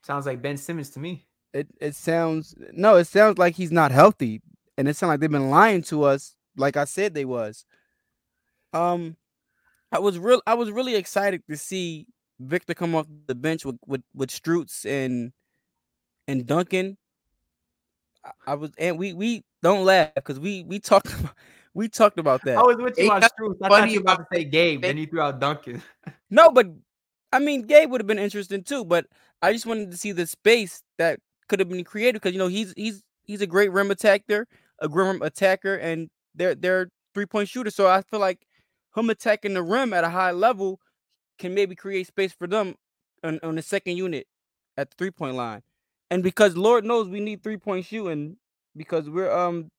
Sounds 0.03 0.27
like 0.27 0.43
Ben 0.43 0.57
Simmons 0.57 0.91
to 0.91 1.01
me. 1.01 1.27
It 1.53 1.69
it 1.81 1.95
sounds 1.95 2.55
no, 2.73 2.97
it 2.97 3.07
sounds 3.07 3.39
like 3.39 3.55
he's 3.55 3.73
not 3.73 3.93
healthy, 3.93 4.41
and 4.77 4.89
it 4.89 4.97
sounds 4.97 5.09
like 5.09 5.21
they've 5.21 5.31
been 5.31 5.51
lying 5.51 5.83
to 5.85 6.05
us, 6.05 6.37
like 6.57 6.77
I 6.77 6.85
said 6.85 7.15
they 7.15 7.25
was. 7.25 7.65
Um, 8.73 9.17
I 9.93 9.99
was 9.99 10.19
real. 10.19 10.43
I 10.47 10.55
was 10.55 10.71
really 10.71 10.97
excited 10.97 11.43
to 11.49 11.57
see 11.57 12.07
Victor 12.39 12.75
come 12.75 12.95
off 12.95 13.07
the 13.27 13.35
bench 13.35 13.65
with 13.65 13.77
with 13.87 14.03
with 14.15 14.31
Strus 14.31 14.85
and 14.85 15.33
and 16.29 16.47
Duncan. 16.47 16.97
I, 18.25 18.31
I 18.53 18.55
was, 18.55 18.73
and 18.79 18.99
we 18.99 19.13
we 19.13 19.45
don't 19.63 19.85
laugh 19.85 20.15
because 20.15 20.39
we 20.39 20.65
we 20.65 20.79
talked 20.79 21.13
about, 21.21 21.35
we 21.75 21.89
talked 21.89 22.19
about 22.19 22.43
that. 22.45 22.59
I 22.59 22.63
was 22.63 22.77
with 22.77 22.99
you 22.99 23.11
on 23.11 23.21
nothing 23.21 23.55
I 23.63 23.69
funny 23.69 23.81
thought 23.81 23.91
you 23.91 24.01
about 24.01 24.15
about 24.17 24.31
to 24.31 24.37
say 24.37 24.45
Gabe, 24.45 24.83
then 24.83 24.99
you 24.99 25.07
threw 25.07 25.21
out 25.21 25.41
Duncan. 25.41 25.83
No, 26.29 26.51
but 26.51 26.67
I 27.33 27.39
mean, 27.39 27.63
Gabe 27.63 27.89
would 27.89 28.01
have 28.01 28.07
been 28.09 28.19
interesting 28.19 28.65
too. 28.65 28.85
But 28.85 29.07
I 29.43 29.53
just 29.53 29.65
wanted 29.65 29.93
to 29.93 29.97
see 29.97 30.11
the 30.11 30.27
space 30.27 30.83
that 30.99 31.21
could 31.49 31.61
have 31.61 31.69
been 31.69 31.85
created 31.85 32.15
because 32.15 32.33
you 32.33 32.39
know 32.39 32.49
he's 32.49 32.75
he's 32.77 33.03
he's 33.23 33.41
a 33.41 33.47
great 33.47 33.71
rim 33.71 33.93
attacker, 33.93 34.49
a 34.81 34.89
great 34.89 35.07
rim 35.07 35.23
attacker, 35.23 35.77
and 35.77 36.11
they're 36.35 36.57
they're 36.57 36.89
three 37.15 37.27
point 37.27 37.49
shooter. 37.49 37.71
So 37.71 37.87
I 37.89 38.03
feel 38.03 38.19
like 38.19 38.45
him 38.97 39.11
attacking 39.11 39.55
the 39.55 39.63
rim 39.63 39.93
at 39.93 40.05
a 40.05 40.09
high 40.09 40.33
level 40.33 40.81
can 41.39 41.55
maybe 41.55 41.75
create 41.75 42.07
space 42.07 42.33
for 42.33 42.47
them 42.47 42.75
on, 43.25 43.41
on 43.43 43.57
the 43.57 43.63
second 43.63 43.97
unit 43.97 44.27
at 44.77 44.91
the 44.91 44.97
three 44.97 45.11
point 45.11 45.37
line. 45.37 45.63
And 46.11 46.23
because 46.23 46.57
Lord 46.57 46.85
knows 46.85 47.09
we 47.09 47.21
need 47.21 47.43
three 47.43 47.57
point 47.57 47.87
shooting 47.87 48.37
because 48.77 49.09
we're 49.11 49.31
um 49.31 49.71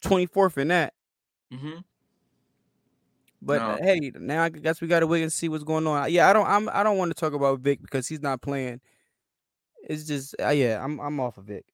twenty 0.00 0.26
fourth 0.26 0.58
in 0.58 0.68
that. 0.68 0.94
Mm-hmm. 1.52 1.78
But 3.40 3.58
No. 3.58 3.78
hey, 3.84 4.12
now 4.14 4.42
I 4.42 4.48
guess 4.48 4.80
we 4.80 4.88
gotta 4.88 5.06
wait 5.06 5.22
and 5.22 5.32
see 5.32 5.48
what's 5.48 5.64
going 5.64 5.86
on. 5.86 6.10
Yeah, 6.10 6.28
I 6.28 6.32
don't. 6.32 6.46
I'm. 6.46 6.68
I 6.70 6.82
don't 6.82 6.98
want 6.98 7.10
to 7.10 7.14
talk 7.14 7.32
about 7.32 7.60
Vic 7.60 7.80
because 7.80 8.08
he's 8.08 8.20
not 8.20 8.42
playing. 8.42 8.80
It's 9.88 10.04
just, 10.04 10.34
uh, 10.42 10.48
yeah, 10.48 10.82
I'm. 10.82 10.98
I'm 11.00 11.20
off 11.20 11.38
of 11.38 11.44
Vic. 11.44 11.64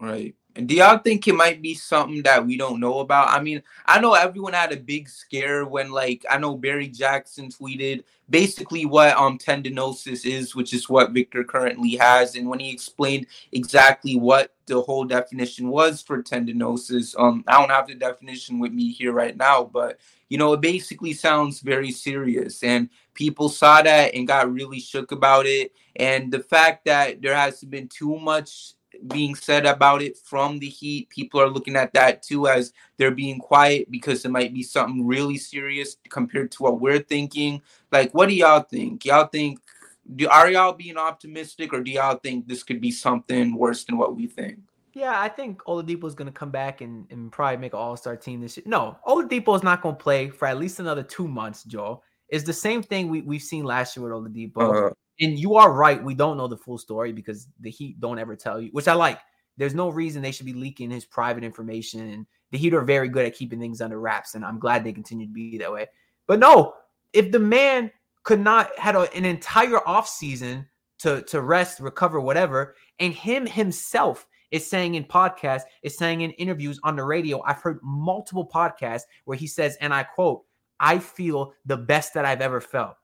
Right. 0.00 0.34
Do 0.54 0.74
y'all 0.74 0.98
think 0.98 1.26
it 1.26 1.34
might 1.34 1.62
be 1.62 1.74
something 1.74 2.22
that 2.24 2.46
we 2.46 2.58
don't 2.58 2.78
know 2.78 2.98
about? 2.98 3.28
I 3.28 3.40
mean, 3.40 3.62
I 3.86 4.00
know 4.00 4.12
everyone 4.12 4.52
had 4.52 4.70
a 4.70 4.76
big 4.76 5.08
scare 5.08 5.64
when 5.64 5.90
like 5.90 6.26
I 6.28 6.36
know 6.36 6.56
Barry 6.56 6.88
Jackson 6.88 7.48
tweeted 7.48 8.04
basically 8.28 8.84
what 8.84 9.16
um 9.16 9.38
tendinosis 9.38 10.26
is, 10.26 10.54
which 10.54 10.74
is 10.74 10.90
what 10.90 11.12
Victor 11.12 11.42
currently 11.42 11.96
has. 11.96 12.34
And 12.36 12.48
when 12.48 12.60
he 12.60 12.70
explained 12.70 13.28
exactly 13.52 14.16
what 14.16 14.54
the 14.66 14.82
whole 14.82 15.04
definition 15.04 15.68
was 15.68 16.02
for 16.02 16.22
tendinosis, 16.22 17.18
um, 17.18 17.44
I 17.46 17.58
don't 17.58 17.70
have 17.70 17.88
the 17.88 17.94
definition 17.94 18.58
with 18.58 18.72
me 18.72 18.92
here 18.92 19.12
right 19.12 19.36
now, 19.36 19.64
but 19.64 19.98
you 20.28 20.36
know, 20.36 20.52
it 20.52 20.60
basically 20.60 21.14
sounds 21.14 21.60
very 21.60 21.90
serious. 21.90 22.62
And 22.62 22.90
people 23.14 23.48
saw 23.48 23.80
that 23.80 24.14
and 24.14 24.28
got 24.28 24.52
really 24.52 24.80
shook 24.80 25.12
about 25.12 25.46
it. 25.46 25.72
And 25.96 26.30
the 26.30 26.40
fact 26.40 26.84
that 26.84 27.22
there 27.22 27.34
hasn't 27.34 27.70
been 27.70 27.88
too 27.88 28.18
much 28.18 28.74
being 29.08 29.34
said 29.34 29.66
about 29.66 30.02
it 30.02 30.18
from 30.18 30.58
the 30.58 30.68
Heat. 30.68 31.08
People 31.08 31.40
are 31.40 31.48
looking 31.48 31.76
at 31.76 31.92
that 31.94 32.22
too 32.22 32.48
as 32.48 32.72
they're 32.96 33.10
being 33.10 33.38
quiet 33.38 33.90
because 33.90 34.24
it 34.24 34.30
might 34.30 34.54
be 34.54 34.62
something 34.62 35.06
really 35.06 35.38
serious 35.38 35.96
compared 36.08 36.50
to 36.52 36.62
what 36.62 36.80
we're 36.80 37.00
thinking. 37.00 37.62
Like, 37.90 38.12
what 38.12 38.28
do 38.28 38.34
y'all 38.34 38.60
think? 38.62 39.04
Y'all 39.04 39.26
think 39.26 39.58
do 40.16 40.28
are 40.28 40.50
y'all 40.50 40.72
being 40.72 40.96
optimistic 40.96 41.72
or 41.72 41.80
do 41.80 41.90
y'all 41.90 42.16
think 42.16 42.48
this 42.48 42.62
could 42.62 42.80
be 42.80 42.90
something 42.90 43.54
worse 43.54 43.84
than 43.84 43.96
what 43.96 44.16
we 44.16 44.26
think? 44.26 44.58
Yeah, 44.94 45.18
I 45.18 45.28
think 45.28 45.62
Oladipo 45.62 46.04
is 46.04 46.14
going 46.14 46.26
to 46.26 46.32
come 46.32 46.50
back 46.50 46.82
and, 46.82 47.06
and 47.10 47.32
probably 47.32 47.56
make 47.56 47.72
an 47.72 47.78
All 47.78 47.96
Star 47.96 48.16
team 48.16 48.40
this 48.40 48.56
year. 48.56 48.64
No, 48.66 48.98
Oladipo 49.06 49.56
is 49.56 49.62
not 49.62 49.80
going 49.80 49.96
to 49.96 50.02
play 50.02 50.28
for 50.28 50.46
at 50.46 50.58
least 50.58 50.80
another 50.80 51.02
two 51.02 51.26
months. 51.26 51.64
Joel 51.64 52.02
is 52.28 52.44
the 52.44 52.52
same 52.52 52.82
thing 52.82 53.08
we 53.08 53.22
we've 53.22 53.42
seen 53.42 53.64
last 53.64 53.96
year 53.96 54.04
with 54.04 54.12
Oladipo. 54.12 54.90
Uh, 54.90 54.94
and 55.20 55.38
you 55.38 55.56
are 55.56 55.72
right. 55.72 56.02
We 56.02 56.14
don't 56.14 56.36
know 56.36 56.48
the 56.48 56.56
full 56.56 56.78
story 56.78 57.12
because 57.12 57.48
the 57.60 57.70
Heat 57.70 58.00
don't 58.00 58.18
ever 58.18 58.36
tell 58.36 58.60
you, 58.60 58.70
which 58.72 58.88
I 58.88 58.94
like. 58.94 59.18
There's 59.56 59.74
no 59.74 59.90
reason 59.90 60.22
they 60.22 60.32
should 60.32 60.46
be 60.46 60.54
leaking 60.54 60.90
his 60.90 61.04
private 61.04 61.44
information. 61.44 62.08
And 62.10 62.26
the 62.50 62.58
Heat 62.58 62.74
are 62.74 62.82
very 62.82 63.08
good 63.08 63.26
at 63.26 63.34
keeping 63.34 63.60
things 63.60 63.80
under 63.80 64.00
wraps. 64.00 64.34
And 64.34 64.44
I'm 64.44 64.58
glad 64.58 64.82
they 64.82 64.92
continue 64.92 65.26
to 65.26 65.32
be 65.32 65.58
that 65.58 65.72
way. 65.72 65.86
But 66.26 66.38
no, 66.38 66.74
if 67.12 67.30
the 67.30 67.38
man 67.38 67.90
could 68.24 68.40
not 68.40 68.76
had 68.78 68.96
a, 68.96 69.12
an 69.14 69.24
entire 69.24 69.80
offseason 69.80 70.66
to, 71.00 71.22
to 71.22 71.42
rest, 71.42 71.80
recover, 71.80 72.20
whatever, 72.20 72.74
and 72.98 73.12
him 73.12 73.46
himself 73.46 74.26
is 74.50 74.68
saying 74.68 74.94
in 74.94 75.04
podcasts, 75.04 75.64
is 75.82 75.96
saying 75.96 76.20
in 76.20 76.30
interviews 76.32 76.78
on 76.84 76.96
the 76.96 77.04
radio, 77.04 77.42
I've 77.42 77.60
heard 77.60 77.80
multiple 77.82 78.48
podcasts 78.48 79.02
where 79.24 79.36
he 79.36 79.46
says, 79.46 79.76
and 79.80 79.92
I 79.92 80.04
quote, 80.04 80.44
I 80.78 80.98
feel 80.98 81.54
the 81.66 81.76
best 81.76 82.14
that 82.14 82.24
I've 82.24 82.40
ever 82.40 82.60
felt. 82.60 82.96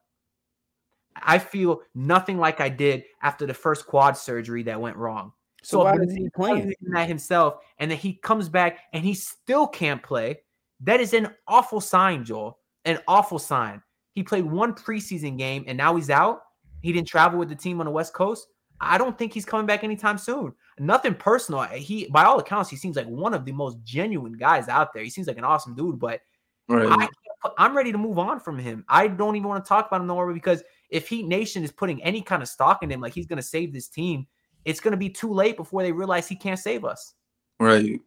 I 1.23 1.39
feel 1.39 1.81
nothing 1.95 2.37
like 2.37 2.61
I 2.61 2.69
did 2.69 3.03
after 3.21 3.45
the 3.45 3.53
first 3.53 3.85
quad 3.85 4.17
surgery 4.17 4.63
that 4.63 4.79
went 4.79 4.97
wrong. 4.97 5.33
So 5.63 5.83
why 5.83 5.95
if 5.95 6.01
is 6.03 6.13
he 6.13 6.21
he's 6.21 6.29
playing? 6.35 6.73
that 6.93 7.07
himself, 7.07 7.55
and 7.79 7.91
then 7.91 7.97
he 7.97 8.13
comes 8.13 8.49
back 8.49 8.79
and 8.93 9.03
he 9.03 9.13
still 9.13 9.67
can't 9.67 10.01
play. 10.01 10.39
That 10.81 11.01
is 11.01 11.13
an 11.13 11.29
awful 11.47 11.81
sign, 11.81 12.23
Joel. 12.23 12.59
An 12.85 12.99
awful 13.07 13.39
sign. 13.39 13.81
He 14.13 14.23
played 14.23 14.45
one 14.45 14.73
preseason 14.73 15.37
game 15.37 15.65
and 15.67 15.77
now 15.77 15.95
he's 15.95 16.09
out. 16.09 16.41
He 16.81 16.93
didn't 16.93 17.07
travel 17.07 17.37
with 17.37 17.49
the 17.49 17.55
team 17.55 17.79
on 17.79 17.85
the 17.85 17.91
West 17.91 18.13
Coast. 18.13 18.47
I 18.81 18.97
don't 18.97 19.17
think 19.17 19.33
he's 19.33 19.45
coming 19.45 19.65
back 19.65 19.83
anytime 19.83 20.17
soon. 20.17 20.53
Nothing 20.79 21.13
personal. 21.13 21.63
He, 21.63 22.07
by 22.07 22.23
all 22.23 22.39
accounts, 22.39 22.69
he 22.69 22.77
seems 22.77 22.95
like 22.95 23.07
one 23.07 23.33
of 23.33 23.43
the 23.43 23.51
most 23.51 23.77
genuine 23.83 24.33
guys 24.33 24.69
out 24.69 24.93
there. 24.93 25.03
He 25.03 25.09
seems 25.09 25.27
like 25.27 25.37
an 25.37 25.43
awesome 25.43 25.75
dude, 25.75 25.99
but 25.99 26.21
right. 26.69 26.87
can't 26.87 27.11
I'm 27.57 27.75
ready 27.75 27.91
to 27.91 27.97
move 27.97 28.19
on 28.19 28.39
from 28.39 28.57
him. 28.57 28.85
I 28.87 29.07
don't 29.07 29.35
even 29.35 29.47
want 29.47 29.63
to 29.63 29.67
talk 29.67 29.87
about 29.87 30.01
him 30.01 30.07
no 30.07 30.15
more 30.15 30.33
because 30.33 30.63
if 30.89 31.07
Heat 31.07 31.27
Nation 31.27 31.63
is 31.63 31.71
putting 31.71 32.03
any 32.03 32.21
kind 32.21 32.41
of 32.41 32.49
stock 32.49 32.83
in 32.83 32.91
him, 32.91 33.01
like 33.01 33.13
he's 33.13 33.27
going 33.27 33.37
to 33.37 33.43
save 33.43 33.73
this 33.73 33.87
team, 33.87 34.27
it's 34.65 34.79
going 34.79 34.91
to 34.91 34.97
be 34.97 35.09
too 35.09 35.33
late 35.33 35.57
before 35.57 35.83
they 35.83 35.91
realize 35.91 36.27
he 36.27 36.35
can't 36.35 36.59
save 36.59 36.85
us. 36.85 37.13
Right. 37.59 37.99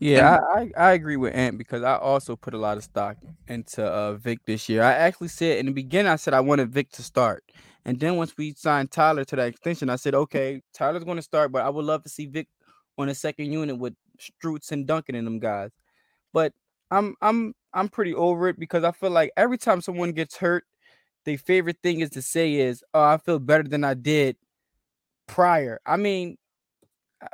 Yeah, 0.00 0.40
I, 0.54 0.60
I 0.60 0.70
I 0.76 0.92
agree 0.92 1.16
with 1.16 1.34
Ant 1.34 1.56
because 1.56 1.82
I 1.82 1.96
also 1.96 2.36
put 2.36 2.52
a 2.52 2.58
lot 2.58 2.76
of 2.76 2.84
stock 2.84 3.16
into 3.48 3.84
uh 3.84 4.14
Vic 4.14 4.40
this 4.44 4.68
year. 4.68 4.82
I 4.82 4.92
actually 4.92 5.28
said 5.28 5.58
in 5.58 5.66
the 5.66 5.72
beginning, 5.72 6.10
I 6.10 6.16
said 6.16 6.34
I 6.34 6.40
wanted 6.40 6.72
Vic 6.72 6.90
to 6.92 7.02
start, 7.02 7.44
and 7.84 7.98
then 7.98 8.16
once 8.16 8.36
we 8.36 8.54
signed 8.54 8.90
Tyler 8.90 9.24
to 9.24 9.36
that 9.36 9.48
extension, 9.48 9.88
I 9.88 9.96
said, 9.96 10.14
okay, 10.14 10.60
Tyler's 10.74 11.04
going 11.04 11.16
to 11.16 11.22
start, 11.22 11.52
but 11.52 11.62
I 11.62 11.70
would 11.70 11.84
love 11.84 12.02
to 12.02 12.08
see 12.08 12.26
Vic 12.26 12.48
on 12.98 13.06
the 13.08 13.14
second 13.14 13.52
unit 13.52 13.78
with 13.78 13.94
Strus 14.18 14.72
and 14.72 14.86
Duncan 14.86 15.14
and 15.14 15.26
them 15.26 15.38
guys. 15.38 15.70
But 16.32 16.52
I'm 16.90 17.14
I'm 17.22 17.54
I'm 17.72 17.88
pretty 17.88 18.14
over 18.14 18.48
it 18.48 18.58
because 18.58 18.84
I 18.84 18.92
feel 18.92 19.10
like 19.10 19.30
every 19.36 19.58
time 19.58 19.80
someone 19.80 20.12
gets 20.12 20.36
hurt, 20.36 20.64
their 21.24 21.38
favorite 21.38 21.78
thing 21.82 22.00
is 22.00 22.10
to 22.10 22.22
say 22.22 22.54
is, 22.54 22.84
"Oh, 22.94 23.02
I 23.02 23.16
feel 23.18 23.38
better 23.38 23.64
than 23.64 23.84
I 23.84 23.94
did 23.94 24.36
prior. 25.26 25.80
I 25.86 25.96
mean, 25.96 26.36
I- 27.22 27.28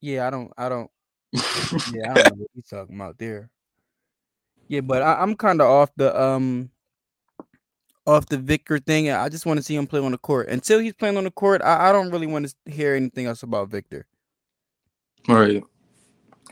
yeah, 0.00 0.26
I 0.26 0.30
don't, 0.30 0.52
I 0.56 0.68
don't, 0.68 0.90
yeah, 1.32 2.12
I 2.12 2.14
don't 2.14 2.28
know 2.28 2.34
what 2.36 2.50
he's 2.54 2.66
talking 2.66 2.94
about 2.96 3.18
there. 3.18 3.50
Yeah, 4.68 4.80
but 4.80 5.02
I, 5.02 5.20
I'm 5.20 5.34
kind 5.36 5.60
of 5.60 5.68
off 5.68 5.90
the 5.96 6.18
um 6.20 6.70
off 8.06 8.26
the 8.26 8.38
Victor 8.38 8.78
thing. 8.78 9.10
I 9.10 9.28
just 9.28 9.46
want 9.46 9.58
to 9.58 9.62
see 9.62 9.76
him 9.76 9.86
play 9.86 10.00
on 10.00 10.12
the 10.12 10.18
court. 10.18 10.48
Until 10.48 10.80
he's 10.80 10.94
playing 10.94 11.16
on 11.16 11.24
the 11.24 11.30
court, 11.30 11.62
I, 11.62 11.88
I 11.88 11.92
don't 11.92 12.10
really 12.10 12.26
want 12.26 12.48
to 12.48 12.70
hear 12.72 12.94
anything 12.94 13.26
else 13.26 13.42
about 13.42 13.68
Victor. 13.68 14.06
Right. 15.28 15.62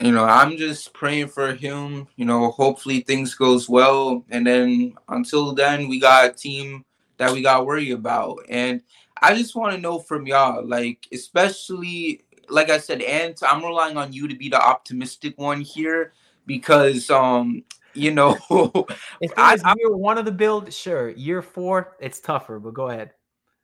You 0.01 0.11
know, 0.11 0.23
I'm 0.25 0.57
just 0.57 0.93
praying 0.93 1.27
for 1.27 1.53
him. 1.53 2.07
You 2.15 2.25
know, 2.25 2.51
hopefully 2.51 3.01
things 3.01 3.35
goes 3.35 3.69
well, 3.69 4.25
and 4.29 4.45
then 4.45 4.95
until 5.09 5.53
then, 5.53 5.87
we 5.87 5.99
got 5.99 6.29
a 6.29 6.33
team 6.33 6.83
that 7.17 7.31
we 7.31 7.41
got 7.41 7.59
to 7.59 7.63
worry 7.63 7.91
about. 7.91 8.39
And 8.49 8.81
I 9.21 9.35
just 9.35 9.55
want 9.55 9.75
to 9.75 9.81
know 9.81 9.99
from 9.99 10.25
y'all, 10.25 10.65
like, 10.65 11.07
especially 11.13 12.23
like 12.49 12.69
I 12.69 12.77
said, 12.79 13.01
Ant, 13.01 13.41
I'm 13.47 13.63
relying 13.63 13.97
on 13.97 14.11
you 14.11 14.27
to 14.27 14.35
be 14.35 14.49
the 14.49 14.61
optimistic 14.61 15.37
one 15.37 15.61
here 15.61 16.13
because, 16.45 17.09
um, 17.09 17.63
you 17.93 18.11
know, 18.11 18.37
If 19.21 19.31
I- 19.37 19.53
was 19.53 19.63
year 19.77 19.95
one 19.95 20.17
of 20.17 20.25
the 20.25 20.31
build, 20.31 20.73
sure. 20.73 21.09
Year 21.09 21.41
four, 21.41 21.95
it's 21.99 22.19
tougher, 22.19 22.59
but 22.59 22.73
go 22.73 22.89
ahead. 22.89 23.11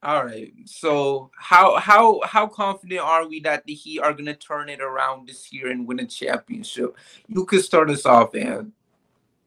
All 0.03 0.23
right. 0.23 0.53
So 0.65 1.31
how 1.37 1.77
how 1.77 2.21
how 2.23 2.47
confident 2.47 3.01
are 3.01 3.27
we 3.27 3.39
that 3.41 3.65
the 3.65 3.73
Heat 3.73 3.99
are 3.99 4.13
gonna 4.13 4.35
turn 4.35 4.69
it 4.69 4.79
around 4.79 5.27
this 5.27 5.51
year 5.51 5.71
and 5.71 5.87
win 5.87 5.99
a 5.99 6.05
championship? 6.05 6.95
You 7.27 7.45
could 7.45 7.63
start 7.63 7.89
us 7.89 8.05
off, 8.05 8.33
man. 8.33 8.73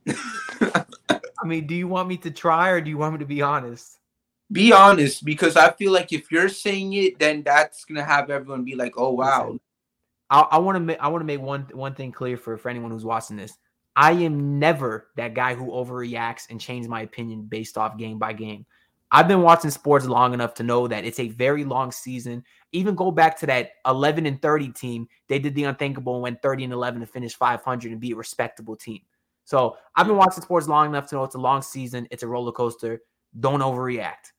I 0.09 1.47
mean, 1.47 1.67
do 1.67 1.75
you 1.75 1.87
want 1.89 2.09
me 2.09 2.17
to 2.19 2.31
try 2.31 2.71
or 2.71 2.81
do 2.81 2.91
you 2.91 2.99
want 2.99 3.15
me 3.15 3.19
to 3.21 3.27
be 3.27 3.43
honest? 3.43 3.99
Be 4.53 4.73
honest, 4.73 5.25
because 5.25 5.57
I 5.57 5.71
feel 5.71 5.93
like 5.93 6.13
if 6.13 6.33
you're 6.33 6.49
saying 6.49 6.95
it, 6.95 7.19
then 7.21 7.43
that's 7.45 7.85
gonna 7.85 8.03
have 8.03 8.31
everyone 8.31 8.65
be 8.65 8.75
like, 8.75 8.95
"Oh 8.97 9.13
wow." 9.13 9.59
I, 10.29 10.41
I 10.41 10.59
want 10.59 10.77
to 10.77 10.81
make 10.81 10.99
I 11.01 11.09
want 11.09 11.23
to 11.23 11.27
make 11.27 11.41
one 11.41 11.67
one 11.73 11.95
thing 11.95 12.11
clear 12.11 12.37
for 12.37 12.57
for 12.57 12.69
anyone 12.69 12.91
who's 12.91 13.05
watching 13.05 13.37
this. 13.37 13.57
I 13.95 14.13
am 14.13 14.59
never 14.59 15.09
that 15.17 15.35
guy 15.35 15.55
who 15.55 15.67
overreacts 15.67 16.51
and 16.51 16.61
change 16.61 16.89
my 16.89 17.03
opinion 17.03 17.43
based 17.43 17.79
off 17.79 17.97
game 17.97 18.19
by 18.19 18.33
game. 18.33 18.67
I've 19.13 19.29
been 19.29 19.43
watching 19.43 19.71
sports 19.71 20.07
long 20.07 20.35
enough 20.35 20.55
to 20.55 20.63
know 20.63 20.87
that 20.87 21.05
it's 21.05 21.19
a 21.19 21.29
very 21.29 21.65
long 21.65 21.91
season. 21.91 22.45
Even 22.73 22.95
go 22.95 23.11
back 23.11 23.39
to 23.41 23.47
that 23.47 23.73
11 23.87 24.25
and 24.27 24.41
30 24.41 24.69
team. 24.69 25.09
They 25.29 25.39
did 25.39 25.55
the 25.55 25.65
unthinkable 25.65 26.15
and 26.15 26.23
went 26.23 26.43
30 26.43 26.65
and 26.65 26.73
11 26.73 27.01
to 27.01 27.07
finish 27.07 27.35
500 27.35 27.91
and 27.91 28.01
be 28.01 28.13
a 28.13 28.17
respectable 28.17 28.77
team. 28.77 29.01
So 29.45 29.77
I've 29.97 30.07
been 30.07 30.17
watching 30.17 30.43
sports 30.43 30.69
long 30.69 30.87
enough 30.87 31.09
to 31.09 31.17
know 31.17 31.25
it's 31.25 31.35
a 31.35 31.39
long 31.39 31.61
season. 31.61 32.07
It's 32.13 32.23
a 32.23 32.29
roller 32.29 32.53
coaster. 32.53 33.01
Don't 33.41 33.61
overreact. 33.61 34.33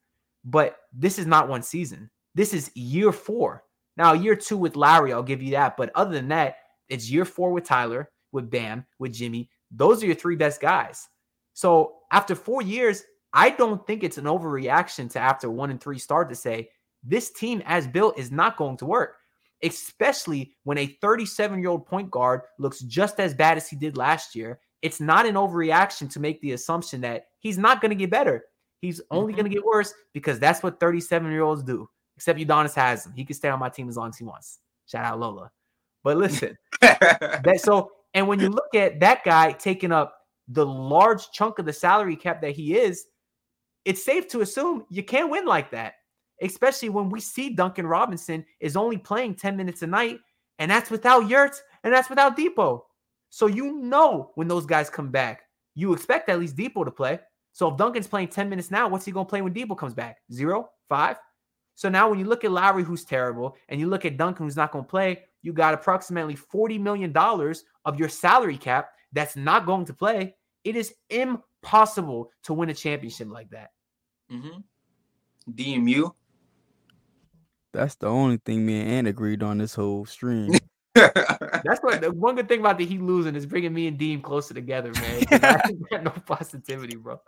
But 0.44 0.78
this 0.92 1.18
is 1.18 1.26
not 1.26 1.48
one 1.48 1.62
season. 1.62 2.10
This 2.34 2.54
is 2.54 2.70
year 2.74 3.12
four. 3.12 3.64
Now, 3.98 4.14
year 4.14 4.34
two 4.34 4.56
with 4.56 4.74
Larry, 4.74 5.12
I'll 5.12 5.22
give 5.22 5.42
you 5.42 5.50
that. 5.50 5.76
But 5.76 5.92
other 5.94 6.12
than 6.12 6.28
that, 6.28 6.56
it's 6.88 7.10
year 7.10 7.26
four 7.26 7.52
with 7.52 7.64
Tyler, 7.64 8.10
with 8.32 8.50
Bam, 8.50 8.86
with 8.98 9.12
Jimmy. 9.12 9.50
Those 9.70 10.02
are 10.02 10.06
your 10.06 10.14
three 10.14 10.36
best 10.36 10.62
guys. 10.62 11.08
So 11.52 11.96
after 12.10 12.34
four 12.34 12.62
years, 12.62 13.04
I 13.34 13.50
don't 13.50 13.84
think 13.86 14.02
it's 14.04 14.18
an 14.18 14.24
overreaction 14.24 15.10
to 15.12 15.18
after 15.20 15.50
one 15.50 15.70
and 15.70 15.80
three 15.80 15.98
start 15.98 16.28
to 16.30 16.34
say 16.34 16.68
this 17.02 17.30
team 17.30 17.62
as 17.64 17.86
built 17.86 18.18
is 18.18 18.30
not 18.30 18.56
going 18.56 18.76
to 18.78 18.86
work, 18.86 19.16
especially 19.62 20.52
when 20.64 20.78
a 20.78 20.86
37 21.00 21.58
year 21.60 21.70
old 21.70 21.86
point 21.86 22.10
guard 22.10 22.42
looks 22.58 22.80
just 22.80 23.20
as 23.20 23.34
bad 23.34 23.56
as 23.56 23.68
he 23.68 23.76
did 23.76 23.96
last 23.96 24.34
year. 24.34 24.60
It's 24.82 25.00
not 25.00 25.26
an 25.26 25.34
overreaction 25.36 26.10
to 26.12 26.20
make 26.20 26.40
the 26.40 26.52
assumption 26.52 27.00
that 27.02 27.26
he's 27.38 27.58
not 27.58 27.80
going 27.80 27.90
to 27.90 27.94
get 27.96 28.10
better. 28.10 28.44
He's 28.80 29.00
only 29.10 29.32
Mhm. 29.32 29.36
going 29.36 29.44
to 29.50 29.54
get 29.54 29.64
worse 29.64 29.94
because 30.12 30.38
that's 30.40 30.62
what 30.62 30.80
37 30.80 31.30
year 31.30 31.42
olds 31.42 31.62
do. 31.62 31.88
Except 32.16 32.38
Udonis 32.38 32.74
Haslem. 32.74 33.14
He 33.16 33.24
can 33.24 33.34
stay 33.34 33.48
on 33.48 33.58
my 33.58 33.68
team 33.68 33.88
as 33.88 33.96
long 33.96 34.10
as 34.10 34.18
he 34.18 34.24
wants. 34.24 34.58
Shout 34.86 35.04
out 35.04 35.18
Lola. 35.18 35.50
But 36.04 36.16
listen, 36.18 36.58
that 36.80 37.60
so 37.62 37.92
and 38.14 38.28
when 38.28 38.40
you 38.40 38.48
look 38.48 38.74
at 38.74 39.00
that 39.00 39.24
guy 39.24 39.52
taking 39.52 39.92
up 39.92 40.14
the 40.48 40.66
large 40.66 41.30
chunk 41.30 41.58
of 41.58 41.64
the 41.64 41.72
salary 41.72 42.16
cap 42.16 42.42
that 42.42 42.50
he 42.50 42.76
is, 42.76 43.06
it's 43.84 44.04
safe 44.04 44.28
to 44.28 44.40
assume 44.40 44.84
you 44.88 45.02
can't 45.02 45.30
win 45.30 45.46
like 45.46 45.70
that. 45.70 45.94
Especially 46.40 46.88
when 46.88 47.08
we 47.08 47.20
see 47.20 47.50
Duncan 47.50 47.86
Robinson 47.86 48.44
is 48.60 48.76
only 48.76 48.98
playing 48.98 49.36
10 49.36 49.56
minutes 49.56 49.82
a 49.82 49.86
night, 49.86 50.18
and 50.58 50.70
that's 50.70 50.90
without 50.90 51.28
Yurts 51.28 51.62
and 51.84 51.92
that's 51.92 52.10
without 52.10 52.36
Dipo. 52.36 52.82
So 53.30 53.46
you 53.46 53.80
know 53.80 54.32
when 54.34 54.48
those 54.48 54.66
guys 54.66 54.90
come 54.90 55.10
back, 55.10 55.42
you 55.74 55.92
expect 55.92 56.28
at 56.28 56.38
least 56.38 56.56
Dipo 56.56 56.84
to 56.84 56.90
play. 56.90 57.20
So 57.52 57.68
if 57.68 57.76
Duncan's 57.76 58.08
playing 58.08 58.28
10 58.28 58.48
minutes 58.48 58.70
now, 58.70 58.88
what's 58.88 59.04
he 59.04 59.12
gonna 59.12 59.24
play 59.24 59.42
when 59.42 59.54
Dipo 59.54 59.76
comes 59.76 59.94
back? 59.94 60.18
Zero, 60.32 60.70
five. 60.88 61.16
So 61.74 61.88
now 61.88 62.08
when 62.08 62.18
you 62.18 62.26
look 62.26 62.44
at 62.44 62.52
Lowry, 62.52 62.84
who's 62.84 63.04
terrible, 63.04 63.56
and 63.68 63.80
you 63.80 63.88
look 63.88 64.04
at 64.04 64.16
Duncan, 64.16 64.46
who's 64.46 64.56
not 64.56 64.72
going 64.72 64.84
to 64.84 64.90
play, 64.90 65.24
you 65.42 65.52
got 65.52 65.74
approximately 65.74 66.36
$40 66.36 66.80
million 66.80 67.16
of 67.16 67.98
your 67.98 68.08
salary 68.08 68.56
cap 68.56 68.90
that's 69.12 69.36
not 69.36 69.66
going 69.66 69.86
to 69.86 69.94
play. 69.94 70.34
It 70.64 70.76
is 70.76 70.94
impossible 71.10 71.48
to 71.64 72.54
win 72.54 72.70
a 72.70 72.74
championship 72.74 73.28
like 73.30 73.50
that. 73.50 73.70
mm-hmm. 74.30 74.60
DMU. 75.50 76.12
That's 77.72 77.94
the 77.96 78.06
only 78.06 78.36
thing 78.44 78.66
me 78.66 78.80
and 78.80 78.90
Ant 78.90 79.08
agreed 79.08 79.42
on 79.42 79.58
this 79.58 79.74
whole 79.74 80.04
stream. 80.04 80.52
That's 80.94 81.80
what 81.80 82.02
the 82.02 82.12
one 82.12 82.34
good 82.34 82.48
thing 82.48 82.60
about 82.60 82.76
the 82.76 82.84
Heat 82.84 83.00
losing 83.00 83.34
is 83.34 83.46
bringing 83.46 83.72
me 83.72 83.86
and 83.86 83.96
Dean 83.96 84.20
closer 84.20 84.52
together, 84.52 84.92
man. 84.92 85.24
I 85.30 85.72
got 85.90 86.02
no 86.02 86.10
positivity, 86.10 86.96
bro. 86.96 87.18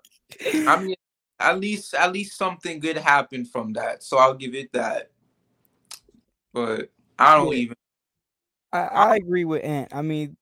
I 0.67 0.83
mean, 0.83 0.97
at 1.41 1.59
least 1.59 1.95
at 1.95 2.13
least 2.13 2.37
something 2.37 2.79
good 2.79 2.99
happened 2.99 3.49
from 3.51 3.73
that. 3.73 4.03
So 4.03 4.19
I'll 4.19 4.35
give 4.35 4.55
it 4.55 4.71
that. 4.73 5.11
But 6.53 6.91
I 7.19 7.37
don't 7.37 7.53
Yeah. 7.53 7.59
even. 7.59 7.77
I, 8.73 8.79
I 8.81 9.17
agree 9.17 9.45
with 9.45 9.65
Ant. 9.65 9.95
I 9.95 10.03
mean, 10.03 10.37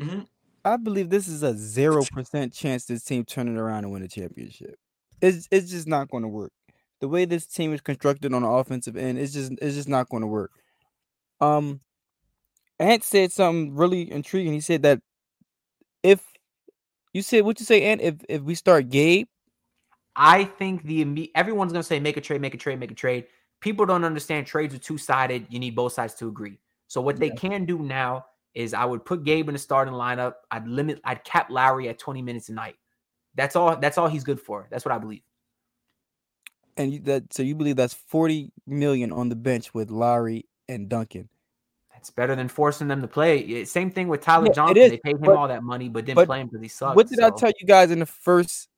Mhm. 0.00 0.26
I 0.66 0.76
believe 0.76 1.10
this 1.10 1.28
is 1.28 1.44
a 1.44 1.56
zero 1.56 2.02
percent 2.12 2.52
chance 2.52 2.86
this 2.86 3.04
team 3.04 3.24
turning 3.24 3.56
around 3.56 3.84
and 3.84 3.92
win 3.92 4.02
a 4.02 4.08
championship. 4.08 4.74
It's 5.22 5.46
it's 5.52 5.70
just 5.70 5.86
not 5.86 6.10
going 6.10 6.24
to 6.24 6.28
work. 6.28 6.50
The 7.00 7.06
way 7.06 7.24
this 7.24 7.46
team 7.46 7.72
is 7.72 7.80
constructed 7.80 8.34
on 8.34 8.42
the 8.42 8.48
offensive 8.48 8.96
end, 8.96 9.16
it's 9.16 9.32
just 9.32 9.52
it's 9.62 9.76
just 9.76 9.88
not 9.88 10.08
going 10.08 10.22
to 10.22 10.26
work. 10.26 10.50
Um, 11.40 11.82
Ant 12.80 13.04
said 13.04 13.30
something 13.30 13.76
really 13.76 14.10
intriguing. 14.10 14.52
He 14.52 14.60
said 14.60 14.82
that 14.82 15.00
if 16.02 16.20
you 17.12 17.22
said 17.22 17.44
what 17.44 17.60
you 17.60 17.64
say, 17.64 17.82
Ant, 17.84 18.00
if 18.00 18.16
if 18.28 18.42
we 18.42 18.56
start 18.56 18.88
Gabe, 18.88 19.28
I 20.16 20.44
think 20.44 20.82
the 20.82 21.30
everyone's 21.36 21.72
gonna 21.72 21.84
say 21.84 22.00
make 22.00 22.16
a 22.16 22.20
trade, 22.20 22.40
make 22.40 22.54
a 22.54 22.58
trade, 22.58 22.80
make 22.80 22.90
a 22.90 22.94
trade. 22.94 23.26
People 23.60 23.86
don't 23.86 24.02
understand 24.02 24.48
trades 24.48 24.74
are 24.74 24.78
two 24.78 24.98
sided. 24.98 25.46
You 25.48 25.60
need 25.60 25.76
both 25.76 25.92
sides 25.92 26.14
to 26.14 26.26
agree. 26.26 26.58
So 26.88 27.00
what 27.00 27.18
they 27.18 27.30
can 27.30 27.66
do 27.66 27.78
now 27.78 28.26
is 28.56 28.74
I 28.74 28.84
would 28.84 29.04
put 29.04 29.22
Gabe 29.22 29.48
in 29.48 29.52
the 29.52 29.58
starting 29.58 29.94
lineup. 29.94 30.34
I'd 30.50 30.66
limit, 30.66 31.00
I'd 31.04 31.22
cap 31.22 31.50
Lowry 31.50 31.88
at 31.88 31.98
20 31.98 32.22
minutes 32.22 32.48
a 32.48 32.52
night. 32.54 32.74
That's 33.36 33.54
all. 33.54 33.76
That's 33.76 33.98
all 33.98 34.08
he's 34.08 34.24
good 34.24 34.40
for. 34.40 34.66
That's 34.70 34.84
what 34.84 34.92
I 34.94 34.98
believe. 34.98 35.20
and 36.78 36.92
you, 36.92 37.00
that 37.00 37.32
so 37.34 37.42
you 37.42 37.54
believe 37.54 37.76
that's 37.76 37.92
forty 37.94 38.50
million 38.66 39.12
on 39.12 39.28
the 39.28 39.36
bench 39.36 39.74
with 39.74 39.90
Lowry 39.90 40.46
and 40.68 40.88
Duncan. 40.88 41.28
That's 41.92 42.10
better 42.10 42.34
than 42.34 42.48
forcing 42.48 42.88
them 42.88 43.00
to 43.02 43.08
play. 43.08 43.64
Same 43.66 43.90
thing 43.90 44.08
with 44.08 44.22
Tyler 44.22 44.46
Yeah, 44.46 44.52
Johnson. 44.52 44.76
is, 44.78 44.90
They 44.92 44.98
paid 44.98 45.16
him 45.16 45.22
but- 45.22 45.36
all 45.36 45.48
that 45.48 45.62
money, 45.62 45.88
but 45.90 46.04
didn't 46.06 46.16
but 46.16 46.26
play 46.26 46.40
him 46.40 46.46
because 46.48 46.62
he 46.62 46.68
sucked. 46.68 46.96
what 46.96 47.08
did 47.08 47.20
I 47.20 47.30
tell 47.30 47.52
you 47.60 47.66
guys 47.66 47.90
in 47.90 47.98
the 47.98 48.06
first 48.06 48.68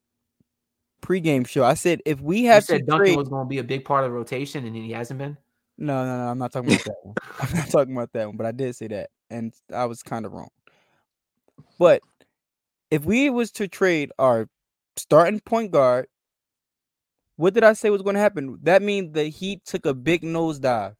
pregame 1.02 1.46
show? 1.46 1.64
I 1.64 1.74
said 1.74 2.02
if 2.04 2.20
we 2.20 2.40
You 2.40 2.48
have 2.48 2.64
said 2.64 2.78
to 2.80 2.86
Duncan 2.86 3.06
trade, 3.06 3.16
was 3.16 3.28
going 3.28 3.44
to 3.46 3.48
be 3.48 3.58
a 3.58 3.64
big 3.64 3.84
part 3.84 4.04
of 4.04 4.10
the 4.10 4.14
rotation, 4.16 4.64
and 4.66 4.74
he 4.74 4.90
hasn't 4.90 5.18
been. 5.18 5.36
No, 5.78 6.04
no, 6.04 6.16
no. 6.18 6.30
I'm 6.30 6.38
not 6.38 6.52
talking 6.52 6.70
about 6.72 6.84
that 6.84 6.96
one. 7.02 7.14
I'm 7.40 7.56
not 7.56 7.70
talking 7.70 7.96
about 7.96 8.12
that 8.12 8.26
one, 8.26 8.36
but 8.36 8.46
I 8.46 8.52
did 8.52 8.74
say 8.74 8.88
that, 8.88 9.10
and 9.30 9.54
I 9.72 9.86
was 9.86 10.02
kind 10.02 10.26
of 10.26 10.32
wrong. 10.32 10.50
But 11.78 12.02
if 12.90 13.04
we 13.04 13.30
was 13.30 13.52
to 13.52 13.68
trade 13.68 14.10
our 14.18 14.48
starting 14.96 15.40
point 15.40 15.70
guard, 15.70 16.06
what 17.36 17.54
did 17.54 17.62
I 17.62 17.74
say 17.74 17.90
was 17.90 18.02
going 18.02 18.14
to 18.14 18.20
happen? 18.20 18.58
That 18.62 18.82
means 18.82 19.12
the 19.12 19.24
Heat 19.24 19.64
took 19.64 19.86
a 19.86 19.94
big 19.94 20.22
nosedive. 20.22 20.94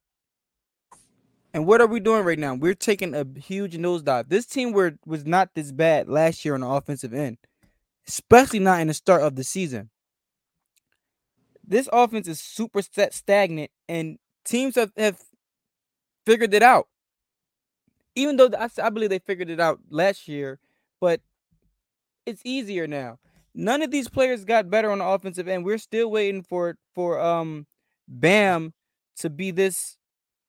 And 1.53 1.67
what 1.67 1.81
are 1.81 1.87
we 1.87 1.99
doing 1.99 2.25
right 2.25 2.39
now? 2.39 2.55
We're 2.55 2.75
taking 2.75 3.15
a 3.15 3.27
huge 3.41 3.77
nosedive. 3.77 4.29
This 4.29 4.47
team 4.47 4.73
were 4.73 4.95
was 5.05 5.27
not 5.27 5.51
this 5.55 5.73
bad 5.73 6.09
last 6.09 6.45
year 6.45 6.55
on 6.55 6.61
the 6.61 6.69
offensive 6.69 7.13
end, 7.13 7.39
especially 8.07 8.61
not 8.61 8.81
in 8.81 8.87
the 8.87 8.95
start 8.95 9.23
of 9.23 9.35
the 9.35 9.43
season. 9.43 9.91
This 11.67 11.89
offense 11.93 12.29
is 12.29 12.41
super 12.41 12.83
sta- 12.83 13.11
stagnant, 13.11 13.71
and 13.89 14.19
teams 14.49 14.77
have, 14.77 14.93
have 14.97 15.19
figured 16.27 16.55
it 16.55 16.63
out. 16.63 16.89
Even 18.15 18.37
though 18.37 18.51
I 18.83 18.91
believe 18.91 19.11
they 19.11 19.21
figured 19.21 19.51
it 19.51 19.61
out 19.61 19.79
last 19.91 20.27
year, 20.27 20.59
but 21.01 21.21
it's 22.27 22.43
easier 22.45 22.87
now. 22.87 23.19
None 23.55 23.83
of 23.83 23.91
these 23.91 24.09
players 24.09 24.45
got 24.45 24.71
better 24.71 24.91
on 24.91 24.99
the 24.99 25.05
offensive 25.05 25.49
end. 25.49 25.65
We're 25.65 25.79
still 25.79 26.11
waiting 26.11 26.43
for 26.43 26.77
for 26.95 27.21
um 27.21 27.67
Bam 28.09 28.73
to 29.19 29.31
be 29.31 29.51
this 29.51 29.97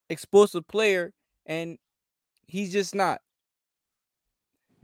explosive 0.10 0.68
player, 0.68 1.14
and 1.46 1.78
he's 2.48 2.72
just 2.72 2.96
not. 2.96 3.22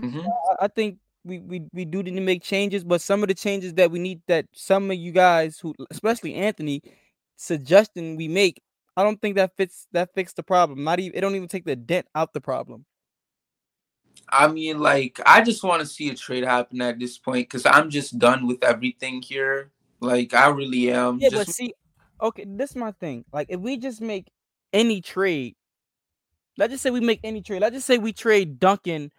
Mhm. 0.02 0.26
I- 0.52 0.66
I 0.66 0.68
think 0.68 1.00
we, 1.24 1.40
we 1.40 1.64
we 1.74 1.86
do 1.86 2.04
need 2.04 2.16
to 2.16 2.22
make 2.22 2.44
changes, 2.44 2.84
but 2.84 3.02
some 3.02 3.24
of 3.24 3.30
the 3.30 3.34
changes 3.36 3.74
that 3.76 3.92
we 3.92 4.00
need 4.00 4.22
that 4.28 4.46
some 4.54 4.92
of 4.92 4.98
you 4.98 5.12
guys 5.12 5.60
who 5.60 5.74
especially 5.90 6.36
Anthony 6.36 6.82
suggesting 7.38 8.16
we 8.16 8.28
make, 8.28 8.62
I 8.98 9.04
don't 9.04 9.22
think 9.22 9.36
that 9.36 9.56
fits 9.58 9.88
that 9.92 10.14
fixed 10.14 10.36
the 10.36 10.44
problem. 10.44 10.84
Not 10.84 11.00
even 11.00 11.18
it 11.18 11.22
don't 11.22 11.36
even 11.36 11.48
take 11.48 11.66
the 11.66 11.76
dent 11.76 12.08
out 12.16 12.34
the 12.34 12.42
problem. 12.42 12.86
I 14.30 14.48
mean, 14.48 14.80
like, 14.80 15.20
I 15.26 15.42
just 15.44 15.64
want 15.64 15.82
to 15.82 15.86
see 15.86 16.10
a 16.10 16.16
trade 16.16 16.44
happen 16.44 16.82
at 16.82 17.00
this 17.00 17.18
point 17.18 17.48
because 17.50 17.66
I'm 17.66 17.90
just 17.90 18.18
done 18.18 18.48
with 18.48 18.64
everything 18.64 19.22
here. 19.22 19.72
Like, 20.00 20.34
I 20.34 20.48
really 20.50 20.92
am. 20.92 21.20
Yeah, 21.20 21.30
just, 21.30 21.48
but 21.48 21.54
see, 21.54 21.74
okay, 22.22 22.46
this 22.48 22.72
is 22.72 22.76
my 22.76 22.92
thing. 22.94 23.26
Like, 23.32 23.48
if 23.50 23.60
we 23.60 23.78
just 23.78 24.02
make 24.02 24.32
any 24.74 25.02
trade, 25.02 25.56
let's 26.58 26.72
just 26.72 26.84
say 26.84 26.90
we 26.90 27.02
make 27.02 27.20
any 27.24 27.42
trade. 27.42 27.62
Let's 27.62 27.76
just 27.76 27.88
say 27.88 27.98
we 27.98 28.14
trade 28.14 28.60
Duncan 28.60 29.12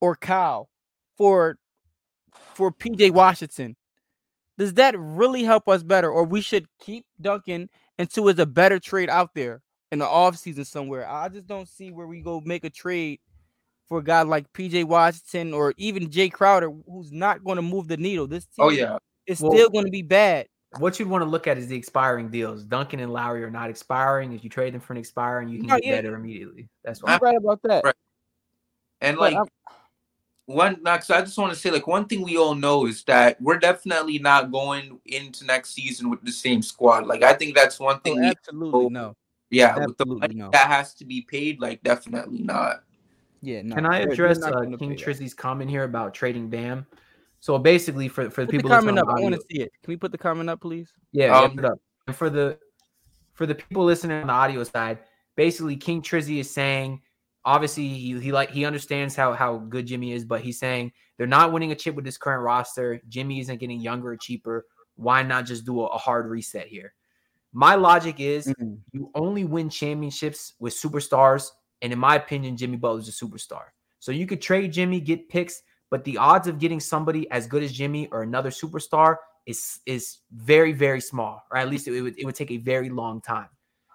or 0.00 0.16
Kyle 0.16 0.68
for 1.16 1.58
for 2.54 2.72
PJ 2.72 3.10
Washington. 3.10 3.76
Does 4.58 4.74
that 4.74 4.94
really 4.98 5.44
help 5.44 5.68
us 5.68 5.82
better? 5.82 6.10
Or 6.10 6.24
we 6.24 6.40
should 6.40 6.66
keep 6.78 7.04
Duncan 7.20 7.68
until 8.02 8.28
it's 8.28 8.40
a 8.40 8.46
better 8.46 8.80
trade 8.80 9.08
out 9.08 9.32
there 9.32 9.62
in 9.92 10.00
the 10.00 10.04
offseason 10.04 10.66
somewhere. 10.66 11.08
I 11.08 11.28
just 11.28 11.46
don't 11.46 11.68
see 11.68 11.92
where 11.92 12.08
we 12.08 12.20
go 12.20 12.42
make 12.44 12.64
a 12.64 12.70
trade 12.70 13.20
for 13.88 13.98
a 13.98 14.02
guy 14.02 14.22
like 14.22 14.52
PJ 14.52 14.84
Washington 14.84 15.54
or 15.54 15.72
even 15.76 16.10
Jae 16.10 16.32
Crowder, 16.32 16.70
who's 16.90 17.12
not 17.12 17.44
going 17.44 17.56
to 17.56 17.62
move 17.62 17.86
the 17.86 17.96
needle. 17.96 18.26
This 18.26 18.48
oh, 18.58 18.70
team 18.70 18.78
oh, 18.80 18.82
yeah. 18.82 18.98
is 19.26 19.40
Well- 19.40 19.52
still 19.52 19.70
going 19.70 19.84
to 19.84 19.90
be 19.90 20.02
bad. 20.02 20.48
What 20.78 20.98
you'd 20.98 21.08
want 21.08 21.22
to 21.22 21.28
look 21.28 21.46
at 21.46 21.58
is 21.58 21.68
the 21.68 21.76
expiring 21.76 22.30
deals. 22.30 22.64
Duncan 22.64 22.98
and 22.98 23.12
Lowry 23.12 23.44
are 23.44 23.50
not 23.50 23.68
expiring. 23.68 24.32
If 24.32 24.42
you 24.42 24.48
trade 24.48 24.72
them 24.72 24.80
for 24.80 24.94
an 24.94 24.98
expiring, 24.98 25.50
you 25.50 25.58
can 25.58 25.66
No, 25.66 25.76
get 25.76 25.84
yeah. 25.84 25.96
better 26.00 26.14
immediately. 26.16 26.70
That's 26.82 27.00
You're 27.00 27.18
why. 27.18 27.18
right 27.20 27.36
about 27.36 27.60
that. 27.64 27.84
Right. 27.84 27.94
And, 29.02 29.18
But 29.18 29.32
like, 29.32 29.36
I'm- 29.36 29.46
one 30.52 30.78
next 30.82 31.10
i 31.10 31.20
just 31.20 31.36
want 31.38 31.52
to 31.52 31.58
say 31.58 31.70
like 31.70 31.86
one 31.86 32.04
thing 32.06 32.22
we 32.22 32.36
all 32.36 32.54
know 32.54 32.86
is 32.86 33.02
that 33.04 33.40
we're 33.40 33.58
definitely 33.58 34.18
not 34.18 34.50
going 34.52 34.98
into 35.06 35.44
next 35.44 35.74
season 35.74 36.10
with 36.10 36.22
the 36.22 36.32
same 36.32 36.62
squad 36.62 37.06
like 37.06 37.22
i 37.22 37.32
think 37.32 37.54
that's 37.54 37.78
one 37.80 38.00
thing 38.00 38.18
Oh, 38.18 38.20
we, 38.20 38.26
absolutely 38.26 38.88
no. 38.90 39.16
yeah 39.50 39.74
with 39.74 39.84
the 39.86 39.90
absolutely 40.04 40.20
money 40.20 40.34
no. 40.36 40.50
that 40.52 40.66
has 40.68 40.94
to 40.94 41.04
be 41.04 41.22
paid 41.22 41.60
like 41.60 41.82
definitely 41.82 42.42
not 42.42 42.82
Yeah, 43.40 43.62
no. 43.62 43.74
Can 43.74 43.86
I 43.86 43.90
they're- 43.90 44.14
they're 44.14 44.26
address 44.30 44.42
uh, 44.44 44.76
King. 44.78 44.94
Trizzy's 44.96 45.34
comment 45.34 45.68
here 45.68 45.82
about 45.84 46.14
trading 46.14 46.48
Bam? 46.48 46.86
So 47.40 47.58
basically, 47.58 48.06
for 48.06 48.30
for 48.30 48.42
the 48.46 48.46
Put 48.46 48.52
the 48.52 48.58
people 48.58 48.70
comment 48.70 48.98
up. 49.00 49.08
on 49.08 49.18
I 49.18 49.22
want 49.22 49.34
to 49.34 49.40
see 49.50 49.62
it. 49.66 49.72
Can 49.82 49.90
we 49.90 49.96
put 49.96 50.12
the 50.12 50.18
comment 50.18 50.48
up, 50.48 50.60
please? 50.60 50.92
Yeah, 51.10 51.26
yeah, 51.26 51.40
Um, 51.40 51.50
put 51.56 51.64
it 51.64 51.70
up. 51.72 51.78
And 52.06 52.14
for 52.14 52.30
the 52.30 52.56
for 53.34 53.46
the 53.46 53.56
people 53.56 53.84
listening 53.84 54.20
on 54.20 54.28
the 54.28 54.32
audio 54.32 54.62
side, 54.62 54.98
basically 55.34 55.74
King 55.74 56.02
Trizzy 56.02 56.38
is 56.38 56.48
saying, 56.48 57.02
obviously 57.44 57.88
he, 57.88 58.18
he 58.20 58.32
like 58.32 58.50
he 58.50 58.64
understands 58.64 59.16
how 59.16 59.32
how 59.32 59.58
good 59.58 59.86
Jimmy 59.86 60.12
is, 60.12 60.24
but 60.24 60.40
he's 60.40 60.58
saying 60.58 60.92
they're 61.16 61.26
not 61.26 61.52
winning 61.52 61.72
a 61.72 61.74
chip 61.74 61.94
with 61.94 62.04
this 62.04 62.18
current 62.18 62.42
roster. 62.42 63.00
Jimmy 63.08 63.40
isn't 63.40 63.58
getting 63.58 63.80
younger 63.80 64.12
or 64.12 64.16
cheaper. 64.16 64.66
Why 64.96 65.22
not 65.22 65.46
just 65.46 65.64
do 65.64 65.80
a, 65.80 65.86
a 65.86 65.98
hard 65.98 66.26
reset 66.26 66.66
here? 66.66 66.94
My 67.52 67.74
logic 67.74 68.18
is 68.18 68.46
Mhm. 68.46 68.78
you 68.92 69.10
only 69.14 69.44
win 69.44 69.68
championships 69.68 70.54
with 70.58 70.74
superstars, 70.74 71.50
and 71.82 71.92
in 71.92 71.98
my 71.98 72.16
opinion, 72.16 72.56
Jimmy 72.56 72.76
Butler's 72.76 73.08
a 73.08 73.12
superstar. 73.12 73.64
So 73.98 74.10
you 74.12 74.26
could 74.26 74.40
trade 74.42 74.72
Jimmy, 74.72 75.00
get 75.00 75.28
picks, 75.28 75.62
but 75.90 76.04
the 76.04 76.16
odds 76.18 76.48
of 76.48 76.58
getting 76.58 76.80
somebody 76.80 77.30
as 77.30 77.46
good 77.46 77.62
as 77.62 77.72
Jimmy 77.72 78.08
or 78.08 78.22
another 78.22 78.50
superstar 78.50 79.16
is 79.46 79.80
is 79.86 80.18
very 80.32 80.72
very 80.72 81.00
small, 81.00 81.42
or 81.50 81.58
at 81.58 81.68
least 81.68 81.88
it 81.88 82.00
would 82.00 82.18
it 82.18 82.24
would 82.24 82.34
take 82.34 82.50
a 82.50 82.56
very 82.58 82.88
long 82.88 83.20
time. 83.20 83.48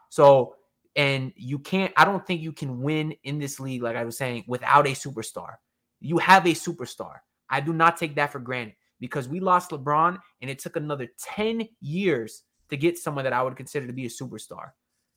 So 0.10 0.56
and 0.98 1.32
you 1.36 1.60
can't. 1.60 1.94
I 1.96 2.04
don't 2.04 2.26
think 2.26 2.42
you 2.42 2.52
can 2.52 2.82
win 2.82 3.14
in 3.24 3.40
this 3.40 3.60
league, 3.60 3.84
like 3.84 3.96
I 3.96 4.04
was 4.04 4.18
saying, 4.18 4.44
without 4.48 4.88
a 4.88 4.92
superstar. 4.92 5.54
You 6.02 6.18
have 6.18 6.46
a 6.46 6.50
superstar. 6.50 7.20
I 7.50 7.62
do 7.62 7.72
not 7.72 7.96
take 7.96 8.16
that 8.16 8.32
for 8.32 8.40
granted 8.40 8.76
because 9.00 9.30
we 9.30 9.40
lost 9.40 9.72
LeBron, 9.72 10.18
and 10.42 10.52
it 10.52 10.60
took 10.60 10.76
another 10.76 11.08
ten 11.20 11.68
years 11.80 12.44
to 12.70 12.76
get 12.76 12.98
someone 12.98 13.24
that 13.24 13.32
I 13.32 13.44
would 13.44 13.56
consider 13.56 13.88
to 13.88 13.94
be 13.94 14.06
a 14.06 14.10
superstar. 14.10 14.72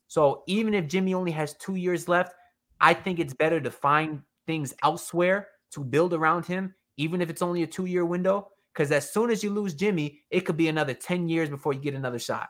So 0.07 0.45
even 0.47 0.75
if 0.75 0.87
Jimmy 0.87 1.15
only 1.15 1.33
has 1.33 1.55
two 1.55 1.77
years 1.77 2.09
left, 2.09 2.35
I 2.81 2.95
think 2.95 3.19
it's 3.19 3.35
better 3.35 3.61
to 3.61 3.71
find 3.71 4.23
things 4.47 4.75
elsewhere 4.83 5.49
to 5.73 5.85
build 5.85 6.15
around 6.15 6.47
him, 6.47 6.75
even 6.97 7.21
if 7.21 7.31
it's 7.31 7.43
only 7.43 7.63
a 7.63 7.67
two 7.67 7.87
year 7.87 8.05
window. 8.05 8.49
Because 8.73 8.93
as 8.93 9.13
soon 9.13 9.31
as 9.31 9.43
you 9.43 9.51
lose 9.51 9.75
Jimmy, 9.75 10.21
it 10.31 10.41
could 10.41 10.57
be 10.57 10.69
another 10.69 10.95
10 10.95 11.29
years 11.29 11.49
before 11.49 11.73
you 11.73 11.81
get 11.81 11.95
another 11.95 12.21
shot. 12.21 12.49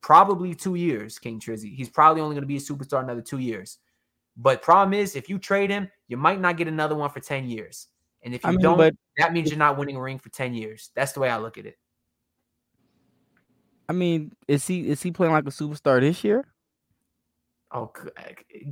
Probably 0.00 0.54
two 0.54 0.74
years, 0.74 1.18
King 1.18 1.40
Trizzy. 1.40 1.74
He's 1.74 1.88
probably 1.88 2.22
only 2.22 2.34
going 2.34 2.42
to 2.42 2.46
be 2.46 2.56
a 2.56 2.60
superstar 2.60 3.02
another 3.02 3.22
two 3.22 3.38
years. 3.38 3.78
But 4.36 4.62
problem 4.62 4.94
is, 4.94 5.16
if 5.16 5.28
you 5.28 5.38
trade 5.38 5.70
him, 5.70 5.90
you 6.06 6.16
might 6.16 6.40
not 6.40 6.56
get 6.56 6.68
another 6.68 6.94
one 6.94 7.10
for 7.10 7.20
10 7.20 7.48
years. 7.48 7.88
And 8.22 8.34
if 8.34 8.44
you 8.44 8.48
I 8.48 8.52
mean, 8.52 8.60
don't, 8.60 8.78
but 8.78 8.94
that 9.16 9.32
means 9.32 9.50
you're 9.50 9.58
not 9.58 9.76
winning 9.76 9.96
a 9.96 10.00
ring 10.00 10.18
for 10.18 10.28
10 10.28 10.54
years. 10.54 10.90
That's 10.94 11.12
the 11.12 11.20
way 11.20 11.28
I 11.28 11.38
look 11.38 11.58
at 11.58 11.66
it. 11.66 11.76
I 13.88 13.92
mean, 13.92 14.32
is 14.46 14.66
he 14.66 14.88
is 14.88 15.02
he 15.02 15.10
playing 15.10 15.32
like 15.32 15.46
a 15.46 15.50
superstar 15.50 16.00
this 16.00 16.22
year? 16.22 16.44
Oh, 17.70 17.90
c- 17.96 18.08
uh, 18.16 18.70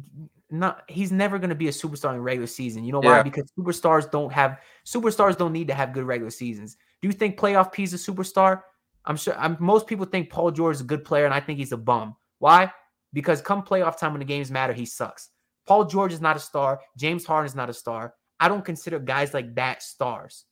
not 0.51 0.83
he's 0.89 1.11
never 1.11 1.39
going 1.39 1.51
to 1.51 1.57
be 1.57 1.68
a 1.68 1.72
superstar 1.72 2.14
in 2.14 2.22
regular 2.22 2.47
season. 2.47 2.85
You 2.85 2.93
know 2.93 3.01
why? 3.01 3.16
Yeah. 3.16 3.22
Because 3.22 3.51
superstars 3.59 4.11
don't 4.11 4.33
have 4.33 4.61
superstars 4.85 5.37
don't 5.37 5.53
need 5.53 5.68
to 5.68 5.74
have 5.74 5.93
good 5.93 6.05
regular 6.05 6.31
seasons. 6.31 6.77
Do 7.01 7.09
you 7.09 7.12
think 7.12 7.39
playoff 7.39 7.72
P 7.72 7.83
is 7.83 7.95
a 7.95 7.97
superstar? 7.97 8.62
I'm 9.07 9.17
sure. 9.17 9.37
I'm, 9.39 9.57
most 9.61 9.87
people 9.87 10.07
think 10.07 10.31
Paul 10.31 10.51
George 10.51 10.77
is 10.77 10.81
a 10.81 10.85
good 10.85 11.05
player, 11.05 11.25
and 11.25 11.35
I 11.35 11.41
think 11.41 11.59
he's 11.59 11.73
a 11.73 11.77
bum. 11.77 12.17
Why? 12.39 12.73
Because 13.13 13.41
come 13.41 13.63
playoff 13.63 13.99
time 13.99 14.13
when 14.13 14.21
the 14.21 14.27
games 14.27 14.51
matter, 14.51 14.73
he 14.73 14.85
sucks. 14.85 15.31
Paul 15.67 15.85
George 15.85 16.13
is 16.13 16.21
not 16.21 16.37
a 16.37 16.41
star. 16.41 16.81
James 16.97 17.25
Harden 17.25 17.47
is 17.47 17.55
not 17.55 17.71
a 17.71 17.75
star. 17.75 18.15
I 18.39 18.49
don't 18.49 18.65
consider 18.65 18.99
guys 18.99 19.35
like 19.35 19.55
that 19.55 19.83
stars. 19.83 20.45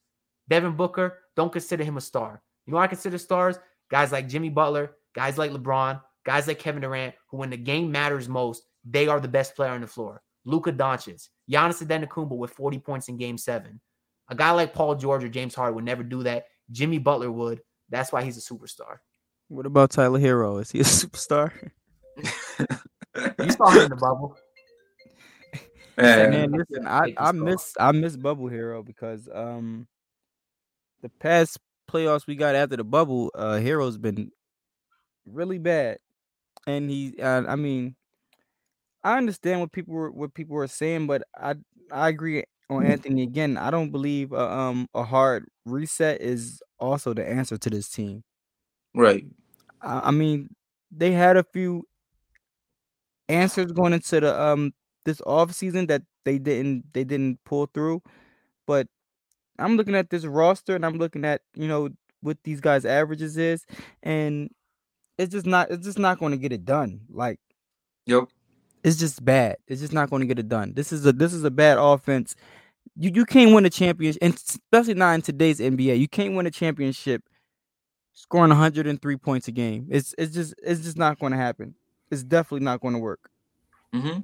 Devin 0.49 0.77
Booker, 0.77 1.19
don't 1.37 1.53
consider 1.53 1.85
him 1.85 1.97
a 1.97 2.01
star. 2.01 2.43
You 2.67 2.73
know 2.73 2.79
I 2.79 2.87
consider 2.87 3.19
stars? 3.19 3.59
Guys 3.91 4.13
like 4.13 4.29
Jimmy 4.29 4.49
Butler, 4.49 4.93
guys 5.15 5.39
like 5.39 5.51
LeBron, 5.51 6.01
guys 6.25 6.47
like 6.47 6.59
Kevin 6.59 6.83
Durant, 6.83 7.15
who 7.29 7.39
when 7.39 7.51
the 7.51 7.57
game 7.57 7.93
matters 7.93 8.29
most, 8.29 8.65
they 8.85 9.07
are 9.09 9.21
the 9.21 9.29
best 9.29 9.55
player 9.55 9.71
on 9.71 9.83
the 9.83 9.87
floor. 9.87 10.23
Luka 10.45 10.73
Doncic, 10.73 11.29
Giannis 11.51 11.83
Antetokounmpo 11.83 12.37
with 12.37 12.51
40 12.51 12.79
points 12.79 13.09
in 13.09 13.17
Game 13.17 13.39
Seven. 13.39 13.81
A 14.29 14.35
guy 14.35 14.51
like 14.53 14.75
Paul 14.75 14.95
George 14.95 15.25
or 15.25 15.29
James 15.29 15.55
Harden 15.55 15.75
would 15.75 15.85
never 15.85 16.03
do 16.03 16.23
that. 16.23 16.47
Jimmy 16.71 16.99
Butler 16.99 17.31
would. 17.31 17.61
That's 17.95 18.11
why 18.11 18.25
he's 18.25 18.37
a 18.37 18.41
superstar. 18.41 18.99
What 19.49 19.67
about 19.67 19.91
Tyler 19.91 20.19
Herro? 20.19 20.61
Is 20.61 20.73
he 20.73 20.81
a 20.81 20.83
superstar? 20.85 21.53
You 22.17 23.51
saw 23.53 23.71
him 23.71 23.83
in 23.85 23.91
the 23.91 23.97
bubble. 23.97 24.37
Man, 25.97 26.31
Man, 26.31 26.53
listen, 26.53 26.89
I, 26.89 27.15
I 27.17 27.31
miss 27.31 27.73
I 27.79 27.93
miss 27.93 28.17
Bubble 28.17 28.49
Herro 28.49 28.83
because 28.85 29.29
um 29.33 29.87
the 31.03 31.09
past 31.09 31.61
playoffs 31.89 32.27
we 32.27 32.35
got 32.35 32.57
after 32.57 32.77
the 32.77 32.83
bubble, 32.83 33.31
uh 33.33 33.61
Herro's 33.61 33.97
been 33.97 34.33
really 35.25 35.59
bad. 35.59 35.99
And 36.67 36.91
he 36.91 37.15
uh, 37.23 37.45
I 37.47 37.55
mean 37.55 37.95
I 39.05 39.19
understand 39.19 39.61
what 39.61 39.71
people 39.71 39.95
were 39.95 40.11
what 40.11 40.35
people 40.35 40.57
were 40.57 40.67
saying, 40.67 41.07
but 41.07 41.23
I 41.41 41.55
I 41.93 42.09
agree 42.09 42.43
on 42.69 42.85
Anthony 42.85 43.23
again. 43.23 43.57
I 43.57 43.71
don't 43.71 43.91
believe 43.91 44.33
uh, 44.33 44.49
um 44.49 44.89
a 44.95 45.05
hard 45.05 45.47
reset 45.65 46.21
is 46.21 46.61
also 46.85 47.15
the 47.15 47.27
answer 47.29 47.57
to 47.59 47.71
this 47.71 47.89
team. 47.91 48.25
right. 48.95 49.25
I 49.81 50.09
I 50.09 50.11
mean, 50.11 50.55
they 50.91 51.13
had 51.13 51.37
a 51.37 51.45
few 51.45 51.87
answers 53.29 53.73
going 53.73 53.93
into 53.93 54.21
the 54.21 54.41
um 54.41 54.73
this 55.05 55.21
off 55.27 55.53
season 55.53 55.87
that 55.87 56.03
they 56.25 56.39
didn't 56.39 56.85
they 56.93 57.05
didn't 57.05 57.39
pull 57.45 57.67
through. 57.67 58.03
But 58.67 58.89
I'm 59.59 59.77
looking 59.77 59.97
at 59.97 60.11
this 60.11 60.27
roster 60.27 60.77
and 60.77 60.87
I'm 60.87 60.99
looking 60.99 61.25
at, 61.25 61.43
you 61.55 61.69
know, 61.69 61.91
what 62.23 62.39
these 62.45 62.61
guys' 62.61 62.87
averages 62.87 63.37
is, 63.39 63.67
and 64.03 64.51
it's 65.19 65.33
just 65.33 65.47
not 65.47 65.71
it's 65.71 65.87
just 65.87 65.99
not 65.99 66.19
going 66.19 66.33
to 66.33 66.39
get 66.39 66.53
it 66.53 66.65
done. 66.67 67.03
Like 67.11 67.41
Yep. 68.07 68.29
it's 68.83 68.97
just 68.99 69.25
bad. 69.25 69.57
It's 69.67 69.81
just 69.81 69.93
not 69.93 70.11
going 70.11 70.21
to 70.21 70.27
get 70.27 70.39
it 70.39 70.49
done. 70.49 70.75
This 70.75 70.93
is 70.93 71.07
a 71.07 71.13
this 71.13 71.33
is 71.33 71.45
a 71.45 71.51
bad 71.51 71.79
offense. 71.79 72.35
You 72.97 73.11
you 73.15 73.25
can't 73.25 73.55
win 73.55 73.65
a 73.65 73.71
championship, 73.71 74.23
and 74.23 74.35
especially 74.35 74.95
not 74.95 75.15
in 75.15 75.23
today's 75.23 75.61
NBA. 75.61 75.99
You 75.99 76.09
can't 76.09 76.35
win 76.35 76.47
a 76.47 76.51
championship 76.51 77.23
scoring 78.13 78.51
103 78.51 79.17
points 79.17 79.49
a 79.49 79.53
game. 79.53 79.89
It's 79.91 80.15
it's 80.19 80.35
just 80.35 80.55
it's 80.63 80.81
just 80.81 80.97
not 80.97 81.19
going 81.19 81.33
to 81.33 81.39
happen. 81.39 81.75
It's 82.11 82.23
definitely 82.23 82.65
not 82.65 82.81
going 82.81 82.95
to 82.95 83.01
work. 83.01 83.31
hmm 83.93 84.21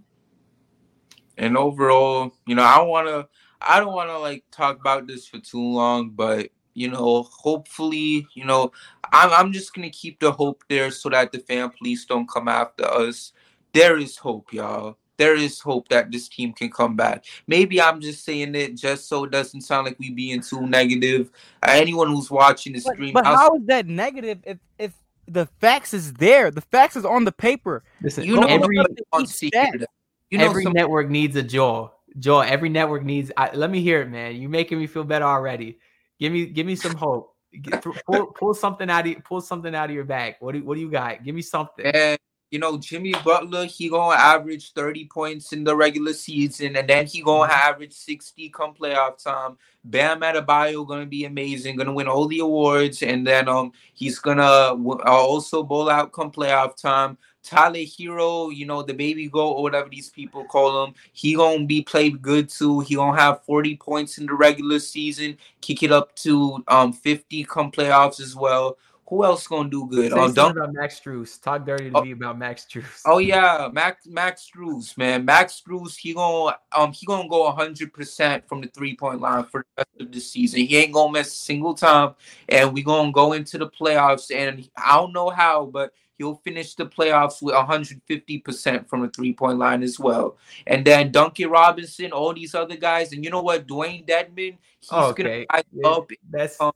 And 1.36 1.56
overall, 1.56 2.32
you 2.46 2.54
know, 2.54 2.62
I 2.62 2.80
want 2.82 3.08
to, 3.08 3.28
I 3.60 3.80
don't 3.80 3.94
want 3.94 4.10
to 4.10 4.18
like 4.18 4.44
talk 4.50 4.78
about 4.78 5.06
this 5.06 5.26
for 5.26 5.38
too 5.38 5.62
long, 5.62 6.10
but 6.10 6.50
you 6.74 6.88
know, 6.88 7.24
hopefully, 7.24 8.26
you 8.34 8.44
know, 8.44 8.72
I'm, 9.12 9.30
I'm 9.32 9.52
just 9.52 9.74
gonna 9.74 9.90
keep 9.90 10.20
the 10.20 10.30
hope 10.32 10.62
there 10.68 10.90
so 10.90 11.08
that 11.10 11.32
the 11.32 11.40
fan 11.40 11.70
police 11.70 12.04
don't 12.04 12.28
come 12.28 12.48
after 12.48 12.84
us. 12.84 13.32
There 13.72 13.98
is 13.98 14.16
hope, 14.16 14.52
y'all. 14.52 14.96
There 15.20 15.34
is 15.36 15.60
hope 15.60 15.88
that 15.88 16.10
this 16.10 16.30
team 16.30 16.54
can 16.54 16.70
come 16.70 16.96
back. 16.96 17.26
Maybe 17.46 17.78
I'm 17.78 18.00
just 18.00 18.24
saying 18.24 18.54
it 18.54 18.74
just 18.74 19.06
so 19.06 19.24
it 19.24 19.30
doesn't 19.30 19.60
sound 19.60 19.84
like 19.84 19.98
we 19.98 20.08
being 20.08 20.40
too 20.40 20.66
negative. 20.66 21.30
Uh, 21.62 21.72
anyone 21.72 22.08
who's 22.08 22.30
watching 22.30 22.72
the 22.72 22.80
stream, 22.80 23.12
but 23.12 23.26
I'll- 23.26 23.36
how 23.36 23.54
is 23.56 23.66
that 23.66 23.86
negative 23.86 24.38
if 24.44 24.56
if 24.78 24.92
the 25.28 25.44
facts 25.60 25.92
is 25.92 26.14
there? 26.14 26.50
The 26.50 26.62
facts 26.62 26.96
is 26.96 27.04
on 27.04 27.26
the 27.26 27.32
paper. 27.32 27.84
Listen, 28.00 28.24
you 28.24 28.34
know, 28.40 28.46
every 28.46 28.76
nobody 28.76 29.02
wants 29.12 29.38
to 29.40 29.50
hear 29.52 29.62
stats. 29.62 29.80
that. 29.80 29.90
You 30.30 30.38
know, 30.38 30.46
every 30.46 30.62
some- 30.62 30.72
network 30.72 31.10
needs 31.10 31.36
a 31.36 31.42
Joel. 31.42 31.92
Joel, 32.18 32.40
every 32.40 32.70
network 32.70 33.04
needs. 33.04 33.30
I, 33.36 33.54
let 33.54 33.70
me 33.70 33.82
hear 33.82 34.00
it, 34.00 34.08
man. 34.08 34.36
You're 34.36 34.48
making 34.48 34.78
me 34.78 34.86
feel 34.86 35.04
better 35.04 35.26
already. 35.26 35.78
Give 36.18 36.32
me, 36.32 36.46
give 36.46 36.66
me 36.66 36.76
some 36.76 36.94
hope. 36.94 37.36
Get, 37.60 37.84
pull, 38.06 38.26
pull 38.28 38.54
something 38.54 38.88
out 38.88 39.06
of 39.06 39.22
pull 39.24 39.42
something 39.42 39.74
out 39.74 39.90
of 39.90 39.94
your 39.94 40.04
bag. 40.04 40.36
What 40.40 40.52
do 40.52 40.64
what 40.64 40.76
do 40.76 40.80
you 40.80 40.90
got? 40.90 41.22
Give 41.22 41.34
me 41.34 41.42
something. 41.42 41.84
And 41.84 42.18
you 42.50 42.58
know, 42.58 42.78
Jimmy 42.78 43.12
Butler, 43.24 43.66
he 43.66 43.88
gonna 43.88 44.16
average 44.16 44.72
30 44.72 45.06
points 45.06 45.52
in 45.52 45.64
the 45.64 45.74
regular 45.76 46.12
season, 46.12 46.76
and 46.76 46.88
then 46.88 47.06
he 47.06 47.22
gonna 47.22 47.52
Mm-hmm. 47.52 47.68
average 47.70 47.92
60 47.92 48.48
come 48.50 48.74
playoff 48.74 49.22
time. 49.22 49.56
Bam 49.84 50.20
Adebayo 50.20 50.86
gonna 50.86 51.06
be 51.06 51.24
amazing, 51.24 51.76
gonna 51.76 51.92
win 51.92 52.08
all 52.08 52.26
the 52.28 52.40
awards, 52.40 53.02
and 53.02 53.26
then 53.26 53.48
um 53.48 53.72
he's 53.94 54.18
gonna 54.18 54.70
w- 54.70 55.00
uh, 55.00 55.10
also 55.10 55.62
bowl 55.62 55.88
out 55.88 56.12
come 56.12 56.30
playoff 56.30 56.76
time. 56.76 57.16
Tyler 57.42 57.78
Herro, 57.78 58.54
you 58.54 58.66
know, 58.66 58.82
the 58.82 58.92
baby 58.92 59.28
goat 59.28 59.52
or 59.52 59.62
whatever 59.62 59.88
these 59.88 60.10
people 60.10 60.44
call 60.44 60.84
him, 60.84 60.94
he 61.12 61.34
gonna 61.34 61.64
be 61.64 61.82
played 61.82 62.20
good 62.20 62.48
too. 62.48 62.80
He 62.80 62.96
gonna 62.96 63.18
have 63.18 63.44
40 63.44 63.76
points 63.76 64.18
in 64.18 64.26
the 64.26 64.34
regular 64.34 64.78
season, 64.78 65.38
kick 65.60 65.82
it 65.82 65.92
up 65.92 66.14
to 66.16 66.62
um 66.68 66.92
50 66.92 67.44
come 67.44 67.70
playoffs 67.72 68.20
as 68.20 68.34
well. 68.36 68.76
Who 69.10 69.24
else 69.24 69.46
gonna 69.48 69.68
do 69.68 69.86
good? 69.88 70.12
Say 70.12 70.18
Um, 70.18 70.32
Dunk- 70.32 70.56
about 70.56 70.72
Max 70.72 71.00
Strus. 71.00 71.42
Talk 71.42 71.66
dirty 71.66 71.90
to 71.90 71.98
Oh. 71.98 72.02
me 72.04 72.12
about 72.12 72.38
Max 72.38 72.64
Strus. 72.64 73.02
Oh 73.04 73.18
yeah, 73.18 73.68
Max 73.72 74.06
Max 74.06 74.48
Strus, 74.48 74.96
man. 74.96 75.24
Max 75.24 75.60
Strus, 75.60 75.96
he 75.96 76.14
gonna 76.14 76.56
um 76.72 76.92
he 76.92 77.04
gonna 77.04 77.28
go 77.28 77.50
hundred 77.50 77.92
percent 77.92 78.48
from 78.48 78.60
the 78.60 78.68
three 78.68 78.94
point 78.96 79.20
line 79.20 79.44
for 79.44 79.66
the 79.76 79.84
rest 79.84 80.00
of 80.00 80.12
the 80.12 80.20
season. 80.20 80.60
He 80.60 80.76
ain't 80.76 80.92
gonna 80.92 81.12
miss 81.12 81.26
a 81.28 81.38
single 81.38 81.74
time, 81.74 82.14
and 82.48 82.72
we 82.72 82.84
gonna 82.84 83.10
go 83.10 83.32
into 83.32 83.58
the 83.58 83.68
playoffs. 83.68 84.34
And 84.34 84.68
I 84.76 84.96
don't 84.96 85.12
know 85.12 85.28
how, 85.30 85.66
but 85.66 85.92
he'll 86.16 86.36
finish 86.44 86.74
the 86.76 86.86
playoffs 86.86 87.42
with 87.42 87.56
hundred 87.56 88.00
fifty 88.06 88.38
percent 88.38 88.88
from 88.88 89.02
the 89.02 89.08
three 89.08 89.32
point 89.32 89.58
line 89.58 89.82
as 89.82 89.98
well. 89.98 90.36
And 90.68 90.84
then 90.84 91.10
Duncan 91.10 91.50
Robinson, 91.50 92.12
all 92.12 92.32
these 92.32 92.54
other 92.54 92.76
guys, 92.76 93.12
and 93.12 93.24
you 93.24 93.30
know 93.30 93.42
what, 93.42 93.66
Dewayne 93.66 94.06
Dedmon, 94.06 94.56
he's 94.78 94.92
Okay. 94.92 95.22
gonna 95.22 95.46
rise 95.52 95.64
Yeah, 95.72 95.88
up 95.88 96.10
That's 96.30 96.60
um, 96.60 96.70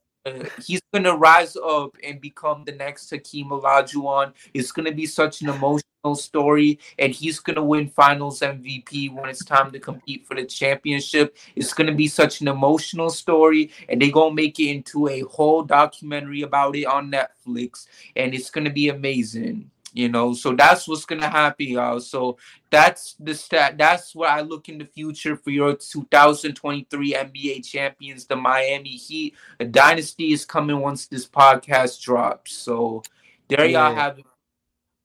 he's 0.65 0.81
gonna 0.93 1.17
rise 1.17 1.57
up 1.57 1.97
and 2.03 2.21
become 2.21 2.65
the 2.65 2.73
next 2.73 3.11
Hakeem 3.11 3.49
Olajuwon. 3.51 4.33
It's 4.55 4.73
gonna 4.73 4.93
be 4.93 5.07
such 5.07 5.43
an 5.43 5.49
emotional 5.51 6.15
story, 6.15 6.79
and 6.99 7.13
he's 7.13 7.41
gonna 7.41 7.65
win 7.65 7.89
Finals 7.89 8.41
MVP 8.41 9.09
when 9.09 9.29
it's 9.29 9.45
time 9.45 9.71
to 9.73 9.79
compete 9.79 10.27
for 10.27 10.35
the 10.35 10.45
championship. 10.45 11.37
It's 11.57 11.73
gonna 11.73 11.95
be 11.95 12.09
such 12.09 12.41
an 12.41 12.49
emotional 12.49 13.11
story, 13.11 13.71
and 13.89 14.01
they're 14.01 14.11
gonna 14.11 14.35
make 14.35 14.59
it 14.59 14.71
into 14.71 15.09
a 15.09 15.21
whole 15.21 15.63
documentary 15.63 16.43
about 16.43 16.77
it 16.77 16.85
on 16.85 17.11
Netflix, 17.11 17.87
and 18.17 18.35
it's 18.35 18.51
gonna 18.51 18.71
be 18.71 18.89
amazing. 18.89 19.71
You 19.95 20.09
know, 20.09 20.35
so 20.35 20.55
that's 20.55 20.89
what's 20.89 21.05
gonna 21.05 21.29
happen, 21.29 21.69
y'all. 21.69 22.01
So 22.01 22.37
that's 22.69 23.15
the 23.21 23.33
stat. 23.33 23.79
That's 23.79 24.13
what 24.13 24.29
I 24.29 24.41
look 24.41 24.69
in 24.69 24.79
the 24.79 24.87
future 24.87 25.37
for 25.37 25.51
your 25.51 25.77
2023 25.77 27.15
NBA 27.15 27.65
champions, 27.65 28.27
the 28.27 28.35
Miami 28.35 28.91
Heat. 28.91 29.37
The 29.61 29.67
dynasty 29.67 30.33
is 30.33 30.45
coming 30.45 30.81
once 30.81 31.07
this 31.07 31.27
podcast 31.29 32.03
drops. 32.03 32.55
So 32.55 33.05
there 33.49 33.67
y'all 33.67 33.95
have 33.95 34.19
it. 34.19 34.27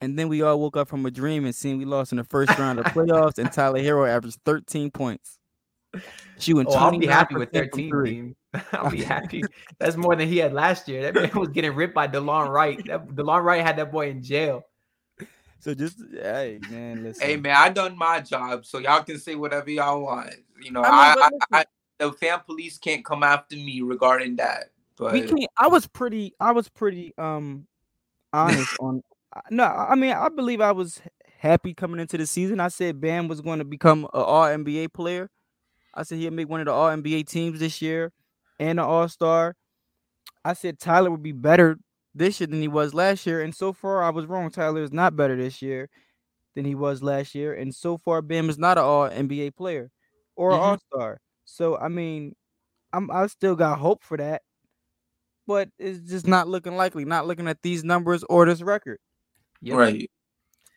And 0.01 0.17
then 0.17 0.27
we 0.27 0.41
all 0.41 0.59
woke 0.59 0.75
up 0.75 0.87
from 0.87 1.05
a 1.05 1.11
dream 1.11 1.45
and 1.45 1.53
seen 1.53 1.77
we 1.77 1.85
lost 1.85 2.11
in 2.11 2.17
the 2.17 2.23
first 2.23 2.57
round 2.57 2.79
of 2.79 2.85
playoffs, 2.85 3.37
and 3.37 3.51
Tyler 3.51 3.79
Herro 3.79 4.09
averaged 4.09 4.39
13 4.43 4.89
points. 4.89 5.37
Shooting 6.39 6.65
Oh, 6.67 6.73
I'll 6.73 6.97
be 6.97 7.05
happy 7.05 7.35
with 7.35 7.51
29% 7.51 7.71
13. 7.71 8.03
Team. 8.05 8.35
I'll 8.71 8.89
be 8.89 9.03
happy. 9.03 9.43
That's 9.77 9.97
more 9.97 10.15
than 10.15 10.27
he 10.27 10.37
had 10.37 10.53
last 10.53 10.87
year. 10.87 11.03
That 11.03 11.15
man 11.15 11.31
was 11.35 11.49
getting 11.49 11.75
ripped 11.75 11.93
by 11.93 12.07
DeLon 12.07 12.49
Wright. 12.49 12.83
That, 12.87 13.07
DeLon 13.07 13.43
Wright 13.43 13.63
had 13.63 13.77
that 13.77 13.91
boy 13.91 14.09
in 14.09 14.23
jail. 14.23 14.65
So 15.59 15.73
just 15.73 16.01
hey 16.11 16.59
man, 16.69 17.03
listen. 17.03 17.27
Hey 17.27 17.35
man, 17.35 17.55
I 17.55 17.69
done 17.69 17.97
my 17.97 18.21
job, 18.21 18.65
so 18.65 18.79
y'all 18.79 19.03
can 19.03 19.19
say 19.19 19.35
whatever 19.35 19.69
y'all 19.69 20.01
want. 20.01 20.33
You 20.61 20.71
know, 20.71 20.81
I 20.81 20.87
I, 20.87 21.15
mean, 21.15 21.23
I, 21.23 21.47
but 21.51 21.67
I, 21.99 22.05
the 22.05 22.13
fan 22.13 22.39
police 22.45 22.77
can't 22.77 23.03
come 23.03 23.23
after 23.23 23.55
me 23.55 23.81
regarding 23.81 24.37
that. 24.37 24.71
But 24.97 25.13
we 25.13 25.21
can't. 25.21 25.49
I 25.57 25.67
was 25.67 25.85
pretty. 25.85 26.33
I 26.39 26.51
was 26.51 26.69
pretty 26.69 27.13
um 27.17 27.67
honest 28.31 28.75
on. 28.79 29.03
No, 29.51 29.65
I 29.65 29.95
mean 29.95 30.11
I 30.11 30.29
believe 30.29 30.61
I 30.61 30.71
was 30.71 31.01
happy 31.37 31.73
coming 31.73 31.99
into 31.99 32.17
the 32.17 32.25
season. 32.25 32.59
I 32.59 32.69
said 32.69 33.01
Bam 33.01 33.27
was 33.27 33.41
going 33.41 33.59
to 33.59 33.65
become 33.65 34.05
an 34.05 34.21
All 34.21 34.45
NBA 34.45 34.93
player. 34.93 35.29
I 35.93 36.03
said 36.03 36.19
he'd 36.19 36.31
make 36.31 36.49
one 36.49 36.61
of 36.61 36.65
the 36.65 36.73
All 36.73 36.89
NBA 36.89 37.27
teams 37.27 37.59
this 37.59 37.81
year 37.81 38.11
and 38.59 38.79
an 38.79 38.85
All 38.85 39.07
Star. 39.07 39.55
I 40.45 40.53
said 40.53 40.79
Tyler 40.79 41.11
would 41.11 41.23
be 41.23 41.31
better 41.31 41.77
this 42.15 42.39
year 42.39 42.47
than 42.47 42.61
he 42.61 42.67
was 42.67 42.93
last 42.93 43.25
year, 43.25 43.41
and 43.41 43.55
so 43.55 43.73
far 43.73 44.03
I 44.03 44.09
was 44.09 44.25
wrong. 44.27 44.49
Tyler 44.51 44.83
is 44.83 44.91
not 44.93 45.15
better 45.15 45.35
this 45.35 45.61
year 45.61 45.89
than 46.55 46.65
he 46.65 46.75
was 46.75 47.03
last 47.03 47.35
year, 47.35 47.53
and 47.53 47.73
so 47.75 47.97
far 47.97 48.21
Bam 48.21 48.49
is 48.49 48.57
not 48.59 48.77
an 48.77 48.85
All 48.85 49.09
NBA 49.09 49.51
player 49.51 49.91
or 50.35 50.53
Mhm. 50.53 50.59
All 50.59 50.77
Star. 50.79 51.21
So 51.45 51.77
I 51.77 51.89
mean, 51.89 52.35
I'm 52.93 53.11
I 53.11 53.27
still 53.27 53.55
got 53.55 53.79
hope 53.79 54.03
for 54.03 54.17
that, 54.17 54.43
but 55.47 55.69
it's 55.79 55.99
just 56.09 56.27
not 56.27 56.47
looking 56.47 56.75
likely. 56.75 57.05
Not 57.05 57.27
looking 57.27 57.47
at 57.47 57.61
these 57.61 57.83
numbers 57.83 58.23
or 58.29 58.45
this 58.45 58.61
record. 58.61 58.99
Yep. 59.61 59.77
right. 59.77 60.09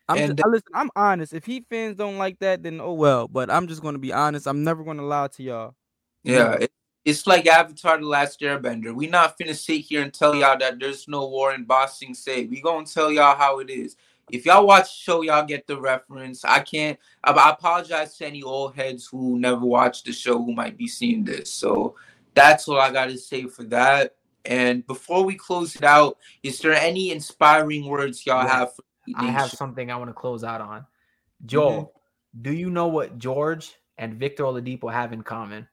I'm 0.09 0.17
And 0.19 0.27
just, 0.27 0.39
I 0.43 0.47
listen. 0.49 0.67
I'm 0.75 0.89
honest. 0.95 1.33
If 1.33 1.45
Heat 1.45 1.65
fans 1.69 1.97
don't 1.97 2.17
like 2.17 2.39
that, 2.39 2.63
then 2.63 2.81
oh 2.81 2.93
well. 2.93 3.27
But 3.27 3.49
I'm 3.51 3.67
just 3.67 3.81
going 3.81 3.95
to 3.95 3.99
be 3.99 4.13
honest. 4.13 4.47
I'm 4.47 4.63
never 4.63 4.83
going 4.83 4.97
to 4.97 5.05
lie 5.05 5.27
to 5.29 5.43
y'all. 5.43 5.75
Yeah, 6.23 6.53
it, 6.55 6.71
it's 7.05 7.27
like 7.27 7.47
Avatar: 7.47 7.97
The 7.99 8.05
Last 8.05 8.39
Airbender. 8.41 8.93
We 8.93 9.07
not 9.07 9.37
finna 9.37 9.55
sit 9.55 9.81
here 9.81 10.01
and 10.01 10.13
tell 10.13 10.35
y'all 10.35 10.57
that 10.57 10.79
there's 10.79 11.07
no 11.07 11.27
war 11.27 11.53
in 11.53 11.65
Ba 11.65 11.87
Sing 11.91 12.13
Se. 12.13 12.45
We 12.45 12.61
gonna 12.61 12.85
tell 12.85 13.11
y'all 13.11 13.35
how 13.35 13.59
it 13.59 13.69
is. 13.69 13.95
If 14.31 14.45
y'all 14.45 14.65
watch 14.65 14.83
the 14.85 15.03
show, 15.03 15.21
y'all 15.21 15.45
get 15.45 15.67
the 15.67 15.79
reference. 15.79 16.45
I 16.45 16.59
can't. 16.59 16.97
I, 17.23 17.31
I 17.31 17.51
apologize 17.51 18.17
to 18.17 18.25
any 18.25 18.41
old 18.41 18.75
heads 18.75 19.05
who 19.05 19.37
never 19.37 19.65
watched 19.65 20.05
the 20.05 20.13
show 20.13 20.37
who 20.37 20.53
might 20.53 20.77
be 20.77 20.87
seeing 20.87 21.23
this. 21.25 21.51
So 21.51 21.95
that's 22.33 22.67
all 22.67 22.79
I 22.79 22.91
got 22.91 23.07
to 23.09 23.17
say 23.17 23.47
for 23.47 23.63
that. 23.65 24.15
And 24.45 24.85
before 24.87 25.23
we 25.23 25.35
close 25.35 25.75
it 25.75 25.83
out, 25.83 26.17
is 26.41 26.59
there 26.59 26.73
any 26.73 27.11
inspiring 27.11 27.85
words 27.85 28.25
y'all 28.25 28.43
Yes. 28.43 28.51
have? 28.51 28.73
For 28.75 28.83
I 29.15 29.25
have 29.29 29.51
Nation? 29.51 29.57
something 29.57 29.91
I 29.91 29.97
want 29.97 30.09
to 30.09 30.13
close 30.13 30.43
out 30.43 30.61
on. 30.61 30.81
Mm-hmm. 30.81 31.47
Joel, 31.47 31.93
do 32.41 32.53
you 32.53 32.69
know 32.69 32.87
what 32.87 33.17
George 33.17 33.75
and 33.97 34.15
Victor 34.15 34.43
Oladipo 34.43 34.91
have 34.91 35.11
in 35.13 35.21
common? 35.21 35.67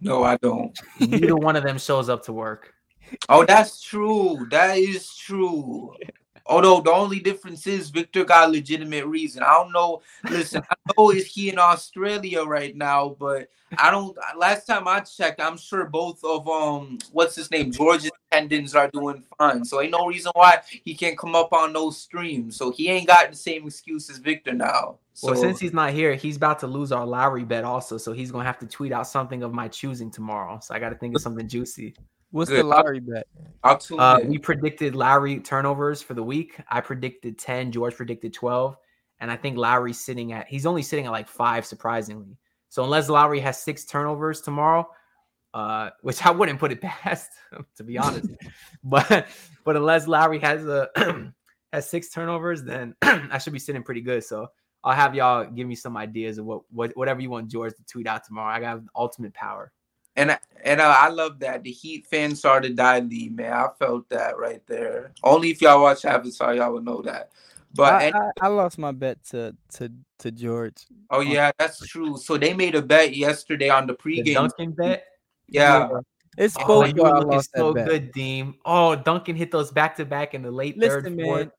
No, 0.00 0.22
I 0.22 0.36
don't. 0.38 0.78
Neither 1.00 1.36
one 1.36 1.56
of 1.56 1.64
them 1.64 1.78
shows 1.78 2.08
up 2.08 2.24
to 2.24 2.32
work. 2.32 2.74
Oh, 3.28 3.44
that's 3.44 3.82
true. 3.82 4.46
That 4.50 4.78
is 4.78 5.14
true. 5.16 5.94
Although 6.46 6.80
the 6.80 6.92
only 6.92 7.20
difference 7.20 7.66
is 7.66 7.88
Victor 7.88 8.24
got 8.24 8.50
legitimate 8.50 9.06
reason. 9.06 9.42
I 9.42 9.52
don't 9.54 9.72
know. 9.72 10.02
Listen, 10.28 10.62
I 10.70 10.74
know 10.96 11.10
is 11.10 11.26
he 11.26 11.48
in 11.48 11.58
Australia 11.58 12.42
right 12.42 12.76
now, 12.76 13.16
but 13.18 13.48
I 13.78 13.90
don't. 13.90 14.16
Last 14.36 14.66
time 14.66 14.86
I 14.86 15.00
checked, 15.00 15.40
I'm 15.40 15.56
sure 15.56 15.86
both 15.86 16.22
of 16.22 16.46
um, 16.46 16.98
what's 17.12 17.34
his 17.34 17.50
name, 17.50 17.72
George's 17.72 18.10
tendons 18.30 18.74
are 18.74 18.90
doing 18.90 19.24
fine. 19.38 19.64
So 19.64 19.80
ain't 19.80 19.92
no 19.92 20.06
reason 20.06 20.32
why 20.34 20.60
he 20.84 20.94
can't 20.94 21.16
come 21.16 21.34
up 21.34 21.52
on 21.54 21.72
those 21.72 21.96
streams. 21.96 22.56
So 22.56 22.70
he 22.70 22.90
ain't 22.90 23.06
got 23.06 23.30
the 23.30 23.36
same 23.36 23.66
excuse 23.66 24.10
as 24.10 24.18
Victor 24.18 24.52
now. 24.52 24.98
So 25.14 25.30
Well, 25.30 25.40
since 25.40 25.60
he's 25.60 25.72
not 25.72 25.92
here, 25.92 26.14
he's 26.14 26.36
about 26.36 26.58
to 26.58 26.66
lose 26.66 26.90
our 26.90 27.06
Lowry 27.06 27.44
bet 27.44 27.64
also. 27.64 27.98
So 27.98 28.12
he's 28.12 28.32
gonna 28.32 28.44
have 28.44 28.58
to 28.58 28.66
tweet 28.66 28.92
out 28.92 29.06
something 29.06 29.44
of 29.44 29.52
my 29.52 29.68
choosing 29.68 30.10
tomorrow. 30.10 30.58
So 30.60 30.74
I 30.74 30.80
got 30.80 30.90
to 30.90 30.96
think 30.96 31.14
of 31.14 31.22
something 31.22 31.48
juicy. 31.48 31.94
What's 32.32 32.50
Good. 32.50 32.64
the 32.64 32.64
lottery 32.64 32.98
bet? 32.98 33.28
I'll 33.62 33.78
tune 33.78 34.00
Uh, 34.00 34.18
we 34.24 34.38
predicted 34.38 34.96
Lowry 34.96 35.38
turnovers 35.38 36.02
for 36.02 36.14
the 36.14 36.22
week. 36.22 36.58
I 36.68 36.80
predicted 36.80 37.38
10. 37.38 37.70
George 37.70 37.94
predicted 37.94 38.34
12. 38.34 38.76
And 39.20 39.30
I 39.30 39.36
think 39.36 39.56
Lowry's 39.56 40.00
sitting 40.00 40.32
at, 40.32 40.48
he's 40.48 40.66
only 40.66 40.82
sitting 40.82 41.06
at 41.06 41.12
like 41.12 41.28
five, 41.28 41.64
surprisingly. 41.64 42.36
So 42.70 42.82
unless 42.82 43.08
Lowry 43.08 43.38
has 43.38 43.62
six 43.62 43.84
turnovers 43.84 44.40
tomorrow, 44.40 44.88
uh, 45.54 45.90
which 46.02 46.26
I 46.26 46.32
wouldn't 46.32 46.58
put 46.58 46.72
it 46.72 46.80
past, 46.80 47.30
to 47.76 47.84
be 47.84 47.98
honest. 47.98 48.30
but 48.82 49.28
but 49.62 49.76
unless 49.76 50.08
Lowry 50.08 50.40
has 50.40 50.66
a 50.66 50.88
has 51.72 51.88
six 51.88 52.08
turnovers, 52.08 52.64
then 52.64 52.96
I 53.02 53.38
should 53.38 53.52
be 53.52 53.60
sitting 53.60 53.84
pretty 53.84 54.00
good. 54.00 54.24
So 54.24 54.48
I'll 54.84 54.94
have 54.94 55.14
y'all 55.14 55.46
give 55.46 55.66
me 55.66 55.74
some 55.74 55.96
ideas 55.96 56.36
of 56.36 56.44
what, 56.44 56.60
what 56.70 56.94
whatever 56.94 57.22
you 57.22 57.30
want 57.30 57.48
George 57.50 57.74
to 57.74 57.84
tweet 57.86 58.06
out 58.06 58.22
tomorrow. 58.24 58.54
I 58.54 58.60
got 58.60 58.82
ultimate 58.94 59.32
power. 59.32 59.72
And 60.14 60.30
I- 60.32 60.38
and 60.62 60.80
uh, 60.80 60.96
I 60.98 61.08
love 61.08 61.40
that 61.40 61.62
the 61.62 61.70
Heat 61.70 62.06
fans 62.06 62.38
started 62.38 62.74
Dai 62.76 63.00
Li, 63.00 63.28
man. 63.28 63.52
I 63.52 63.68
felt 63.78 64.08
that 64.10 64.38
right 64.38 64.62
there. 64.66 65.12
Only 65.22 65.50
if 65.50 65.60
y'all 65.60 65.82
watch 65.82 66.04
Avatar, 66.06 66.54
y'all 66.54 66.72
would 66.72 66.84
know 66.84 67.02
that. 67.02 67.32
But 67.74 67.92
I, 67.94 68.04
and, 68.04 68.14
I, 68.14 68.30
I 68.46 68.48
lost 68.48 68.78
my 68.78 68.92
bet 68.92 69.22
to 69.30 69.54
to 69.74 69.90
to 70.20 70.30
George. 70.30 70.86
oh 71.10 71.20
yeah, 71.20 71.50
that's 71.58 71.86
true. 71.86 72.16
So 72.16 72.38
they 72.38 72.54
made 72.54 72.74
a 72.76 72.82
bet 72.82 73.16
yesterday 73.16 73.68
on 73.68 73.86
the 73.86 73.94
The 73.94 74.22
pregame. 74.22 74.34
Duncan 74.34 74.70
bet. 74.72 75.04
yeah, 75.48 75.88
It's 76.38 76.56
Oh, 76.56 76.82
both 76.82 76.96
you 76.96 77.02
y'all 77.02 77.18
looking 77.18 77.42
so 77.42 77.74
bet. 77.74 77.86
good, 77.86 78.12
Deem. 78.12 78.54
Oh, 78.64 78.94
Duncan 78.96 79.36
hit 79.36 79.50
those 79.50 79.70
back 79.72 79.96
to 79.96 80.04
back 80.04 80.34
in 80.34 80.42
the 80.42 80.50
late 80.50 80.80
third, 80.80 81.04
Listen, 81.04 81.24
fourth. 81.24 81.50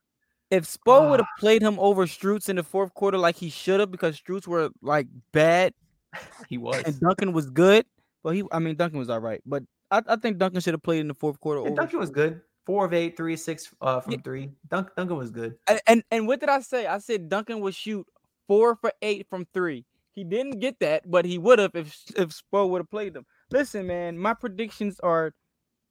If 0.52 0.66
Spo 0.66 1.10
would 1.10 1.20
have 1.20 1.30
played 1.40 1.62
him 1.62 1.80
over 1.80 2.06
Strus 2.06 2.50
in 2.50 2.56
the 2.56 2.64
fourth 2.64 2.94
quarter 2.94 3.18
like 3.18 3.36
he 3.36 3.50
should 3.50 3.80
have, 3.80 3.92
because 3.92 4.20
Strus 4.20 4.48
were 4.48 4.70
like 4.82 5.08
bad 5.32 5.74
He 6.50 6.58
was. 6.58 6.84
and 6.84 7.00
Duncan 7.00 7.34
was 7.34 7.50
good. 7.50 7.86
Well, 8.24 8.34
he, 8.34 8.44
I 8.52 8.60
mean, 8.60 8.76
Duncan 8.76 9.00
was 9.00 9.10
all 9.10 9.20
right, 9.20 9.42
but 9.46 9.64
I, 9.92 10.02
I 10.08 10.16
think 10.16 10.38
Duncan 10.38 10.62
should 10.62 10.74
have 10.74 10.84
played 10.84 11.00
in 11.02 11.08
the 11.08 11.14
fourth 11.14 11.40
quarter. 11.40 11.62
Yeah, 11.68 11.76
Duncan 11.76 12.00
was 12.00 12.10
good. 12.10 12.42
Four 12.66 12.86
of 12.86 12.94
eight, 12.94 13.16
three 13.16 13.34
of 13.34 13.40
six 13.40 13.72
uh, 13.82 14.00
from 14.02 14.14
Yeah. 14.14 14.20
three. 14.24 14.50
Dunk, 14.70 14.90
Duncan 14.96 15.18
was 15.18 15.30
good. 15.30 15.56
And, 15.68 15.80
and 15.86 16.04
and 16.10 16.28
what 16.28 16.40
did 16.40 16.50
I 16.50 16.62
say? 16.62 16.88
I 16.88 16.98
said 16.98 17.30
Duncan 17.30 17.60
would 17.60 17.76
shoot 17.76 18.08
four 18.48 18.76
for 18.76 18.92
eight 19.04 19.28
from 19.30 19.46
three. 19.54 19.86
He 20.16 20.24
didn't 20.24 20.60
get 20.60 20.80
that, 20.80 21.10
but 21.10 21.26
he 21.26 21.38
would 21.38 21.60
have 21.60 21.72
if 21.76 21.96
if 22.16 22.30
Spo 22.30 22.68
would 22.70 22.80
have 22.80 22.90
played 22.90 23.14
them. 23.14 23.26
Listen, 23.52 23.86
man, 23.86 24.18
my 24.18 24.34
predictions 24.34 25.00
are 25.02 25.34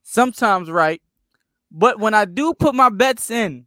sometimes 0.02 0.70
right, 0.70 1.00
but 1.70 2.00
when 2.00 2.14
I 2.14 2.24
do 2.24 2.54
put 2.54 2.74
my 2.74 2.88
bets 2.88 3.30
in, 3.30 3.66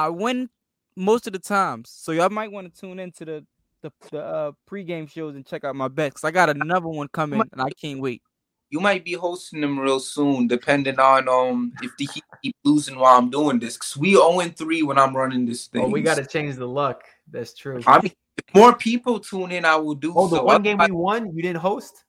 I 0.00 0.08
win 0.08 0.48
most 0.96 1.26
of 1.26 1.34
the 1.34 1.38
times, 1.38 1.90
so 1.90 2.12
y'all 2.12 2.30
might 2.30 2.50
want 2.50 2.72
to 2.72 2.80
tune 2.80 2.98
into 2.98 3.26
the 3.26 3.46
the, 3.82 3.92
the 4.10 4.22
uh, 4.22 4.52
pregame 4.70 5.10
shows 5.10 5.34
and 5.36 5.44
check 5.46 5.62
out 5.64 5.74
my 5.76 5.88
bets. 5.88 6.24
I 6.24 6.30
got 6.30 6.48
another 6.48 6.88
one 6.88 7.08
coming, 7.08 7.42
and 7.52 7.60
I 7.60 7.68
can't 7.70 8.00
wait. 8.00 8.22
You 8.70 8.80
might 8.80 9.04
be 9.04 9.12
hosting 9.12 9.60
them 9.60 9.78
real 9.78 10.00
soon, 10.00 10.46
depending 10.48 10.98
on 10.98 11.28
um 11.28 11.72
if 11.82 11.94
the 11.98 12.06
Heat 12.06 12.24
keep 12.42 12.56
losing 12.64 12.98
while 12.98 13.18
I'm 13.18 13.28
doing 13.28 13.58
this. 13.58 13.76
Cause 13.76 13.94
we 13.96 14.12
0 14.12 14.40
3 14.40 14.82
when 14.84 14.98
I'm 14.98 15.14
running 15.14 15.44
this 15.44 15.66
thing. 15.66 15.82
Oh, 15.82 15.88
we 15.88 16.00
got 16.00 16.16
to 16.16 16.24
change 16.24 16.56
the 16.56 16.66
luck. 16.66 17.04
That's 17.30 17.52
true. 17.52 17.82
I 17.86 18.00
mean, 18.00 18.12
if 18.38 18.54
more 18.54 18.74
people 18.74 19.20
tune 19.20 19.52
in, 19.52 19.66
I 19.66 19.76
will 19.76 19.94
do 19.94 20.14
Oh, 20.16 20.28
the 20.28 20.36
so. 20.36 20.44
one 20.44 20.62
game 20.62 20.80
I- 20.80 20.86
we 20.86 20.92
won, 20.92 21.34
you 21.36 21.42
didn't 21.42 21.60
host. 21.60 22.04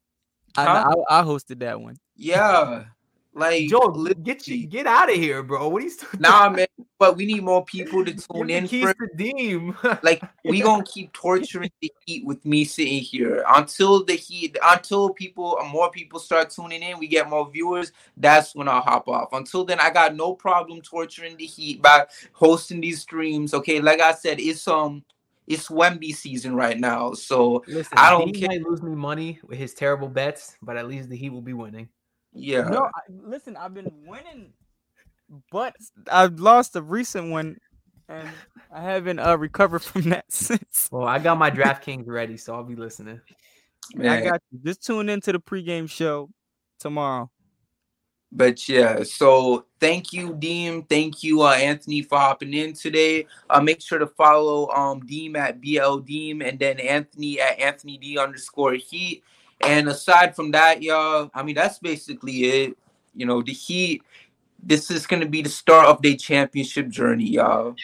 I, 0.56 0.68
I, 1.10 1.20
I 1.20 1.24
hosted 1.24 1.60
that 1.60 1.80
one. 1.80 1.98
yeah, 2.16 2.86
like 3.34 3.70
Joe, 3.70 3.90
get 4.24 4.46
you 4.48 4.68
get 4.68 4.86
out 4.86 5.10
of 5.10 5.16
here, 5.16 5.42
bro. 5.42 5.70
What 5.70 5.82
are 5.82 5.86
you 5.86 5.90
still 5.90 6.10
nah, 6.20 6.50
man. 6.56 6.68
But 7.00 7.16
we 7.16 7.26
need 7.26 7.44
more 7.44 7.64
people 7.64 8.04
to 8.04 8.14
tune 8.14 8.50
in. 8.50 8.68
For, 8.68 8.94
Deem. 9.16 9.78
like 10.04 10.22
we 10.44 10.62
gonna 10.62 10.84
keep 10.84 11.14
torturing 11.14 11.72
the 11.82 11.92
Heat 12.06 12.26
with 12.26 12.46
me 12.46 12.66
sitting 12.66 13.00
here 13.00 13.44
until 13.56 14.04
the 14.04 14.14
Heat, 14.14 14.58
until 14.62 15.12
people, 15.12 15.58
more 15.72 15.90
people 15.92 16.20
start 16.20 16.50
tuning 16.50 16.84
in. 16.84 17.00
We 17.00 17.08
get 17.08 17.30
more 17.30 17.50
viewers. 17.50 17.94
That's 18.18 18.54
when 18.54 18.68
I'll 18.68 18.82
hop 18.82 19.08
off. 19.08 19.30
Until 19.32 19.64
then, 19.64 19.80
I 19.80 19.92
got 19.92 20.16
no 20.16 20.34
problem 20.34 20.82
torturing 20.82 21.38
the 21.38 21.46
Heat 21.46 21.82
by 21.82 22.08
hosting 22.34 22.82
these 22.82 23.02
streams. 23.02 23.54
Okay, 23.54 23.80
like 23.80 24.02
I 24.02 24.14
said, 24.14 24.42
it's 24.42 24.68
um, 24.68 25.06
it's 25.48 25.70
Wemby 25.70 26.14
season 26.14 26.54
right 26.54 26.78
now, 26.78 27.14
so 27.14 27.64
Listen, 27.68 27.98
I 27.98 28.10
don't 28.10 28.34
Dean 28.34 28.42
care. 28.42 28.60
might 28.60 28.70
lose 28.70 28.82
me 28.82 28.94
money 28.94 29.40
with 29.48 29.58
his 29.58 29.74
terrible 29.74 30.10
bets, 30.10 30.58
but 30.62 30.76
at 30.76 30.88
least 30.88 31.10
the 31.10 31.16
Heat 31.16 31.30
will 31.30 31.42
be 31.42 31.54
winning. 31.54 31.88
Yeah. 32.34 32.64
No, 32.64 32.86
I, 32.86 33.02
listen, 33.10 33.58
I've 33.58 33.74
been 33.74 33.92
winning, 34.06 34.54
but 35.52 35.76
I've 36.12 36.40
lost 36.40 36.76
a 36.76 36.82
recent 36.82 37.32
one, 37.32 37.58
and 38.08 38.30
I 38.74 38.82
haven't 38.82 39.20
uh, 39.20 39.38
recovered 39.38 39.84
from 39.84 40.10
that 40.10 40.26
since. 40.30 40.90
Well, 40.92 41.08
I 41.08 41.20
got 41.20 41.38
my 41.38 41.52
DraftKings 41.52 42.08
ready, 42.08 42.38
so 42.38 42.54
I'll 42.54 42.64
be 42.64 42.76
listening. 42.76 43.22
I 44.00 44.22
got 44.22 44.42
you. 44.52 44.60
Just 44.64 44.86
tune 44.86 45.10
into 45.10 45.32
the 45.32 45.40
pregame 45.40 45.90
show 45.90 46.30
tomorrow. 46.80 47.30
But 48.34 48.70
yeah, 48.70 49.04
so 49.04 49.66
thank 49.80 50.14
you, 50.14 50.34
Deem. 50.34 50.84
Thank 50.84 51.22
you, 51.22 51.42
uh, 51.42 51.52
Anthony, 51.52 52.02
for 52.02 52.18
hopping 52.18 52.54
in 52.54 52.74
today. 52.74 53.28
Uh, 53.50 53.60
make 53.60 53.82
sure 53.82 54.00
to 54.00 54.08
follow 54.08 54.70
um 54.70 55.02
Deem 55.02 55.36
at 55.36 55.60
BL 55.60 55.98
Deem 55.98 56.42
and 56.42 56.58
then 56.58 56.80
Anthony 56.80 57.42
at 57.42 57.60
Anthony 57.60 57.98
D 57.98 58.18
underscore 58.18 58.76
Heat. 58.76 59.24
And 59.66 59.88
aside 59.90 60.36
from 60.36 60.52
that, 60.52 60.82
y'all, 60.82 61.30
I 61.34 61.44
mean 61.44 61.56
that's 61.56 61.80
basically 61.80 62.46
it. 62.46 62.78
You 63.16 63.26
know, 63.26 63.42
the 63.42 63.54
Heat. 63.54 64.04
This 64.64 64.92
is 64.92 65.08
gonna 65.08 65.26
be 65.26 65.42
the 65.42 65.50
start 65.50 65.88
of 65.88 66.02
their 66.02 66.16
championship 66.16 66.90
journey, 66.90 67.30
y'all. 67.30 67.76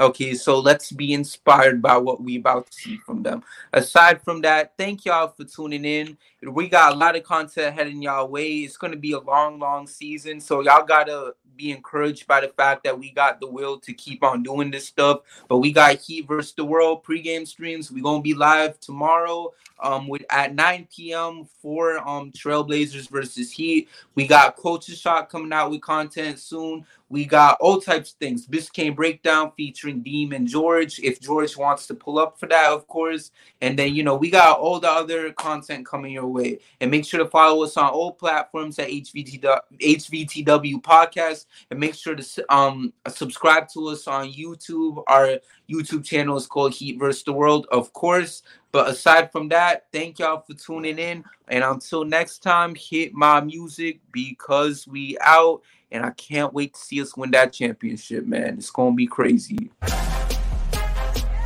Okay, 0.00 0.34
so 0.34 0.58
let's 0.58 0.90
be 0.90 1.12
inspired 1.12 1.80
by 1.80 1.96
what 1.96 2.20
we 2.20 2.36
about 2.36 2.66
to 2.66 2.72
see 2.72 2.96
from 2.96 3.22
them. 3.22 3.44
Aside 3.72 4.20
from 4.22 4.40
that, 4.40 4.72
thank 4.76 5.04
y'all 5.04 5.28
for 5.28 5.44
tuning 5.44 5.84
in. 5.84 6.18
We 6.42 6.68
got 6.68 6.92
a 6.92 6.96
lot 6.96 7.14
of 7.14 7.22
content 7.22 7.76
heading 7.76 8.02
y'all 8.02 8.28
way. 8.28 8.48
It's 8.58 8.76
gonna 8.76 8.96
be 8.96 9.12
a 9.12 9.20
long, 9.20 9.60
long 9.60 9.86
season. 9.86 10.40
So 10.40 10.62
y'all 10.62 10.84
gotta 10.84 11.34
be 11.56 11.70
encouraged 11.70 12.26
by 12.26 12.40
the 12.40 12.48
fact 12.48 12.82
that 12.82 12.98
we 12.98 13.12
got 13.12 13.40
the 13.40 13.46
will 13.46 13.78
to 13.78 13.92
keep 13.92 14.24
on 14.24 14.42
doing 14.42 14.72
this 14.72 14.88
stuff. 14.88 15.20
But 15.48 15.58
we 15.58 15.72
got 15.72 16.00
Heat 16.00 16.26
versus 16.26 16.54
the 16.54 16.64
World 16.64 17.04
pregame 17.04 17.46
streams. 17.46 17.92
we 17.92 18.00
gonna 18.00 18.20
be 18.20 18.34
live 18.34 18.80
tomorrow 18.80 19.52
um 19.80 20.06
with 20.08 20.24
at 20.30 20.54
9 20.54 20.88
p.m. 20.94 21.46
for 21.60 21.98
um 22.08 22.32
Trailblazers 22.32 23.08
versus 23.08 23.52
Heat. 23.52 23.88
We 24.16 24.26
got 24.26 24.56
Coach's 24.56 24.98
Shot 24.98 25.28
coming 25.30 25.52
out 25.52 25.70
with 25.70 25.82
content 25.82 26.38
soon. 26.38 26.84
We 27.08 27.26
got 27.26 27.58
all 27.60 27.80
types 27.80 28.12
of 28.12 28.16
things. 28.16 28.46
Biscayne 28.46 28.96
breakdown 28.96 29.52
featuring 29.56 30.02
Deem 30.02 30.32
and 30.32 30.48
George. 30.48 30.98
If 30.98 31.20
George 31.20 31.56
wants 31.56 31.86
to 31.88 31.94
pull 31.94 32.18
up 32.18 32.40
for 32.40 32.46
that, 32.46 32.70
of 32.72 32.86
course. 32.88 33.30
And 33.60 33.78
then 33.78 33.94
you 33.94 34.02
know 34.02 34.16
we 34.16 34.30
got 34.30 34.58
all 34.58 34.80
the 34.80 34.90
other 34.90 35.32
content 35.32 35.86
coming 35.86 36.12
your 36.12 36.26
way. 36.26 36.58
And 36.80 36.90
make 36.90 37.04
sure 37.04 37.22
to 37.22 37.28
follow 37.28 37.62
us 37.62 37.76
on 37.76 37.90
all 37.90 38.12
platforms 38.12 38.78
at 38.78 38.88
HVTW, 38.88 39.60
HVTW 39.80 40.82
Podcast. 40.82 41.46
And 41.70 41.78
make 41.78 41.94
sure 41.94 42.16
to 42.16 42.44
um 42.54 42.92
subscribe 43.08 43.68
to 43.74 43.88
us 43.88 44.08
on 44.08 44.32
YouTube. 44.32 45.02
Our 45.06 45.38
YouTube 45.70 46.04
channel 46.04 46.36
is 46.36 46.46
called 46.46 46.72
Heat 46.72 46.98
vs. 46.98 47.24
the 47.24 47.32
World, 47.32 47.66
of 47.70 47.92
course. 47.92 48.42
But 48.72 48.88
aside 48.88 49.30
from 49.30 49.50
that, 49.50 49.86
thank 49.92 50.18
y'all 50.18 50.40
for 50.40 50.54
tuning 50.54 50.98
in. 50.98 51.22
And 51.46 51.62
until 51.62 52.04
next 52.04 52.40
time, 52.40 52.74
hit 52.74 53.14
my 53.14 53.40
music 53.40 54.00
because 54.10 54.88
we 54.88 55.16
out. 55.20 55.62
And 55.94 56.04
I 56.04 56.10
can't 56.10 56.52
wait 56.52 56.74
to 56.74 56.80
see 56.80 57.00
us 57.00 57.16
win 57.16 57.30
that 57.30 57.52
championship, 57.52 58.26
man. 58.26 58.56
It's 58.58 58.70
gonna 58.70 58.96
be 58.96 59.06
crazy. 59.06 59.70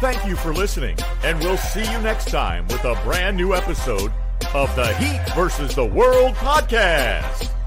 Thank 0.01 0.25
you 0.25 0.37
for 0.37 0.55
listening, 0.55 0.97
and 1.23 1.39
we'll 1.41 1.59
see 1.59 1.83
you 1.83 1.99
next 1.99 2.31
time 2.31 2.67
with 2.69 2.83
a 2.85 2.95
brand 3.05 3.37
new 3.37 3.55
episode 3.55 4.11
of 4.55 4.75
the 4.75 4.95
Heat 4.95 5.21
versus 5.35 5.75
the 5.75 5.85
World 5.85 6.35
podcast. 6.37 7.58